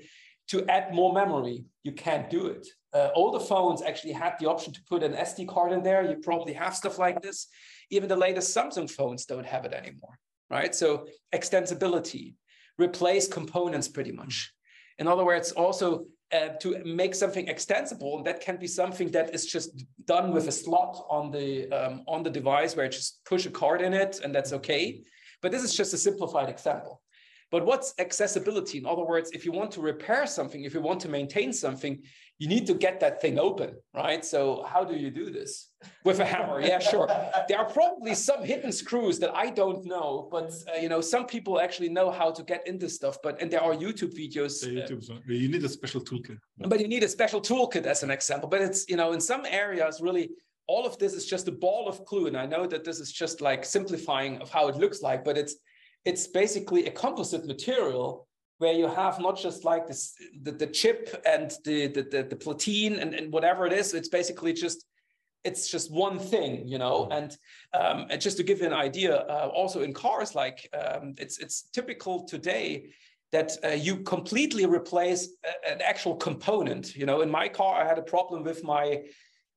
to 0.48 0.64
add 0.68 0.94
more 0.94 1.12
memory. 1.12 1.64
You 1.82 1.92
can't 1.92 2.30
do 2.30 2.46
it. 2.46 2.66
Uh, 2.93 3.11
older 3.14 3.41
phones 3.41 3.82
actually 3.82 4.12
had 4.12 4.34
the 4.39 4.49
option 4.49 4.72
to 4.72 4.80
put 4.89 5.03
an 5.03 5.12
SD 5.12 5.49
card 5.49 5.72
in 5.72 5.82
there. 5.82 6.09
You 6.09 6.16
probably 6.16 6.53
have 6.55 6.74
stuff 6.74 6.99
like 6.99 7.20
this. 7.20 7.49
Even 7.91 8.09
the 8.09 8.16
latest 8.16 8.57
Samsung 8.57 8.91
phones 8.91 9.26
don't 9.26 9.47
have 9.47 9.64
it 9.64 9.72
anymore, 9.72 10.18
right? 10.51 10.74
So 10.74 11.07
extensibility, 11.34 12.34
replace 12.78 13.28
components 13.28 13.89
pretty 13.89 14.12
much. 14.12 14.53
In 14.99 15.09
other 15.09 15.24
words, 15.24 15.53
also 15.53 16.07
uh, 16.32 16.49
to 16.61 16.82
make 16.84 17.14
something 17.14 17.49
extensible, 17.49 18.22
that 18.24 18.41
can 18.41 18.57
be 18.57 18.66
something 18.66 19.11
that 19.11 19.34
is 19.34 19.47
just 19.47 19.84
done 20.07 20.32
with 20.32 20.49
a 20.49 20.53
slot 20.53 21.05
on 21.09 21.30
the 21.30 21.70
um, 21.70 22.03
on 22.09 22.22
the 22.22 22.30
device 22.30 22.74
where 22.74 22.87
you 22.87 22.91
just 22.91 23.24
push 23.24 23.47
a 23.47 23.51
card 23.51 23.80
in 23.80 23.93
it, 23.95 24.20
and 24.24 24.34
that's 24.34 24.53
okay. 24.53 25.03
But 25.43 25.53
this 25.53 25.62
is 25.62 25.74
just 25.74 25.95
a 25.95 25.99
simplified 25.99 26.49
example. 26.49 27.03
But 27.53 27.64
what's 27.64 27.95
accessibility? 28.01 28.78
In 28.78 28.87
other 28.87 29.05
words, 29.05 29.30
if 29.30 29.45
you 29.45 29.53
want 29.53 29.70
to 29.72 29.80
repair 29.80 30.26
something, 30.26 30.64
if 30.64 30.74
you 30.74 30.80
want 30.80 31.01
to 31.03 31.09
maintain 31.09 31.53
something, 31.53 32.03
you 32.39 32.49
need 32.49 32.66
to 32.66 32.74
get 32.74 33.01
that 33.01 33.20
thing 33.20 33.39
open, 33.39 33.76
right? 33.95 34.22
So 34.24 34.62
how 34.68 34.84
do 34.84 34.95
you 34.95 35.11
do 35.11 35.30
this? 35.30 35.70
With 36.05 36.20
a 36.20 36.24
hammer, 36.24 36.61
yeah, 36.61 36.78
sure. 36.78 37.09
There 37.49 37.59
are 37.59 37.64
probably 37.64 38.14
some 38.14 38.43
hidden 38.45 38.72
screws 38.72 39.18
that 39.20 39.34
I 39.34 39.51
don't 39.51 39.84
know, 39.84 40.28
but 40.30 40.53
uh, 40.68 40.78
you 40.78 40.89
know, 40.89 41.01
some 41.01 41.26
people 41.26 41.61
actually 41.61 41.89
know 41.89 42.11
how 42.11 42.30
to 42.30 42.43
get 42.43 42.66
into 42.66 42.89
stuff. 42.89 43.18
But 43.22 43.41
and 43.41 43.51
there 43.51 43.62
are 43.62 43.74
YouTube 43.74 44.14
videos. 44.14 44.61
The 44.61 44.68
YouTube, 44.68 45.11
uh, 45.11 45.14
you 45.26 45.49
need 45.49 45.64
a 45.64 45.68
special 45.68 46.01
toolkit. 46.01 46.39
But 46.59 46.80
you 46.80 46.89
need 46.89 47.05
a 47.05 47.09
special 47.09 47.41
toolkit 47.41 47.84
as 47.84 48.03
an 48.03 48.11
example. 48.11 48.49
But 48.49 48.62
it's 48.62 48.89
you 48.89 48.97
know, 48.97 49.12
in 49.12 49.20
some 49.20 49.47
areas, 49.47 50.01
really, 50.01 50.30
all 50.66 50.87
of 50.87 50.99
this 50.99 51.14
is 51.14 51.26
just 51.26 51.49
a 51.49 51.53
ball 51.53 51.89
of 51.89 52.05
glue. 52.05 52.26
And 52.26 52.37
I 52.37 52.47
know 52.47 52.66
that 52.66 52.84
this 52.84 53.01
is 53.01 53.12
just 53.12 53.41
like 53.41 53.64
simplifying 53.64 54.39
of 54.43 54.51
how 54.51 54.68
it 54.68 54.76
looks 54.76 55.01
like, 55.03 55.24
but 55.24 55.39
it's 55.39 55.57
it's 56.05 56.26
basically 56.26 56.87
a 56.87 56.91
composite 56.91 57.47
material 57.47 58.26
where 58.59 58.72
you 58.72 58.88
have 58.88 59.20
not 59.20 59.38
just 59.38 59.64
like 59.64 59.86
this 59.86 60.14
the, 60.42 60.52
the 60.52 60.66
chip 60.66 61.22
and 61.26 61.52
the 61.64 61.88
the, 61.88 62.02
the, 62.02 62.22
the 62.22 62.36
platine 62.36 63.00
and, 63.00 63.14
and 63.14 63.32
whatever 63.32 63.66
it 63.66 63.72
is 63.72 63.94
it's 63.94 64.09
basically 64.09 64.52
just 64.52 64.86
it's 65.44 65.70
just 65.70 65.92
one 65.92 66.18
thing 66.18 66.66
you 66.66 66.78
know? 66.78 67.09
And, 67.11 67.36
um, 67.72 68.07
and 68.11 68.20
just 68.20 68.36
to 68.38 68.42
give 68.42 68.61
you 68.61 68.66
an 68.66 68.72
idea 68.72 69.16
uh, 69.16 69.50
also 69.54 69.82
in 69.82 69.92
cars 69.92 70.34
like 70.34 70.68
um, 70.74 71.14
it's 71.18 71.38
it's 71.38 71.62
typical 71.72 72.24
today 72.24 72.90
that 73.32 73.52
uh, 73.64 73.68
you 73.68 73.98
completely 73.98 74.66
replace 74.66 75.28
a, 75.44 75.72
an 75.72 75.80
actual 75.82 76.16
component 76.16 76.96
you 76.96 77.07
know? 77.07 77.20
In 77.20 77.30
my 77.30 77.48
car 77.48 77.80
i 77.82 77.86
had 77.86 77.98
a 77.98 78.02
problem 78.02 78.42
with 78.42 78.64
my 78.64 79.02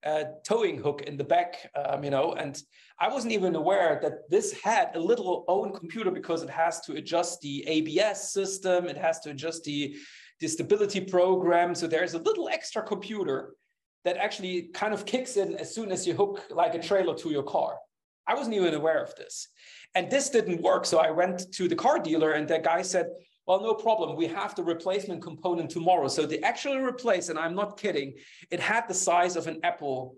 uh, 0.05 0.23
towing 0.45 0.77
hook 0.77 1.01
in 1.01 1.17
the 1.17 1.23
back, 1.23 1.69
um, 1.75 2.03
you 2.03 2.09
know, 2.09 2.33
and 2.33 2.61
I 2.99 3.09
wasn't 3.09 3.33
even 3.33 3.55
aware 3.55 3.99
that 4.01 4.29
this 4.29 4.53
had 4.53 4.95
a 4.95 4.99
little 4.99 5.45
own 5.47 5.73
computer 5.73 6.11
because 6.11 6.43
it 6.43 6.49
has 6.49 6.81
to 6.81 6.93
adjust 6.93 7.41
the 7.41 7.65
ABS 7.67 8.33
system, 8.33 8.85
it 8.85 8.97
has 8.97 9.19
to 9.21 9.31
adjust 9.31 9.63
the, 9.63 9.95
the 10.39 10.47
stability 10.47 11.01
program. 11.01 11.75
So 11.75 11.87
there's 11.87 12.13
a 12.13 12.19
little 12.19 12.49
extra 12.49 12.83
computer 12.83 13.53
that 14.05 14.17
actually 14.17 14.69
kind 14.73 14.93
of 14.93 15.05
kicks 15.05 15.37
in 15.37 15.55
as 15.55 15.73
soon 15.73 15.91
as 15.91 16.07
you 16.07 16.13
hook 16.13 16.45
like 16.49 16.75
a 16.75 16.79
trailer 16.79 17.15
to 17.15 17.29
your 17.29 17.43
car. 17.43 17.77
I 18.27 18.35
wasn't 18.35 18.55
even 18.55 18.73
aware 18.73 19.03
of 19.03 19.15
this. 19.15 19.47
And 19.95 20.09
this 20.09 20.29
didn't 20.29 20.61
work. 20.61 20.85
So 20.85 20.99
I 20.99 21.11
went 21.11 21.51
to 21.53 21.67
the 21.67 21.75
car 21.75 21.99
dealer 21.99 22.33
and 22.33 22.47
that 22.49 22.63
guy 22.63 22.81
said, 22.83 23.07
well, 23.49 23.59
no 23.59 23.73
problem. 23.73 24.15
We 24.15 24.27
have 24.27 24.53
the 24.53 24.61
replacement 24.61 25.23
component 25.23 25.71
tomorrow. 25.71 26.07
So 26.07 26.27
they 26.27 26.37
actually 26.41 26.77
replaced, 26.77 27.31
and 27.31 27.39
I'm 27.39 27.55
not 27.55 27.79
kidding, 27.79 28.13
it 28.51 28.59
had 28.59 28.87
the 28.87 28.93
size 28.93 29.35
of 29.35 29.47
an 29.47 29.59
Apple 29.63 30.15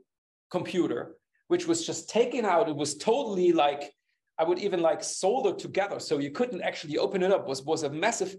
computer, 0.51 1.15
which 1.47 1.65
was 1.65 1.85
just 1.85 2.09
taken 2.09 2.43
out. 2.43 2.67
It 2.67 2.75
was 2.75 2.97
totally 2.97 3.53
like, 3.53 3.93
I 4.37 4.43
would 4.43 4.59
even 4.59 4.81
like 4.81 5.01
solder 5.01 5.53
together. 5.55 5.97
So 6.01 6.17
you 6.17 6.31
couldn't 6.31 6.61
actually 6.61 6.97
open 6.97 7.23
it 7.23 7.31
up. 7.31 7.43
It 7.43 7.47
was, 7.47 7.63
was 7.63 7.83
a 7.83 7.89
massive 7.89 8.35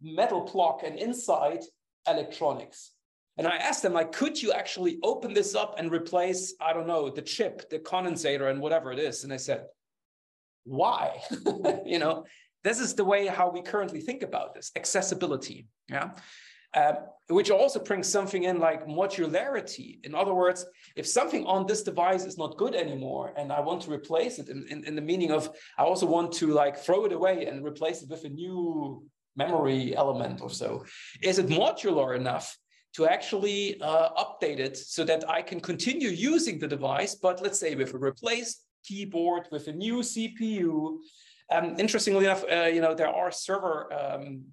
metal 0.00 0.48
block 0.50 0.84
and 0.86 0.98
inside 0.98 1.60
electronics. 2.08 2.92
And 3.36 3.46
I 3.46 3.56
asked 3.56 3.82
them, 3.82 3.92
like, 3.92 4.10
could 4.10 4.40
you 4.40 4.52
actually 4.52 5.00
open 5.02 5.34
this 5.34 5.54
up 5.54 5.74
and 5.76 5.92
replace, 5.92 6.54
I 6.62 6.72
don't 6.72 6.86
know, 6.86 7.10
the 7.10 7.20
chip, 7.20 7.68
the 7.68 7.78
condensator, 7.78 8.50
and 8.50 8.62
whatever 8.62 8.90
it 8.90 9.00
is? 9.00 9.22
And 9.22 9.30
they 9.30 9.36
said, 9.36 9.66
why? 10.64 11.20
you 11.84 11.98
know, 11.98 12.24
this 12.62 12.80
is 12.80 12.94
the 12.94 13.04
way 13.04 13.26
how 13.26 13.50
we 13.50 13.62
currently 13.62 14.00
think 14.00 14.22
about 14.22 14.54
this 14.54 14.70
accessibility. 14.76 15.68
Yeah. 15.88 16.10
Um, 16.72 16.98
which 17.28 17.50
also 17.50 17.80
brings 17.80 18.08
something 18.08 18.44
in 18.44 18.60
like 18.60 18.86
modularity. 18.86 19.98
In 20.04 20.14
other 20.14 20.34
words, 20.34 20.64
if 20.94 21.04
something 21.04 21.44
on 21.44 21.66
this 21.66 21.82
device 21.82 22.24
is 22.24 22.38
not 22.38 22.56
good 22.58 22.76
anymore 22.76 23.32
and 23.36 23.52
I 23.52 23.58
want 23.58 23.82
to 23.82 23.90
replace 23.90 24.38
it 24.38 24.48
in, 24.48 24.64
in, 24.68 24.84
in, 24.84 24.94
the 24.94 25.02
meaning 25.02 25.32
of 25.32 25.50
I 25.76 25.82
also 25.82 26.06
want 26.06 26.30
to 26.34 26.46
like 26.52 26.76
throw 26.78 27.04
it 27.06 27.12
away 27.12 27.46
and 27.46 27.64
replace 27.64 28.02
it 28.02 28.08
with 28.08 28.24
a 28.24 28.28
new 28.28 29.02
memory 29.36 29.96
element 29.96 30.40
or 30.40 30.50
so, 30.50 30.84
is 31.22 31.40
it 31.40 31.48
modular 31.48 32.14
enough 32.16 32.56
to 32.94 33.06
actually 33.06 33.80
uh, 33.80 34.10
update 34.24 34.58
it 34.58 34.76
so 34.76 35.04
that 35.04 35.28
I 35.28 35.42
can 35.42 35.60
continue 35.60 36.08
using 36.08 36.58
the 36.58 36.68
device, 36.68 37.14
but 37.14 37.40
let's 37.42 37.58
say 37.58 37.74
with 37.74 37.94
a 37.94 37.98
replaced 37.98 38.64
keyboard, 38.84 39.46
with 39.52 39.68
a 39.68 39.72
new 39.72 39.98
CPU, 39.98 40.98
um, 41.50 41.76
interestingly 41.78 42.24
enough, 42.24 42.44
uh, 42.50 42.64
you 42.64 42.80
know, 42.80 42.94
there 42.94 43.08
are 43.08 43.30
server 43.30 43.92
um, 43.92 44.44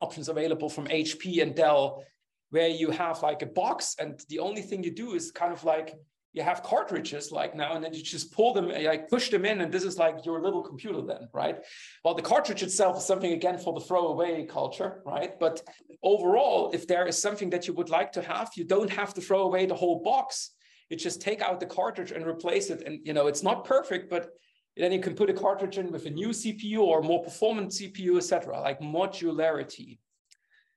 options 0.00 0.28
available 0.28 0.68
from 0.68 0.86
HP 0.86 1.42
and 1.42 1.54
Dell 1.54 2.04
where 2.50 2.68
you 2.68 2.90
have 2.90 3.22
like 3.22 3.42
a 3.42 3.46
box 3.46 3.96
and 3.98 4.20
the 4.28 4.38
only 4.38 4.60
thing 4.60 4.84
you 4.84 4.90
do 4.90 5.14
is 5.14 5.30
kind 5.30 5.52
of 5.52 5.64
like 5.64 5.94
you 6.32 6.42
have 6.42 6.62
cartridges 6.62 7.30
like 7.30 7.54
now, 7.54 7.74
and 7.74 7.84
then 7.84 7.92
you 7.92 8.02
just 8.02 8.32
pull 8.32 8.54
them, 8.54 8.68
like 8.68 9.08
push 9.08 9.28
them 9.28 9.44
in, 9.44 9.60
and 9.60 9.70
this 9.70 9.84
is 9.84 9.98
like 9.98 10.24
your 10.24 10.40
little 10.40 10.62
computer 10.62 11.02
then, 11.02 11.28
right? 11.34 11.58
Well, 12.04 12.14
the 12.14 12.22
cartridge 12.22 12.62
itself 12.62 12.96
is 12.96 13.04
something 13.04 13.32
again 13.32 13.58
for 13.58 13.74
the 13.74 13.80
throwaway 13.80 14.46
culture, 14.46 15.02
right? 15.04 15.38
But 15.38 15.62
overall, 16.02 16.70
if 16.72 16.86
there 16.86 17.06
is 17.06 17.20
something 17.20 17.50
that 17.50 17.66
you 17.66 17.74
would 17.74 17.90
like 17.90 18.12
to 18.12 18.22
have, 18.22 18.50
you 18.56 18.64
don't 18.64 18.90
have 18.90 19.12
to 19.14 19.20
throw 19.20 19.42
away 19.42 19.66
the 19.66 19.74
whole 19.74 20.02
box. 20.02 20.52
You 20.88 20.96
just 20.96 21.20
take 21.20 21.42
out 21.42 21.60
the 21.60 21.66
cartridge 21.66 22.12
and 22.12 22.26
replace 22.26 22.70
it. 22.70 22.82
And 22.86 23.00
you 23.06 23.12
know, 23.12 23.26
it's 23.26 23.42
not 23.42 23.66
perfect, 23.66 24.08
but 24.08 24.30
then 24.76 24.92
you 24.92 25.00
can 25.00 25.14
put 25.14 25.30
a 25.30 25.34
cartridge 25.34 25.78
in 25.78 25.92
with 25.92 26.06
a 26.06 26.10
new 26.10 26.28
CPU 26.28 26.80
or 26.80 27.02
more 27.02 27.22
performant 27.22 27.70
CPU, 27.70 28.16
etc., 28.16 28.60
like 28.60 28.80
modularity. 28.80 29.98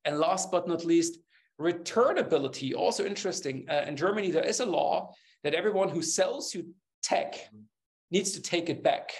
And 0.03 0.19
last 0.19 0.51
but 0.51 0.67
not 0.67 0.85
least, 0.85 1.19
returnability. 1.59 2.75
Also 2.75 3.05
interesting. 3.05 3.65
Uh, 3.69 3.85
in 3.87 3.95
Germany, 3.95 4.31
there 4.31 4.45
is 4.45 4.59
a 4.59 4.65
law 4.65 5.13
that 5.43 5.53
everyone 5.53 5.89
who 5.89 6.01
sells 6.01 6.53
you 6.53 6.73
tech 7.01 7.35
needs 8.11 8.31
to 8.33 8.41
take 8.41 8.69
it 8.69 8.83
back, 8.83 9.11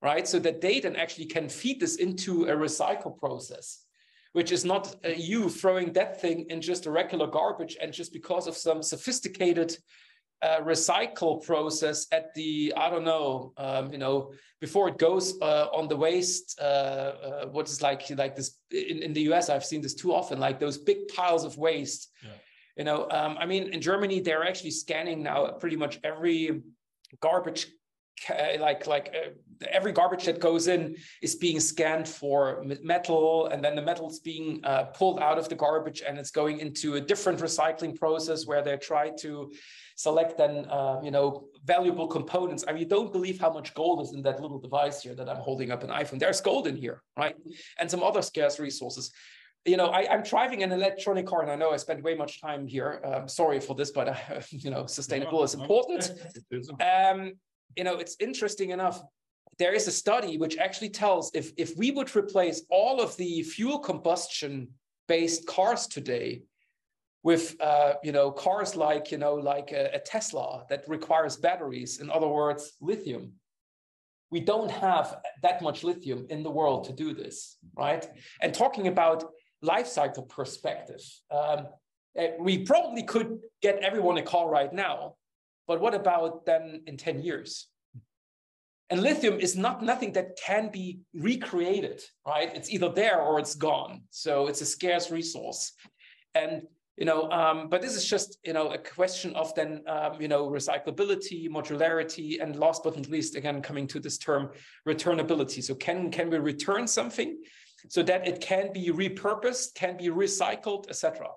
right? 0.00 0.26
So 0.28 0.38
that 0.40 0.60
they 0.60 0.78
then 0.78 0.96
actually 0.96 1.26
can 1.26 1.48
feed 1.48 1.80
this 1.80 1.96
into 1.96 2.44
a 2.44 2.56
recycle 2.56 3.16
process, 3.18 3.84
which 4.32 4.52
is 4.52 4.64
not 4.64 4.94
uh, 5.04 5.08
you 5.08 5.48
throwing 5.48 5.92
that 5.94 6.20
thing 6.20 6.46
in 6.50 6.60
just 6.60 6.86
a 6.86 6.90
regular 6.90 7.26
garbage 7.26 7.76
and 7.80 7.92
just 7.92 8.12
because 8.12 8.46
of 8.46 8.56
some 8.56 8.82
sophisticated 8.82 9.76
uh, 10.42 10.60
recycle 10.60 11.44
process 11.44 12.06
at 12.12 12.32
the 12.34 12.72
I 12.76 12.90
don't 12.90 13.04
know 13.04 13.52
um, 13.56 13.92
you 13.92 13.98
know 13.98 14.32
before 14.60 14.88
it 14.88 14.98
goes 14.98 15.40
uh, 15.40 15.66
on 15.72 15.88
the 15.88 15.96
waste 15.96 16.58
uh, 16.60 16.64
uh 16.64 17.46
what 17.46 17.68
is 17.68 17.82
like 17.82 18.02
like 18.10 18.36
this 18.36 18.58
in, 18.70 19.02
in 19.02 19.12
the 19.12 19.22
US 19.32 19.48
I've 19.50 19.64
seen 19.64 19.82
this 19.82 19.94
too 19.94 20.14
often 20.14 20.38
like 20.38 20.60
those 20.60 20.78
big 20.78 21.08
piles 21.08 21.44
of 21.44 21.56
waste 21.56 22.10
yeah. 22.24 22.30
You 22.78 22.84
know, 22.84 23.08
um, 23.10 23.36
I 23.38 23.44
mean, 23.44 23.74
in 23.74 23.80
Germany, 23.80 24.20
they're 24.20 24.46
actually 24.46 24.70
scanning 24.70 25.20
now 25.20 25.48
pretty 25.48 25.74
much 25.74 25.98
every 26.04 26.62
garbage, 27.20 27.66
like 28.30 28.86
like 28.86 29.12
uh, 29.16 29.30
every 29.68 29.90
garbage 29.90 30.24
that 30.26 30.38
goes 30.38 30.68
in 30.68 30.96
is 31.20 31.34
being 31.34 31.58
scanned 31.58 32.06
for 32.06 32.64
metal, 32.84 33.48
and 33.48 33.64
then 33.64 33.74
the 33.74 33.82
metal's 33.82 34.20
being 34.20 34.60
uh, 34.62 34.84
pulled 34.84 35.18
out 35.18 35.38
of 35.38 35.48
the 35.48 35.56
garbage, 35.56 36.02
and 36.06 36.18
it's 36.18 36.30
going 36.30 36.60
into 36.60 36.94
a 36.94 37.00
different 37.00 37.40
recycling 37.40 37.98
process 37.98 38.46
where 38.46 38.62
they 38.62 38.76
try 38.76 39.10
to 39.22 39.50
select 39.98 40.38
then 40.38 40.64
uh, 40.70 41.00
you 41.02 41.10
know 41.10 41.48
valuable 41.64 42.06
components. 42.06 42.64
I 42.66 42.72
mean, 42.72 42.82
you 42.84 42.88
don't 42.88 43.12
believe 43.12 43.38
how 43.40 43.52
much 43.52 43.74
gold 43.74 44.00
is 44.00 44.14
in 44.14 44.22
that 44.22 44.40
little 44.40 44.58
device 44.58 45.02
here 45.02 45.14
that 45.16 45.28
I'm 45.28 45.42
holding 45.48 45.70
up 45.70 45.82
an 45.82 45.90
iPhone. 45.90 46.18
There's 46.18 46.40
gold 46.40 46.66
in 46.66 46.76
here, 46.76 47.02
right? 47.16 47.34
And 47.78 47.90
some 47.90 48.02
other 48.02 48.22
scarce 48.22 48.58
resources 48.58 49.12
you 49.64 49.76
know, 49.76 49.88
I, 49.88 50.14
am 50.14 50.22
driving 50.22 50.62
an 50.62 50.72
electronic 50.72 51.26
car, 51.26 51.42
and 51.42 51.50
I 51.50 51.56
know 51.56 51.72
I 51.72 51.76
spend 51.76 52.02
way 52.02 52.14
much 52.14 52.40
time 52.40 52.66
here. 52.66 53.02
Um, 53.04 53.28
sorry 53.28 53.60
for 53.60 53.74
this, 53.74 53.90
but 53.90 54.08
uh, 54.08 54.40
you 54.50 54.70
know, 54.70 54.86
sustainable 54.86 55.42
is 55.42 55.54
important. 55.54 56.12
Um, 56.80 57.34
you 57.76 57.84
know, 57.84 57.96
it's 57.96 58.16
interesting 58.20 58.70
enough. 58.70 59.02
There 59.58 59.74
is 59.74 59.88
a 59.88 59.92
study 59.92 60.38
which 60.38 60.56
actually 60.56 60.90
tells 60.90 61.30
if 61.34 61.52
if 61.56 61.76
we 61.76 61.90
would 61.90 62.14
replace 62.14 62.62
all 62.70 63.00
of 63.00 63.16
the 63.16 63.42
fuel 63.42 63.78
combustion 63.80 64.68
based 65.08 65.46
cars 65.46 65.86
today 65.86 66.42
with 67.22 67.60
uh, 67.60 67.94
you 68.02 68.12
know 68.12 68.30
cars 68.30 68.76
like 68.76 69.10
you 69.10 69.18
know 69.18 69.34
like 69.34 69.72
a, 69.72 69.90
a 69.94 69.98
Tesla 69.98 70.64
that 70.70 70.84
requires 70.88 71.36
batteries, 71.36 72.00
in 72.00 72.10
other 72.10 72.28
words, 72.28 72.72
lithium, 72.80 73.32
we 74.30 74.40
don't 74.40 74.70
have 74.70 75.16
that 75.42 75.62
much 75.62 75.84
lithium 75.84 76.26
in 76.30 76.42
the 76.42 76.50
world 76.50 76.84
to 76.84 76.92
do 76.92 77.14
this, 77.14 77.56
right? 77.76 78.08
And 78.42 78.54
talking 78.54 78.88
about 78.88 79.24
life 79.62 79.86
cycle 79.86 80.24
perspective. 80.24 81.00
Um, 81.30 81.68
eh, 82.16 82.32
we 82.38 82.58
probably 82.58 83.02
could 83.02 83.38
get 83.62 83.78
everyone 83.80 84.18
a 84.18 84.22
car 84.22 84.48
right 84.48 84.72
now, 84.72 85.14
but 85.66 85.80
what 85.80 85.94
about 85.94 86.44
then 86.46 86.82
in 86.86 86.96
10 86.96 87.22
years? 87.22 87.68
And 88.90 89.02
lithium 89.02 89.38
is 89.38 89.54
not 89.54 89.82
nothing 89.82 90.12
that 90.12 90.38
can 90.42 90.70
be 90.70 91.00
recreated, 91.12 92.02
right? 92.26 92.54
It's 92.54 92.70
either 92.70 92.88
there 92.88 93.20
or 93.20 93.38
it's 93.38 93.54
gone. 93.54 94.02
So 94.10 94.46
it's 94.46 94.62
a 94.62 94.66
scarce 94.66 95.10
resource. 95.10 95.72
And 96.34 96.62
you 96.98 97.04
know, 97.04 97.30
um, 97.30 97.68
but 97.68 97.80
this 97.80 97.94
is 97.94 98.04
just 98.04 98.38
you 98.44 98.52
know 98.52 98.70
a 98.70 98.78
question 98.78 99.34
of 99.34 99.54
then 99.54 99.82
um, 99.86 100.20
you 100.20 100.28
know 100.28 100.48
recyclability, 100.48 101.48
modularity, 101.48 102.42
and 102.42 102.56
last 102.56 102.82
but 102.82 102.96
not 102.96 103.08
least, 103.08 103.36
again 103.36 103.62
coming 103.62 103.86
to 103.86 104.00
this 104.00 104.18
term 104.18 104.50
returnability. 104.86 105.62
So 105.62 105.74
can 105.74 106.10
can 106.10 106.30
we 106.30 106.38
return 106.38 106.86
something? 106.86 107.38
so 107.86 108.02
that 108.02 108.26
it 108.26 108.40
can 108.40 108.72
be 108.72 108.88
repurposed, 108.88 109.74
can 109.74 109.96
be 109.96 110.08
recycled, 110.08 110.88
etc. 110.88 111.28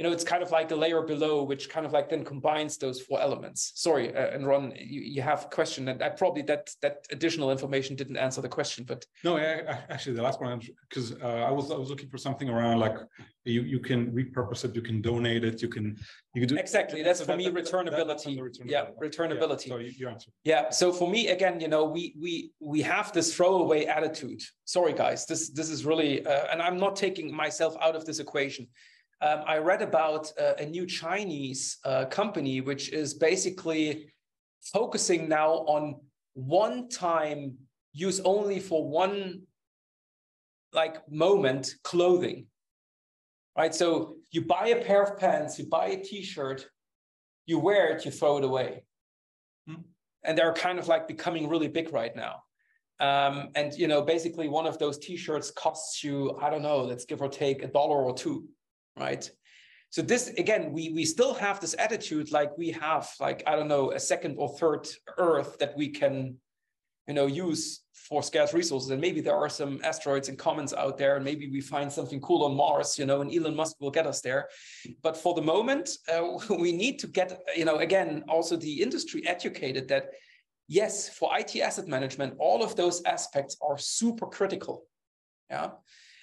You 0.00 0.06
know, 0.06 0.12
it's 0.12 0.24
kind 0.24 0.42
of 0.42 0.50
like 0.50 0.70
the 0.70 0.76
layer 0.76 1.02
below, 1.02 1.42
which 1.42 1.68
kind 1.68 1.84
of 1.84 1.92
like 1.92 2.08
then 2.08 2.24
combines 2.24 2.78
those 2.78 3.02
four 3.02 3.20
elements. 3.20 3.72
Sorry, 3.74 4.16
uh, 4.16 4.28
and 4.34 4.46
Ron, 4.46 4.72
you, 4.74 5.02
you 5.02 5.20
have 5.20 5.44
a 5.44 5.48
question, 5.48 5.88
and 5.88 6.02
I 6.02 6.08
probably 6.08 6.40
that 6.44 6.70
that 6.80 7.04
additional 7.10 7.50
information 7.50 7.96
didn't 7.96 8.16
answer 8.16 8.40
the 8.40 8.48
question, 8.48 8.86
but 8.88 9.04
no, 9.24 9.36
actually, 9.36 10.16
the 10.16 10.22
last 10.22 10.40
one 10.40 10.58
because 10.88 11.12
uh, 11.20 11.26
I 11.26 11.50
was 11.50 11.70
I 11.70 11.76
was 11.76 11.90
looking 11.90 12.08
for 12.08 12.16
something 12.16 12.48
around 12.48 12.78
like 12.78 12.96
you 13.44 13.60
you 13.60 13.78
can 13.78 14.10
repurpose 14.12 14.64
it, 14.64 14.74
you 14.74 14.80
can 14.80 15.02
donate 15.02 15.44
it, 15.44 15.60
you 15.60 15.68
can 15.68 15.98
you 16.32 16.40
can 16.40 16.48
do 16.48 16.56
exactly. 16.56 17.02
That's 17.02 17.20
for 17.20 17.26
that, 17.26 17.36
me 17.36 17.50
that, 17.50 17.54
returnability. 17.54 18.36
That, 18.36 18.42
returnability. 18.42 18.70
Yeah, 18.70 18.86
returnability. 19.02 19.66
Yeah. 19.66 19.74
So 19.74 19.76
you, 19.76 19.92
you 19.98 20.08
answered. 20.08 20.32
Yeah. 20.44 20.70
So 20.70 20.94
for 20.94 21.10
me, 21.10 21.28
again, 21.28 21.60
you 21.60 21.68
know, 21.68 21.84
we 21.84 22.14
we 22.18 22.52
we 22.58 22.80
have 22.80 23.12
this 23.12 23.36
throwaway 23.36 23.84
attitude. 23.84 24.40
Sorry, 24.64 24.94
guys, 24.94 25.26
this 25.26 25.50
this 25.50 25.68
is 25.68 25.84
really, 25.84 26.24
uh, 26.24 26.46
and 26.50 26.62
I'm 26.62 26.78
not 26.78 26.96
taking 26.96 27.34
myself 27.34 27.76
out 27.82 27.96
of 27.96 28.06
this 28.06 28.18
equation 28.18 28.66
um, 29.22 29.42
I 29.46 29.58
read 29.58 29.82
about 29.82 30.32
uh, 30.40 30.54
a 30.58 30.66
new 30.66 30.86
Chinese 30.86 31.78
uh, 31.84 32.06
company, 32.06 32.60
which 32.60 32.90
is 32.90 33.14
basically 33.14 34.12
focusing 34.62 35.28
now 35.28 35.50
on 35.50 35.96
one 36.34 36.88
time 36.88 37.54
use 37.92 38.20
only 38.20 38.60
for 38.60 38.88
one 38.88 39.42
like 40.72 41.08
moment 41.10 41.74
clothing. 41.84 42.46
Right? 43.58 43.74
So 43.74 44.16
you 44.30 44.42
buy 44.42 44.68
a 44.68 44.84
pair 44.84 45.02
of 45.02 45.18
pants 45.18 45.58
you 45.58 45.66
buy 45.66 45.88
a 45.88 45.96
t-shirt 46.02 46.66
you 47.46 47.58
wear 47.58 47.96
it 47.96 48.04
you 48.04 48.10
throw 48.10 48.38
it 48.38 48.44
away. 48.44 48.84
Hmm? 49.66 49.82
and 50.24 50.36
they're 50.36 50.52
kind 50.52 50.78
of 50.78 50.88
like 50.88 51.08
becoming 51.08 51.48
really 51.48 51.68
big 51.68 51.92
right 51.92 52.14
now. 52.14 52.42
Um, 53.00 53.48
and 53.54 53.72
you 53.74 53.88
know 53.88 54.02
basically 54.02 54.48
one 54.48 54.66
of 54.66 54.78
those 54.78 54.98
t-shirts 54.98 55.50
costs 55.50 56.04
you 56.04 56.36
i 56.42 56.50
don't 56.50 56.60
know 56.60 56.82
let's 56.82 57.06
give 57.06 57.22
or 57.22 57.30
take 57.30 57.62
a 57.62 57.66
dollar 57.66 58.04
or 58.04 58.14
two 58.14 58.44
right? 58.96 59.30
So 59.90 60.02
this 60.02 60.28
again, 60.28 60.72
we 60.72 60.90
we 60.90 61.04
still 61.04 61.34
have 61.34 61.60
this 61.60 61.74
attitude 61.78 62.30
like 62.30 62.56
we 62.56 62.70
have 62.70 63.10
like 63.18 63.42
I 63.46 63.56
don't 63.56 63.68
know 63.68 63.90
a 63.90 63.98
second 63.98 64.36
or 64.38 64.48
third 64.56 64.88
Earth 65.18 65.58
that 65.58 65.76
we 65.76 65.88
can, 65.88 66.36
you 67.08 67.14
know, 67.14 67.26
use 67.26 67.82
for 67.92 68.22
scarce 68.22 68.54
resources. 68.54 68.90
And 68.90 69.00
maybe 69.00 69.20
there 69.20 69.36
are 69.36 69.48
some 69.48 69.80
asteroids 69.82 70.28
and 70.28 70.38
comets 70.38 70.72
out 70.72 70.96
there, 70.96 71.16
and 71.16 71.24
maybe 71.24 71.50
we 71.50 71.60
find 71.60 71.92
something 71.92 72.20
cool 72.20 72.44
on 72.44 72.56
Mars, 72.56 72.98
you 72.98 73.04
know, 73.04 73.20
and 73.20 73.34
Elon 73.34 73.56
Musk 73.56 73.76
will 73.80 73.90
get 73.90 74.06
us 74.06 74.20
there. 74.20 74.48
But 75.02 75.16
for 75.16 75.34
the 75.34 75.42
moment, 75.42 75.90
uh, 76.12 76.38
we 76.58 76.72
need 76.72 76.98
to 77.00 77.08
get, 77.08 77.40
you 77.56 77.64
know, 77.64 77.76
again, 77.76 78.24
also 78.28 78.56
the 78.56 78.82
industry 78.82 79.26
educated 79.26 79.88
that 79.88 80.10
yes, 80.68 81.08
for 81.08 81.36
IT 81.36 81.56
asset 81.56 81.88
management, 81.88 82.34
all 82.38 82.62
of 82.62 82.76
those 82.76 83.02
aspects 83.04 83.56
are 83.60 83.76
super 83.76 84.26
critical. 84.26 84.84
Yeah. 85.50 85.70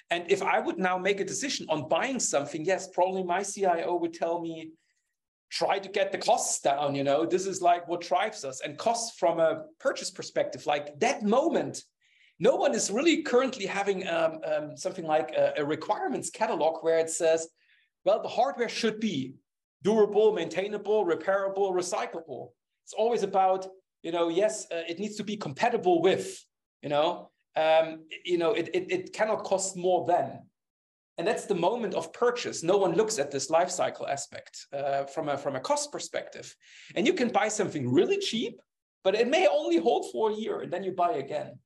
And 0.09 0.29
if 0.31 0.41
I 0.41 0.59
would 0.59 0.77
now 0.77 0.97
make 0.97 1.19
a 1.19 1.25
decision 1.25 1.65
on 1.69 1.89
buying 1.89 2.19
something, 2.19 2.63
yes, 2.63 2.87
probably 2.87 3.23
my 3.23 3.43
CIO 3.43 3.95
would 3.97 4.13
tell 4.13 4.39
me, 4.39 4.71
try 5.49 5.79
to 5.79 5.89
get 5.89 6.11
the 6.11 6.17
costs 6.17 6.61
down. 6.61 6.95
You 6.95 7.03
know, 7.03 7.25
this 7.25 7.45
is 7.45 7.61
like 7.61 7.87
what 7.87 8.01
drives 8.01 8.45
us. 8.45 8.61
And 8.61 8.77
costs 8.77 9.17
from 9.17 9.39
a 9.39 9.63
purchase 9.79 10.09
perspective, 10.09 10.65
like 10.65 10.97
that 10.99 11.23
moment, 11.23 11.83
no 12.39 12.55
one 12.55 12.73
is 12.73 12.91
really 12.91 13.23
currently 13.23 13.65
having 13.65 14.07
um, 14.07 14.39
um, 14.45 14.77
something 14.77 15.05
like 15.05 15.31
a, 15.31 15.53
a 15.57 15.65
requirements 15.65 16.29
catalog 16.29 16.83
where 16.83 16.99
it 16.99 17.09
says, 17.09 17.47
well, 18.05 18.21
the 18.21 18.29
hardware 18.29 18.69
should 18.69 18.99
be 18.99 19.33
durable, 19.83 20.33
maintainable, 20.33 21.05
repairable, 21.05 21.71
recyclable. 21.73 22.49
It's 22.85 22.93
always 22.93 23.23
about, 23.23 23.67
you 24.03 24.11
know, 24.11 24.29
yes, 24.29 24.67
uh, 24.71 24.83
it 24.87 24.99
needs 24.99 25.15
to 25.17 25.23
be 25.23 25.35
compatible 25.35 26.01
with, 26.01 26.41
you 26.81 26.89
know, 26.89 27.31
um, 27.57 28.03
you 28.23 28.37
know, 28.37 28.53
it, 28.53 28.69
it, 28.73 28.91
it 28.91 29.13
cannot 29.13 29.43
cost 29.43 29.75
more 29.75 30.05
than. 30.05 30.43
And 31.17 31.27
that's 31.27 31.45
the 31.45 31.55
moment 31.55 31.95
of 31.95 32.13
purchase. 32.13 32.61
No 32.61 32.77
one 32.77 32.93
looks 32.93 33.17
at 33.17 33.31
this 33.31 33.49
life 33.49 33.71
cycle 33.71 34.07
aspect 34.07 34.67
uh, 34.71 35.05
from, 35.05 35.29
a, 35.29 35.37
from 35.37 35.55
a 35.55 35.59
cost 35.59 35.91
perspective. 35.91 36.55
And 36.95 37.07
you 37.07 37.13
can 37.13 37.29
buy 37.29 37.47
something 37.47 37.91
really 37.91 38.19
cheap, 38.19 38.59
but 39.03 39.15
it 39.15 39.27
may 39.27 39.47
only 39.47 39.77
hold 39.77 40.11
for 40.11 40.29
a 40.29 40.35
year 40.35 40.61
and 40.61 40.71
then 40.71 40.83
you 40.83 40.91
buy 40.91 41.13
again, 41.13 41.57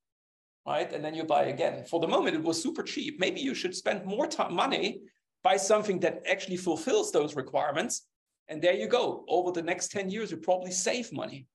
right? 0.65 0.91
And 0.93 1.03
then 1.03 1.13
you 1.13 1.25
buy 1.25 1.45
again. 1.45 1.83
For 1.83 1.99
the 1.99 2.07
moment, 2.07 2.37
it 2.37 2.43
was 2.43 2.63
super 2.63 2.83
cheap. 2.83 3.19
Maybe 3.19 3.41
you 3.41 3.53
should 3.53 3.75
spend 3.75 4.05
more 4.05 4.25
time, 4.25 4.53
money, 4.53 5.01
buy 5.43 5.57
something 5.57 5.99
that 5.99 6.23
actually 6.29 6.57
fulfills 6.57 7.11
those 7.11 7.35
requirements. 7.35 8.07
And 8.47 8.61
there 8.61 8.75
you 8.75 8.87
go. 8.87 9.25
Over 9.27 9.51
the 9.51 9.61
next 9.61 9.91
10 9.91 10.09
years, 10.09 10.31
you 10.31 10.37
probably 10.37 10.71
save 10.71 11.11
money 11.11 11.47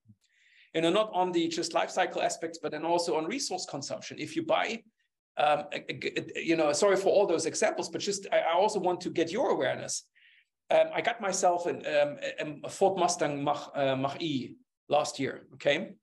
you 0.76 0.82
know, 0.82 0.90
not 0.90 1.10
on 1.14 1.32
the 1.32 1.48
just 1.48 1.72
life 1.72 1.90
cycle 1.90 2.20
aspects, 2.20 2.58
but 2.62 2.70
then 2.70 2.84
also 2.84 3.16
on 3.16 3.24
resource 3.24 3.64
consumption. 3.64 4.18
If 4.18 4.36
you 4.36 4.42
buy, 4.44 4.82
um, 5.38 5.64
you 6.36 6.54
know, 6.54 6.70
sorry 6.72 6.96
for 6.96 7.08
all 7.08 7.26
those 7.26 7.46
examples, 7.46 7.88
but 7.88 8.02
just 8.02 8.26
I 8.30 8.52
also 8.54 8.78
want 8.78 9.00
to 9.00 9.10
get 9.10 9.32
your 9.32 9.48
awareness. 9.56 9.94
um, 10.70 10.88
I 10.94 11.00
got 11.00 11.20
myself 11.20 11.66
an, 11.66 11.82
um, 12.40 12.60
a 12.64 12.68
Ford 12.68 12.98
Mustang 12.98 13.42
Mach, 13.42 13.72
uh, 13.74 13.96
Mach 13.96 14.20
E 14.20 14.56
last 14.90 15.18
year. 15.18 15.46
Okay. 15.54 15.94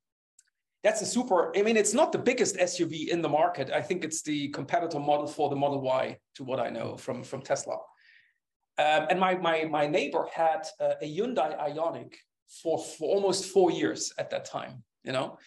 That's 0.84 1.02
a 1.02 1.06
super, 1.06 1.56
I 1.58 1.62
mean, 1.62 1.78
it's 1.78 1.94
not 1.94 2.12
the 2.12 2.18
biggest 2.18 2.58
SUV 2.58 3.08
in 3.08 3.22
the 3.22 3.30
market. 3.30 3.72
I 3.72 3.82
think 3.82 4.04
it's 4.04 4.22
the 4.22 4.50
competitor 4.50 5.00
model 5.00 5.28
for 5.28 5.50
the 5.50 5.56
Model 5.56 5.82
Y, 5.82 6.18
to 6.36 6.44
what 6.44 6.60
I 6.60 6.70
know 6.70 6.98
from, 6.98 7.24
from 7.24 7.42
Tesla. 7.42 7.78
Um, 8.78 9.08
and 9.10 9.20
my, 9.20 9.36
my, 9.36 9.66
my 9.66 9.88
neighbor 9.88 10.28
had 10.34 10.68
uh, 10.82 10.96
a 11.02 11.18
Hyundai 11.18 11.58
Ioniq 11.58 12.14
for, 12.62 12.78
for 12.78 13.10
almost 13.10 13.46
four 13.46 13.72
years 13.72 14.14
at 14.18 14.30
that 14.32 14.46
time, 14.46 14.84
you 15.04 15.12
know? 15.12 15.38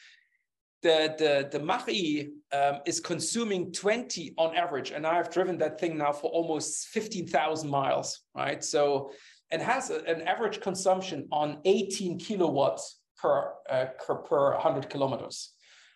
The, 0.83 1.15
the, 1.19 1.59
the 1.59 1.65
Mach-E 1.65 2.31
um, 2.53 2.81
is 2.87 3.01
consuming 3.01 3.73
20 3.73 4.35
on 4.39 4.55
average, 4.55 4.91
and 4.91 5.07
I've 5.07 5.31
driven 5.31 5.59
that 5.59 5.81
thing 5.81 5.99
now 5.99 6.13
for 6.13 6.31
almost 6.31 6.89
15,000 6.89 7.69
miles, 7.69 8.21
right? 8.35 8.63
So, 8.63 9.11
it 9.51 9.61
has 9.61 9.91
a, 9.91 10.03
an 10.05 10.23
average 10.23 10.61
consumption 10.61 11.29
on 11.31 11.59
18 11.65 12.19
kilowatts 12.19 13.01
per, 13.17 13.53
uh, 13.71 13.87
per, 14.05 14.17
per 14.17 14.53
100 14.55 14.91
kilometers. 14.91 15.53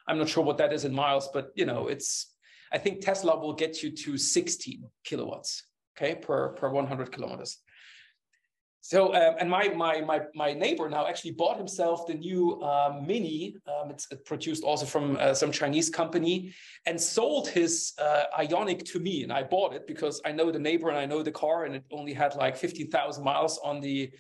I'm 0.07 0.19
not 0.19 0.29
sure 0.29 0.45
what 0.45 0.59
that 0.59 0.73
is 0.73 0.85
in 0.85 0.95
miles, 0.95 1.29
but 1.33 1.51
you 1.55 1.67
know, 1.67 1.89
it's, 1.89 2.35
I 2.73 2.79
think 2.79 3.01
Tesla 3.01 3.39
will 3.39 3.55
get 3.55 3.83
you 3.83 3.91
to 3.91 4.17
16 4.17 4.85
kilowatts, 5.05 5.65
okay, 5.97 6.15
per, 6.15 6.51
per 6.51 6.71
100 6.71 7.13
kilometers. 7.13 7.59
So, 8.83 9.15
um, 9.15 9.35
and 9.39 9.51
my, 9.51 9.69
my, 9.69 10.01
my, 10.01 10.23
my 10.35 10.53
neighbor 10.55 10.89
now 10.89 11.07
actually 11.07 11.33
bought 11.33 11.59
himself 11.59 12.07
the 12.07 12.15
new 12.15 12.61
uh, 12.63 12.99
Mini. 13.07 13.57
Um, 13.67 13.91
it's 13.91 14.07
produced 14.25 14.65
also 14.65 14.87
from 14.87 15.17
uh, 15.21 15.35
some 15.35 15.53
Chinese 15.53 15.91
company 15.91 16.55
and 16.87 16.99
sold 16.99 17.49
his 17.49 17.93
uh, 17.99 18.25
Ioniq 18.39 18.85
to 18.87 18.99
me. 18.99 19.23
And 19.23 19.33
I 19.33 19.43
bought 19.43 19.75
it 19.75 19.87
because 19.87 20.23
I 20.25 20.33
know 20.33 20.51
the 20.51 20.59
neighbor 20.59 20.89
and 20.89 20.99
I 20.99 21.05
know 21.05 21.23
the 21.23 21.31
car 21.31 21.67
and 21.67 21.75
it 21.75 21.85
only 21.93 22.15
had 22.15 22.35
like 22.37 22.57
15,000 22.57 23.23
miles 23.23 23.59
on 23.63 23.81
the, 23.81 24.11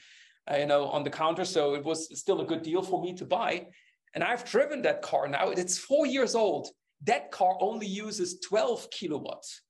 uh, 0.51 0.57
you 0.57 0.67
know, 0.67 0.85
on 0.89 1.05
the 1.05 1.11
counter. 1.11 1.47
So 1.47 1.75
it 1.75 1.85
was 1.85 2.19
still 2.19 2.43
a 2.43 2.47
good 2.47 2.63
deal 2.63 2.83
for 2.83 3.03
me 3.03 3.15
to 3.15 3.25
buy. 3.25 3.67
And 4.15 4.23
I've 4.23 4.45
driven 4.45 4.83
that 4.83 5.01
car 5.01 5.27
now. 5.27 5.51
It's 5.51 5.79
four 5.79 6.05
years 6.05 6.35
old. 6.35 6.69
That 7.05 7.31
car 7.31 7.57
only 7.61 7.87
uses 7.87 8.41
12 8.41 8.91
kilowatts 8.91 9.63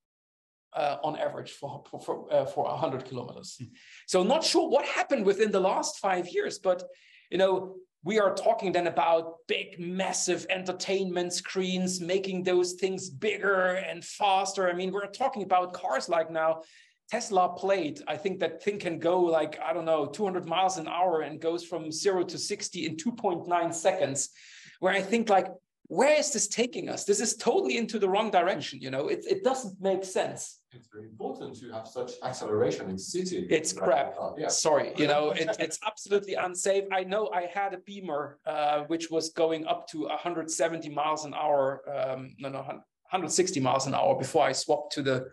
uh, 0.72 0.96
on 1.02 1.16
average 1.16 1.52
for 1.52 1.82
for 2.04 2.32
uh, 2.32 2.44
for 2.44 2.64
100 2.64 3.04
kilometers. 3.04 3.58
Mm. 3.60 3.70
So 4.06 4.22
not 4.22 4.44
sure 4.44 4.68
what 4.68 4.84
happened 4.86 5.26
within 5.26 5.50
the 5.50 5.60
last 5.60 5.98
five 5.98 6.28
years, 6.28 6.58
but 6.58 6.84
you 7.30 7.38
know 7.38 7.76
we 8.02 8.18
are 8.18 8.34
talking 8.34 8.72
then 8.72 8.86
about 8.86 9.34
big, 9.46 9.78
massive 9.78 10.46
entertainment 10.48 11.34
screens, 11.34 12.00
making 12.00 12.42
those 12.42 12.72
things 12.74 13.10
bigger 13.10 13.74
and 13.74 14.02
faster. 14.02 14.68
I 14.68 14.72
mean, 14.72 14.90
we're 14.90 15.06
talking 15.06 15.42
about 15.42 15.74
cars 15.74 16.08
like 16.08 16.30
now. 16.30 16.62
Tesla 17.10 17.54
Plaid, 17.56 18.00
I 18.06 18.16
think 18.16 18.38
that 18.40 18.62
thing 18.62 18.78
can 18.78 18.98
go 18.98 19.20
like, 19.20 19.58
I 19.60 19.72
don't 19.72 19.84
know, 19.84 20.06
200 20.06 20.46
miles 20.46 20.78
an 20.78 20.86
hour 20.86 21.22
and 21.22 21.40
goes 21.40 21.64
from 21.64 21.90
zero 21.90 22.22
to 22.22 22.38
60 22.38 22.86
in 22.86 22.96
2.9 22.96 23.74
seconds. 23.74 24.30
Where 24.78 24.94
I 24.94 25.02
think 25.02 25.28
like, 25.28 25.48
where 25.90 26.16
is 26.18 26.32
this 26.32 26.48
taking 26.48 26.88
us? 26.88 27.04
This 27.04 27.20
is 27.20 27.36
totally 27.36 27.76
into 27.76 27.98
the 27.98 28.08
wrong 28.08 28.30
direction. 28.30 28.80
You 28.80 28.90
know, 28.90 29.08
it, 29.08 29.24
it 29.28 29.44
doesn't 29.44 29.80
make 29.80 30.04
sense 30.04 30.60
it's 30.72 30.88
very 30.92 31.06
important 31.06 31.58
to 31.60 31.70
have 31.72 31.86
such 31.86 32.12
acceleration 32.22 32.88
in 32.88 32.96
city. 32.96 33.46
It's 33.50 33.72
crap. 33.72 34.14
Uh, 34.20 34.30
yeah. 34.38 34.48
Sorry, 34.48 34.92
you 34.96 35.06
know, 35.08 35.30
it, 35.30 35.56
it's 35.58 35.78
absolutely 35.84 36.34
unsafe. 36.34 36.84
I 36.92 37.02
know 37.02 37.30
I 37.34 37.46
had 37.52 37.74
a 37.74 37.78
Beamer, 37.78 38.38
uh, 38.46 38.84
which 38.84 39.10
was 39.10 39.30
going 39.30 39.66
up 39.66 39.88
to 39.88 40.02
170 40.02 40.88
miles 40.90 41.24
an 41.24 41.34
hour, 41.34 41.82
um, 41.88 42.34
no, 42.38 42.48
no, 42.48 42.60
160 42.60 43.58
miles 43.60 43.86
an 43.86 43.94
hour 43.94 44.16
before 44.16 44.44
I 44.44 44.52
swapped 44.52 44.92
to 44.92 45.02
the 45.02 45.26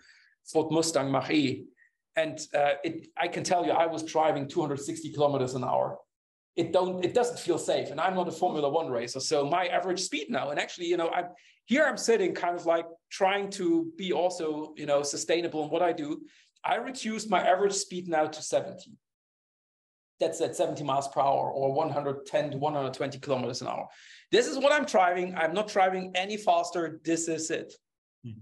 Ford 0.51 0.71
Mustang 0.71 1.11
Mach-E. 1.11 1.65
And 2.15 2.39
uh, 2.55 2.73
it, 2.83 3.07
I 3.15 3.27
can 3.27 3.43
tell 3.43 3.63
you, 3.63 3.73
I 3.73 3.85
was 3.85 4.01
driving 4.01 4.47
260 4.47 5.13
kilometers 5.13 5.53
an 5.53 5.63
hour. 5.63 5.97
It 6.57 6.73
don't, 6.73 7.05
it 7.05 7.13
doesn't 7.13 7.39
feel 7.39 7.59
safe. 7.59 7.91
And 7.91 8.01
I'm 8.01 8.15
not 8.15 8.27
a 8.27 8.31
Formula 8.31 8.67
One 8.67 8.89
racer, 8.89 9.19
so 9.19 9.45
my 9.45 9.67
average 9.67 10.01
speed 10.01 10.29
now, 10.29 10.49
and 10.49 10.59
actually, 10.59 10.87
you 10.87 10.97
know, 10.97 11.09
I'm 11.09 11.27
here 11.67 11.85
I'm 11.85 11.97
sitting 11.97 12.33
kind 12.33 12.55
of 12.55 12.65
like 12.65 12.85
trying 13.11 13.49
to 13.51 13.91
be 13.97 14.13
also, 14.13 14.73
you 14.77 14.85
know, 14.85 15.03
sustainable 15.03 15.65
in 15.65 15.69
what 15.69 15.83
I 15.83 15.91
do. 15.91 16.21
I 16.63 16.75
reduced 16.75 17.29
my 17.29 17.45
average 17.45 17.73
speed 17.73 18.07
now 18.07 18.25
to 18.25 18.41
70. 18.41 18.91
That's 20.19 20.41
at 20.41 20.55
70 20.55 20.83
miles 20.83 21.07
per 21.09 21.19
hour 21.19 21.51
or 21.51 21.73
110 21.73 22.51
to 22.51 22.57
120 22.57 23.19
kilometers 23.19 23.61
an 23.61 23.67
hour. 23.67 23.87
This 24.31 24.47
is 24.47 24.57
what 24.57 24.71
I'm 24.71 24.85
driving. 24.85 25.35
I'm 25.35 25.53
not 25.53 25.67
driving 25.67 26.13
any 26.15 26.37
faster. 26.37 26.99
This 27.03 27.27
is 27.27 27.51
it. 27.51 27.73
Mm-hmm. 28.25 28.39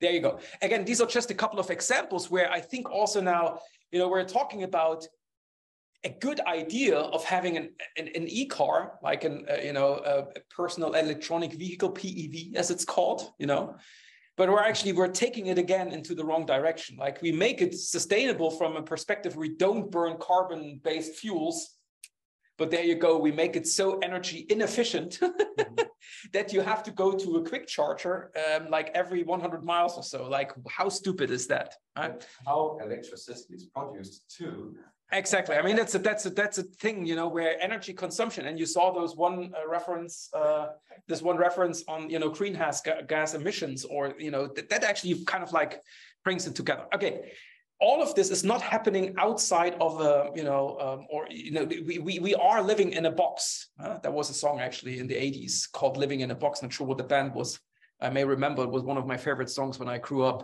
There 0.00 0.12
you 0.12 0.20
go. 0.20 0.38
Again, 0.62 0.84
these 0.84 1.00
are 1.00 1.06
just 1.06 1.30
a 1.30 1.34
couple 1.34 1.58
of 1.58 1.70
examples 1.70 2.30
where 2.30 2.52
I 2.52 2.60
think 2.60 2.90
also 2.90 3.20
now, 3.20 3.60
you 3.90 3.98
know, 3.98 4.08
we're 4.08 4.24
talking 4.24 4.62
about 4.62 5.06
a 6.04 6.10
good 6.20 6.40
idea 6.40 6.96
of 6.96 7.24
having 7.24 7.56
an, 7.56 7.70
an, 7.96 8.08
an 8.14 8.28
e-car, 8.28 8.98
like 9.02 9.24
an, 9.24 9.44
uh, 9.50 9.56
you 9.56 9.72
know, 9.72 10.00
a, 10.04 10.18
a 10.20 10.40
personal 10.54 10.94
electronic 10.94 11.52
vehicle, 11.52 11.90
PEV, 11.90 12.54
as 12.54 12.70
it's 12.70 12.84
called, 12.84 13.32
you 13.38 13.46
know, 13.46 13.74
but 14.36 14.48
we're 14.48 14.62
actually, 14.62 14.92
we're 14.92 15.08
taking 15.08 15.46
it 15.46 15.58
again 15.58 15.88
into 15.88 16.14
the 16.14 16.24
wrong 16.24 16.46
direction. 16.46 16.96
Like 16.96 17.20
we 17.20 17.32
make 17.32 17.60
it 17.60 17.74
sustainable 17.74 18.50
from 18.52 18.76
a 18.76 18.82
perspective, 18.82 19.34
we 19.34 19.56
don't 19.56 19.90
burn 19.90 20.16
carbon-based 20.20 21.16
fuels, 21.16 21.74
but 22.56 22.70
there 22.70 22.84
you 22.84 22.94
go, 22.94 23.18
we 23.18 23.32
make 23.32 23.56
it 23.56 23.66
so 23.66 23.98
energy 23.98 24.46
inefficient 24.48 25.18
that 26.32 26.52
you 26.52 26.60
have 26.60 26.84
to 26.84 26.92
go 26.92 27.12
to 27.12 27.36
a 27.36 27.44
quick 27.44 27.66
charger 27.66 28.30
um, 28.54 28.70
like 28.70 28.92
every 28.94 29.24
100 29.24 29.64
miles 29.64 29.96
or 29.96 30.04
so. 30.04 30.28
Like 30.28 30.52
how 30.68 30.88
stupid 30.88 31.32
is 31.32 31.48
that? 31.48 31.74
Right? 31.96 32.24
How 32.46 32.78
electricity 32.80 33.54
is 33.54 33.66
produced 33.66 34.22
too 34.36 34.76
Exactly. 35.10 35.56
I 35.56 35.62
mean, 35.62 35.74
that's 35.76 35.94
a, 35.94 35.98
that's 35.98 36.26
a, 36.26 36.30
that's 36.30 36.58
a 36.58 36.62
thing, 36.62 37.06
you 37.06 37.16
know, 37.16 37.28
where 37.28 37.58
energy 37.62 37.94
consumption, 37.94 38.46
and 38.46 38.58
you 38.58 38.66
saw 38.66 38.92
those 38.92 39.16
one 39.16 39.54
uh, 39.56 39.66
reference, 39.66 40.28
uh, 40.34 40.68
this 41.06 41.22
one 41.22 41.38
reference 41.38 41.82
on, 41.88 42.10
you 42.10 42.18
know, 42.18 42.28
greenhouse 42.28 42.82
ga 42.82 43.02
gas 43.08 43.32
emissions, 43.32 43.86
or 43.86 44.12
you 44.18 44.30
know, 44.30 44.46
th 44.48 44.68
that 44.68 44.84
actually 44.84 45.24
kind 45.24 45.42
of 45.42 45.50
like 45.52 45.80
brings 46.24 46.46
it 46.46 46.54
together. 46.54 46.84
Okay, 46.94 47.32
all 47.80 48.02
of 48.02 48.14
this 48.14 48.28
is 48.30 48.44
not 48.44 48.60
happening 48.60 49.14
outside 49.16 49.74
of 49.80 49.92
a, 50.00 50.30
you 50.38 50.44
know, 50.44 50.76
um, 50.84 51.06
or 51.10 51.26
you 51.30 51.52
know, 51.52 51.64
we, 51.64 51.98
we 51.98 52.18
we 52.18 52.34
are 52.34 52.60
living 52.62 52.90
in 52.92 53.06
a 53.06 53.10
box. 53.22 53.70
Uh, 53.82 53.96
there 54.02 54.12
was 54.12 54.28
a 54.28 54.34
song 54.34 54.60
actually 54.60 54.98
in 54.98 55.06
the 55.06 55.14
'80s 55.16 55.72
called 55.72 55.96
"Living 55.96 56.20
in 56.20 56.30
a 56.30 56.34
Box." 56.44 56.60
Not 56.60 56.72
sure 56.72 56.86
what 56.86 56.98
the 56.98 57.04
band 57.14 57.34
was. 57.34 57.58
I 57.98 58.10
may 58.10 58.24
remember 58.24 58.62
it 58.62 58.70
was 58.70 58.82
one 58.82 58.98
of 58.98 59.06
my 59.06 59.16
favorite 59.16 59.48
songs 59.48 59.78
when 59.78 59.88
I 59.88 59.98
grew 59.98 60.22
up. 60.24 60.40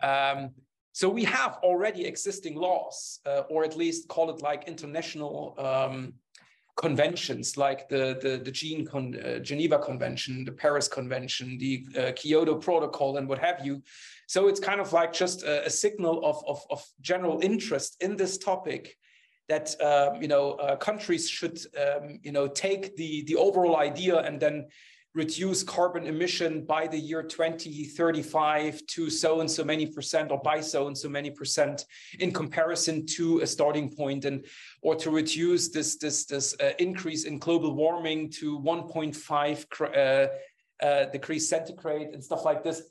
Um, 0.00 0.54
so 0.92 1.08
we 1.08 1.24
have 1.24 1.58
already 1.62 2.04
existing 2.04 2.56
laws, 2.56 3.20
uh, 3.26 3.42
or 3.48 3.64
at 3.64 3.76
least 3.76 4.08
call 4.08 4.30
it 4.30 4.42
like 4.42 4.64
international 4.66 5.54
um, 5.58 6.14
conventions, 6.76 7.56
like 7.56 7.88
the 7.88 8.18
the, 8.20 8.40
the 8.42 8.50
Gene 8.50 8.84
Con, 8.84 9.14
uh, 9.14 9.38
Geneva 9.38 9.78
Convention, 9.78 10.44
the 10.44 10.52
Paris 10.52 10.88
Convention, 10.88 11.58
the 11.58 11.86
uh, 11.98 12.12
Kyoto 12.16 12.56
Protocol, 12.56 13.18
and 13.18 13.28
what 13.28 13.38
have 13.38 13.64
you. 13.64 13.82
So 14.26 14.48
it's 14.48 14.60
kind 14.60 14.80
of 14.80 14.92
like 14.92 15.12
just 15.12 15.42
a, 15.42 15.66
a 15.66 15.70
signal 15.70 16.24
of, 16.24 16.42
of, 16.46 16.62
of, 16.70 16.84
general 17.00 17.40
interest 17.42 17.96
in 18.00 18.16
this 18.16 18.38
topic 18.38 18.96
that 19.48 19.74
um, 19.82 20.22
you 20.22 20.28
know 20.28 20.52
uh, 20.52 20.76
countries 20.76 21.28
should 21.28 21.58
um, 21.84 22.18
you 22.22 22.32
know 22.32 22.46
take 22.48 22.96
the 22.96 23.24
the 23.24 23.36
overall 23.36 23.76
idea 23.76 24.18
and 24.18 24.40
then 24.40 24.66
reduce 25.14 25.62
carbon 25.62 26.06
emission 26.06 26.64
by 26.64 26.86
the 26.86 26.98
year 26.98 27.22
2035 27.22 28.86
to 28.86 29.10
so 29.10 29.40
and 29.40 29.50
so 29.50 29.64
many 29.64 29.86
percent 29.86 30.30
or 30.30 30.38
by 30.38 30.60
so 30.60 30.86
and 30.86 30.96
so 30.96 31.08
many 31.08 31.30
percent 31.30 31.84
in 32.20 32.32
comparison 32.32 33.04
to 33.04 33.40
a 33.40 33.46
starting 33.46 33.90
point 33.90 34.24
and 34.24 34.44
or 34.82 34.94
to 34.94 35.10
reduce 35.10 35.68
this 35.68 35.96
this 35.96 36.26
this 36.26 36.54
uh, 36.60 36.72
increase 36.78 37.24
in 37.24 37.38
global 37.38 37.74
warming 37.74 38.30
to 38.30 38.58
1.5 38.60 39.66
uh, 39.80 40.84
uh, 40.84 41.04
degrees 41.06 41.48
centigrade 41.48 42.08
and 42.08 42.22
stuff 42.22 42.44
like 42.44 42.62
this. 42.62 42.82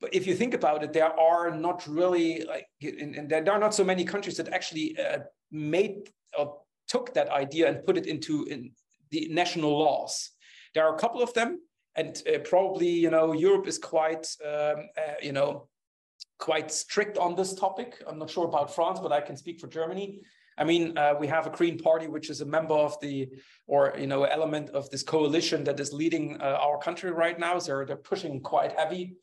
But 0.00 0.14
if 0.14 0.26
you 0.26 0.34
think 0.36 0.54
about 0.54 0.84
it 0.84 0.92
there 0.92 1.18
are 1.18 1.50
not 1.50 1.86
really 1.88 2.44
like 2.44 2.68
and 2.82 3.28
there 3.28 3.50
are 3.50 3.58
not 3.58 3.74
so 3.74 3.84
many 3.84 4.04
countries 4.04 4.36
that 4.36 4.48
actually 4.52 4.96
uh, 4.96 5.20
made 5.50 6.08
or 6.38 6.60
took 6.86 7.14
that 7.14 7.30
idea 7.30 7.68
and 7.68 7.84
put 7.84 7.96
it 7.96 8.06
into 8.06 8.44
in 8.44 8.70
the 9.10 9.28
national 9.30 9.76
laws 9.76 10.33
there 10.74 10.86
are 10.86 10.94
a 10.94 10.98
couple 10.98 11.22
of 11.22 11.32
them, 11.34 11.60
and 11.94 12.22
uh, 12.32 12.38
probably 12.40 12.88
you 12.88 13.10
know 13.10 13.32
Europe 13.32 13.66
is 13.66 13.78
quite 13.78 14.26
um, 14.44 14.88
uh, 14.96 15.14
you 15.22 15.32
know 15.32 15.68
quite 16.38 16.70
strict 16.70 17.18
on 17.18 17.34
this 17.34 17.54
topic. 17.54 18.02
I'm 18.06 18.18
not 18.18 18.30
sure 18.30 18.46
about 18.46 18.74
France, 18.74 19.00
but 19.00 19.12
I 19.12 19.20
can 19.20 19.36
speak 19.36 19.60
for 19.60 19.68
Germany. 19.68 20.20
I 20.56 20.64
mean, 20.64 20.96
uh, 20.96 21.14
we 21.18 21.26
have 21.26 21.46
a 21.46 21.50
Green 21.50 21.78
Party, 21.78 22.06
which 22.06 22.30
is 22.30 22.40
a 22.40 22.44
member 22.44 22.74
of 22.74 22.98
the, 23.00 23.28
or 23.66 23.94
you 23.98 24.06
know, 24.06 24.22
element 24.22 24.70
of 24.70 24.88
this 24.90 25.02
coalition 25.02 25.64
that 25.64 25.80
is 25.80 25.92
leading 25.92 26.40
uh, 26.40 26.58
our 26.60 26.78
country 26.78 27.10
right 27.10 27.38
now. 27.38 27.58
So 27.58 27.84
they're 27.84 27.96
pushing 27.96 28.40
quite 28.40 28.78
heavy 28.78 29.16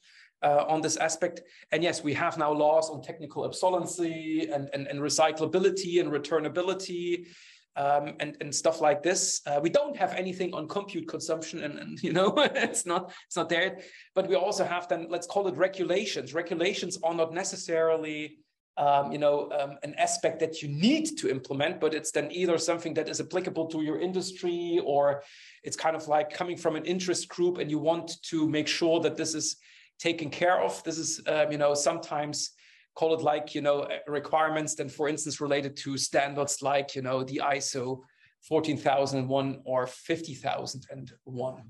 uh, 0.44 0.66
on 0.68 0.82
this 0.82 0.98
aspect. 0.98 1.42
And 1.72 1.84
yes, 1.84 2.04
we 2.04 2.14
have 2.16 2.38
now 2.38 2.52
laws 2.52 2.90
on 2.90 3.02
technical 3.02 3.46
obsolescence 3.46 4.00
and, 4.00 4.70
and, 4.74 4.88
and 4.88 5.00
recyclability 5.00 6.02
and 6.02 6.12
returnability 6.12 7.28
um, 7.76 8.14
and, 8.20 8.38
and 8.42 8.54
stuff 8.54 8.82
like 8.82 9.02
this. 9.02 9.42
Uh, 9.46 9.60
we 9.62 9.70
don't 9.70 9.96
have 9.96 10.14
anything 10.14 10.54
on 10.54 10.68
compute 10.68 11.08
consumption 11.08 11.64
and, 11.64 11.80
and 11.80 12.04
you 12.04 12.14
know, 12.14 12.34
it's 12.38 12.86
not, 12.86 13.14
it's 13.28 13.38
not 13.38 13.50
there, 13.50 13.80
but 14.16 14.28
we 14.28 14.36
also 14.36 14.64
have 14.64 14.88
then, 14.88 15.08
let's 15.10 15.28
call 15.28 15.48
it 15.48 15.56
regulations. 15.56 16.34
Regulations 16.34 16.98
are 17.04 17.14
not 17.14 17.34
necessarily 17.34 18.38
um, 18.78 19.12
you 19.12 19.18
know, 19.18 19.52
um, 19.52 19.78
an 19.84 19.94
aspect 19.96 20.40
that 20.40 20.62
you 20.62 20.70
need 20.70 21.18
to 21.18 21.30
implement, 21.30 21.80
but 21.80 21.94
it's 21.94 22.12
then 22.12 22.30
either 22.32 22.58
something 22.58 22.94
that 22.96 23.10
is 23.10 23.20
applicable 23.20 23.68
to 23.68 23.82
your 23.82 24.00
industry 24.00 24.82
or 24.86 25.24
it's 25.64 25.76
kind 25.76 25.96
of 25.96 26.08
like 26.08 26.32
coming 26.32 26.58
from 26.58 26.76
an 26.76 26.86
interest 26.86 27.28
group 27.28 27.58
and 27.58 27.70
you 27.70 27.80
want 27.80 28.22
to 28.24 28.48
make 28.48 28.68
sure 28.68 29.00
that 29.02 29.18
this 29.18 29.36
is 29.36 29.58
taken 30.00 30.30
care 30.30 30.60
of. 30.62 30.82
This 30.84 30.98
is, 30.98 31.22
um, 31.28 31.52
you 31.52 31.58
know, 31.58 31.74
sometimes 31.74 32.52
call 32.96 33.14
it 33.14 33.22
like, 33.22 33.56
you 33.56 33.62
know, 33.62 33.88
requirements 34.08 34.76
then, 34.76 34.90
for 34.90 35.08
instance, 35.08 35.40
related 35.42 35.76
to 35.78 35.98
standards 35.98 36.62
like, 36.62 36.96
you 36.96 37.02
know, 37.02 37.24
the 37.24 37.42
ISO 37.44 38.02
14001 38.44 39.62
or 39.66 39.88
50001. 39.88 41.64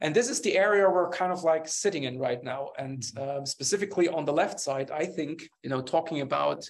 And 0.00 0.14
this 0.14 0.28
is 0.28 0.40
the 0.40 0.58
area 0.58 0.90
we're 0.90 1.08
kind 1.08 1.32
of 1.32 1.44
like 1.44 1.66
sitting 1.66 2.04
in 2.04 2.18
right 2.18 2.42
now. 2.42 2.70
And 2.78 3.02
um, 3.16 3.46
specifically 3.46 4.08
on 4.08 4.24
the 4.24 4.32
left 4.32 4.60
side, 4.60 4.90
I 4.90 5.06
think, 5.06 5.48
you 5.62 5.70
know, 5.70 5.80
talking 5.80 6.20
about 6.20 6.68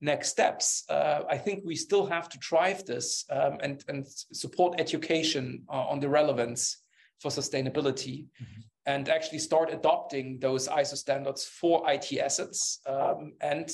next 0.00 0.28
steps, 0.28 0.84
uh, 0.90 1.22
I 1.30 1.38
think 1.38 1.62
we 1.64 1.76
still 1.76 2.06
have 2.06 2.28
to 2.28 2.38
drive 2.38 2.84
this 2.84 3.24
um, 3.30 3.58
and, 3.62 3.82
and 3.88 4.06
support 4.06 4.80
education 4.80 5.62
uh, 5.68 5.86
on 5.86 6.00
the 6.00 6.08
relevance 6.08 6.82
for 7.20 7.30
sustainability 7.30 8.26
mm-hmm. 8.26 8.60
And 8.92 9.08
actually 9.08 9.38
start 9.38 9.68
adopting 9.72 10.38
those 10.40 10.66
ISO 10.66 10.96
standards 10.96 11.44
for 11.44 11.74
IT 11.94 12.08
assets 12.18 12.80
um, 12.86 13.34
and 13.40 13.68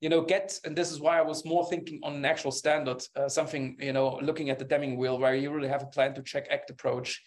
you 0.00 0.08
know 0.08 0.22
get 0.22 0.58
and 0.64 0.74
this 0.76 0.90
is 0.92 0.98
why 0.98 1.18
I 1.18 1.22
was 1.22 1.44
more 1.44 1.64
thinking 1.72 2.00
on 2.02 2.14
an 2.14 2.24
actual 2.24 2.52
standard 2.62 3.00
uh, 3.16 3.28
something 3.28 3.76
you 3.88 3.92
know 3.92 4.18
looking 4.28 4.50
at 4.50 4.58
the 4.58 4.64
Deming 4.64 4.96
wheel 4.98 5.18
where 5.18 5.34
you 5.34 5.50
really 5.50 5.72
have 5.74 5.82
a 5.82 5.92
plan 5.94 6.14
to 6.14 6.22
check 6.22 6.46
act 6.50 6.68
approach 6.70 7.22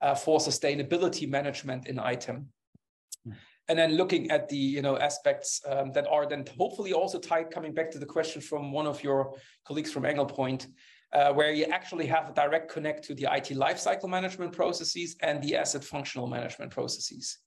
uh, 0.00 0.14
for 0.14 0.38
sustainability 0.38 1.26
management 1.28 1.86
in 1.86 1.96
ITAM 1.98 2.48
Hmm. 3.24 3.32
And 3.68 3.78
then 3.78 3.96
looking 3.96 4.30
at 4.30 4.48
the 4.48 4.56
you 4.56 4.82
know 4.82 4.98
aspects 4.98 5.60
um, 5.66 5.92
that 5.92 6.06
are 6.06 6.26
then 6.28 6.44
hopefully 6.58 6.92
also 6.92 7.18
tied, 7.18 7.50
coming 7.50 7.72
back 7.72 7.90
to 7.92 7.98
the 7.98 8.06
question 8.06 8.42
from 8.42 8.72
one 8.72 8.86
of 8.86 9.02
your 9.02 9.34
colleagues 9.66 9.90
from 9.90 10.02
Anglepoint, 10.02 10.66
uh, 11.14 11.32
where 11.32 11.52
you 11.52 11.64
actually 11.66 12.06
have 12.06 12.28
a 12.28 12.32
direct 12.34 12.70
connect 12.70 13.04
to 13.04 13.14
the 13.14 13.24
IT 13.30 13.50
lifecycle 13.50 14.08
management 14.08 14.52
processes 14.52 15.16
and 15.20 15.42
the 15.42 15.56
asset 15.56 15.84
functional 15.84 16.26
management 16.26 16.72
processes. 16.72 17.38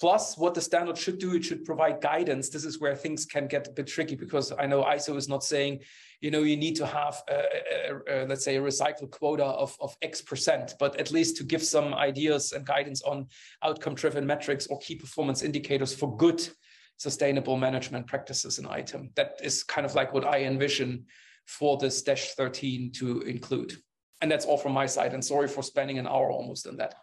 Plus, 0.00 0.38
what 0.38 0.54
the 0.54 0.60
standard 0.62 0.96
should 0.96 1.18
do, 1.18 1.34
it 1.34 1.44
should 1.44 1.64
provide 1.64 2.00
guidance. 2.00 2.48
This 2.48 2.64
is 2.64 2.80
where 2.80 2.96
things 2.96 3.26
can 3.26 3.46
get 3.46 3.68
a 3.68 3.70
bit 3.70 3.86
tricky 3.86 4.16
because 4.16 4.50
I 4.58 4.64
know 4.64 4.82
ISO 4.82 5.14
is 5.16 5.28
not 5.28 5.44
saying, 5.44 5.80
you 6.22 6.30
know, 6.30 6.42
you 6.42 6.56
need 6.56 6.74
to 6.76 6.86
have, 6.86 7.22
a, 7.28 7.34
a, 7.34 8.24
a, 8.24 8.26
let's 8.26 8.42
say, 8.42 8.56
a 8.56 8.62
recycle 8.62 9.10
quota 9.10 9.44
of, 9.44 9.76
of 9.78 9.94
X 10.00 10.22
percent, 10.22 10.74
but 10.78 10.98
at 10.98 11.10
least 11.10 11.36
to 11.36 11.44
give 11.44 11.62
some 11.62 11.92
ideas 11.92 12.52
and 12.52 12.64
guidance 12.64 13.02
on 13.02 13.26
outcome 13.62 13.94
driven 13.94 14.26
metrics 14.26 14.66
or 14.68 14.78
key 14.78 14.94
performance 14.94 15.42
indicators 15.42 15.94
for 15.94 16.16
good 16.16 16.48
sustainable 16.96 17.58
management 17.58 18.06
practices 18.06 18.58
in 18.58 18.66
ITAM. 18.66 19.10
That 19.16 19.38
is 19.42 19.62
kind 19.62 19.84
of 19.84 19.94
like 19.94 20.14
what 20.14 20.24
I 20.24 20.44
envision 20.44 21.06
for 21.50 21.76
this 21.78 22.00
dash 22.02 22.34
13 22.34 22.92
to 22.92 23.22
include. 23.22 23.76
And 24.20 24.30
that's 24.30 24.46
all 24.46 24.56
from 24.56 24.72
my 24.72 24.86
side. 24.86 25.14
And 25.14 25.24
sorry 25.24 25.48
for 25.48 25.62
spending 25.62 25.98
an 25.98 26.06
hour 26.06 26.30
almost 26.30 26.66
on 26.68 26.76
that. 26.76 26.94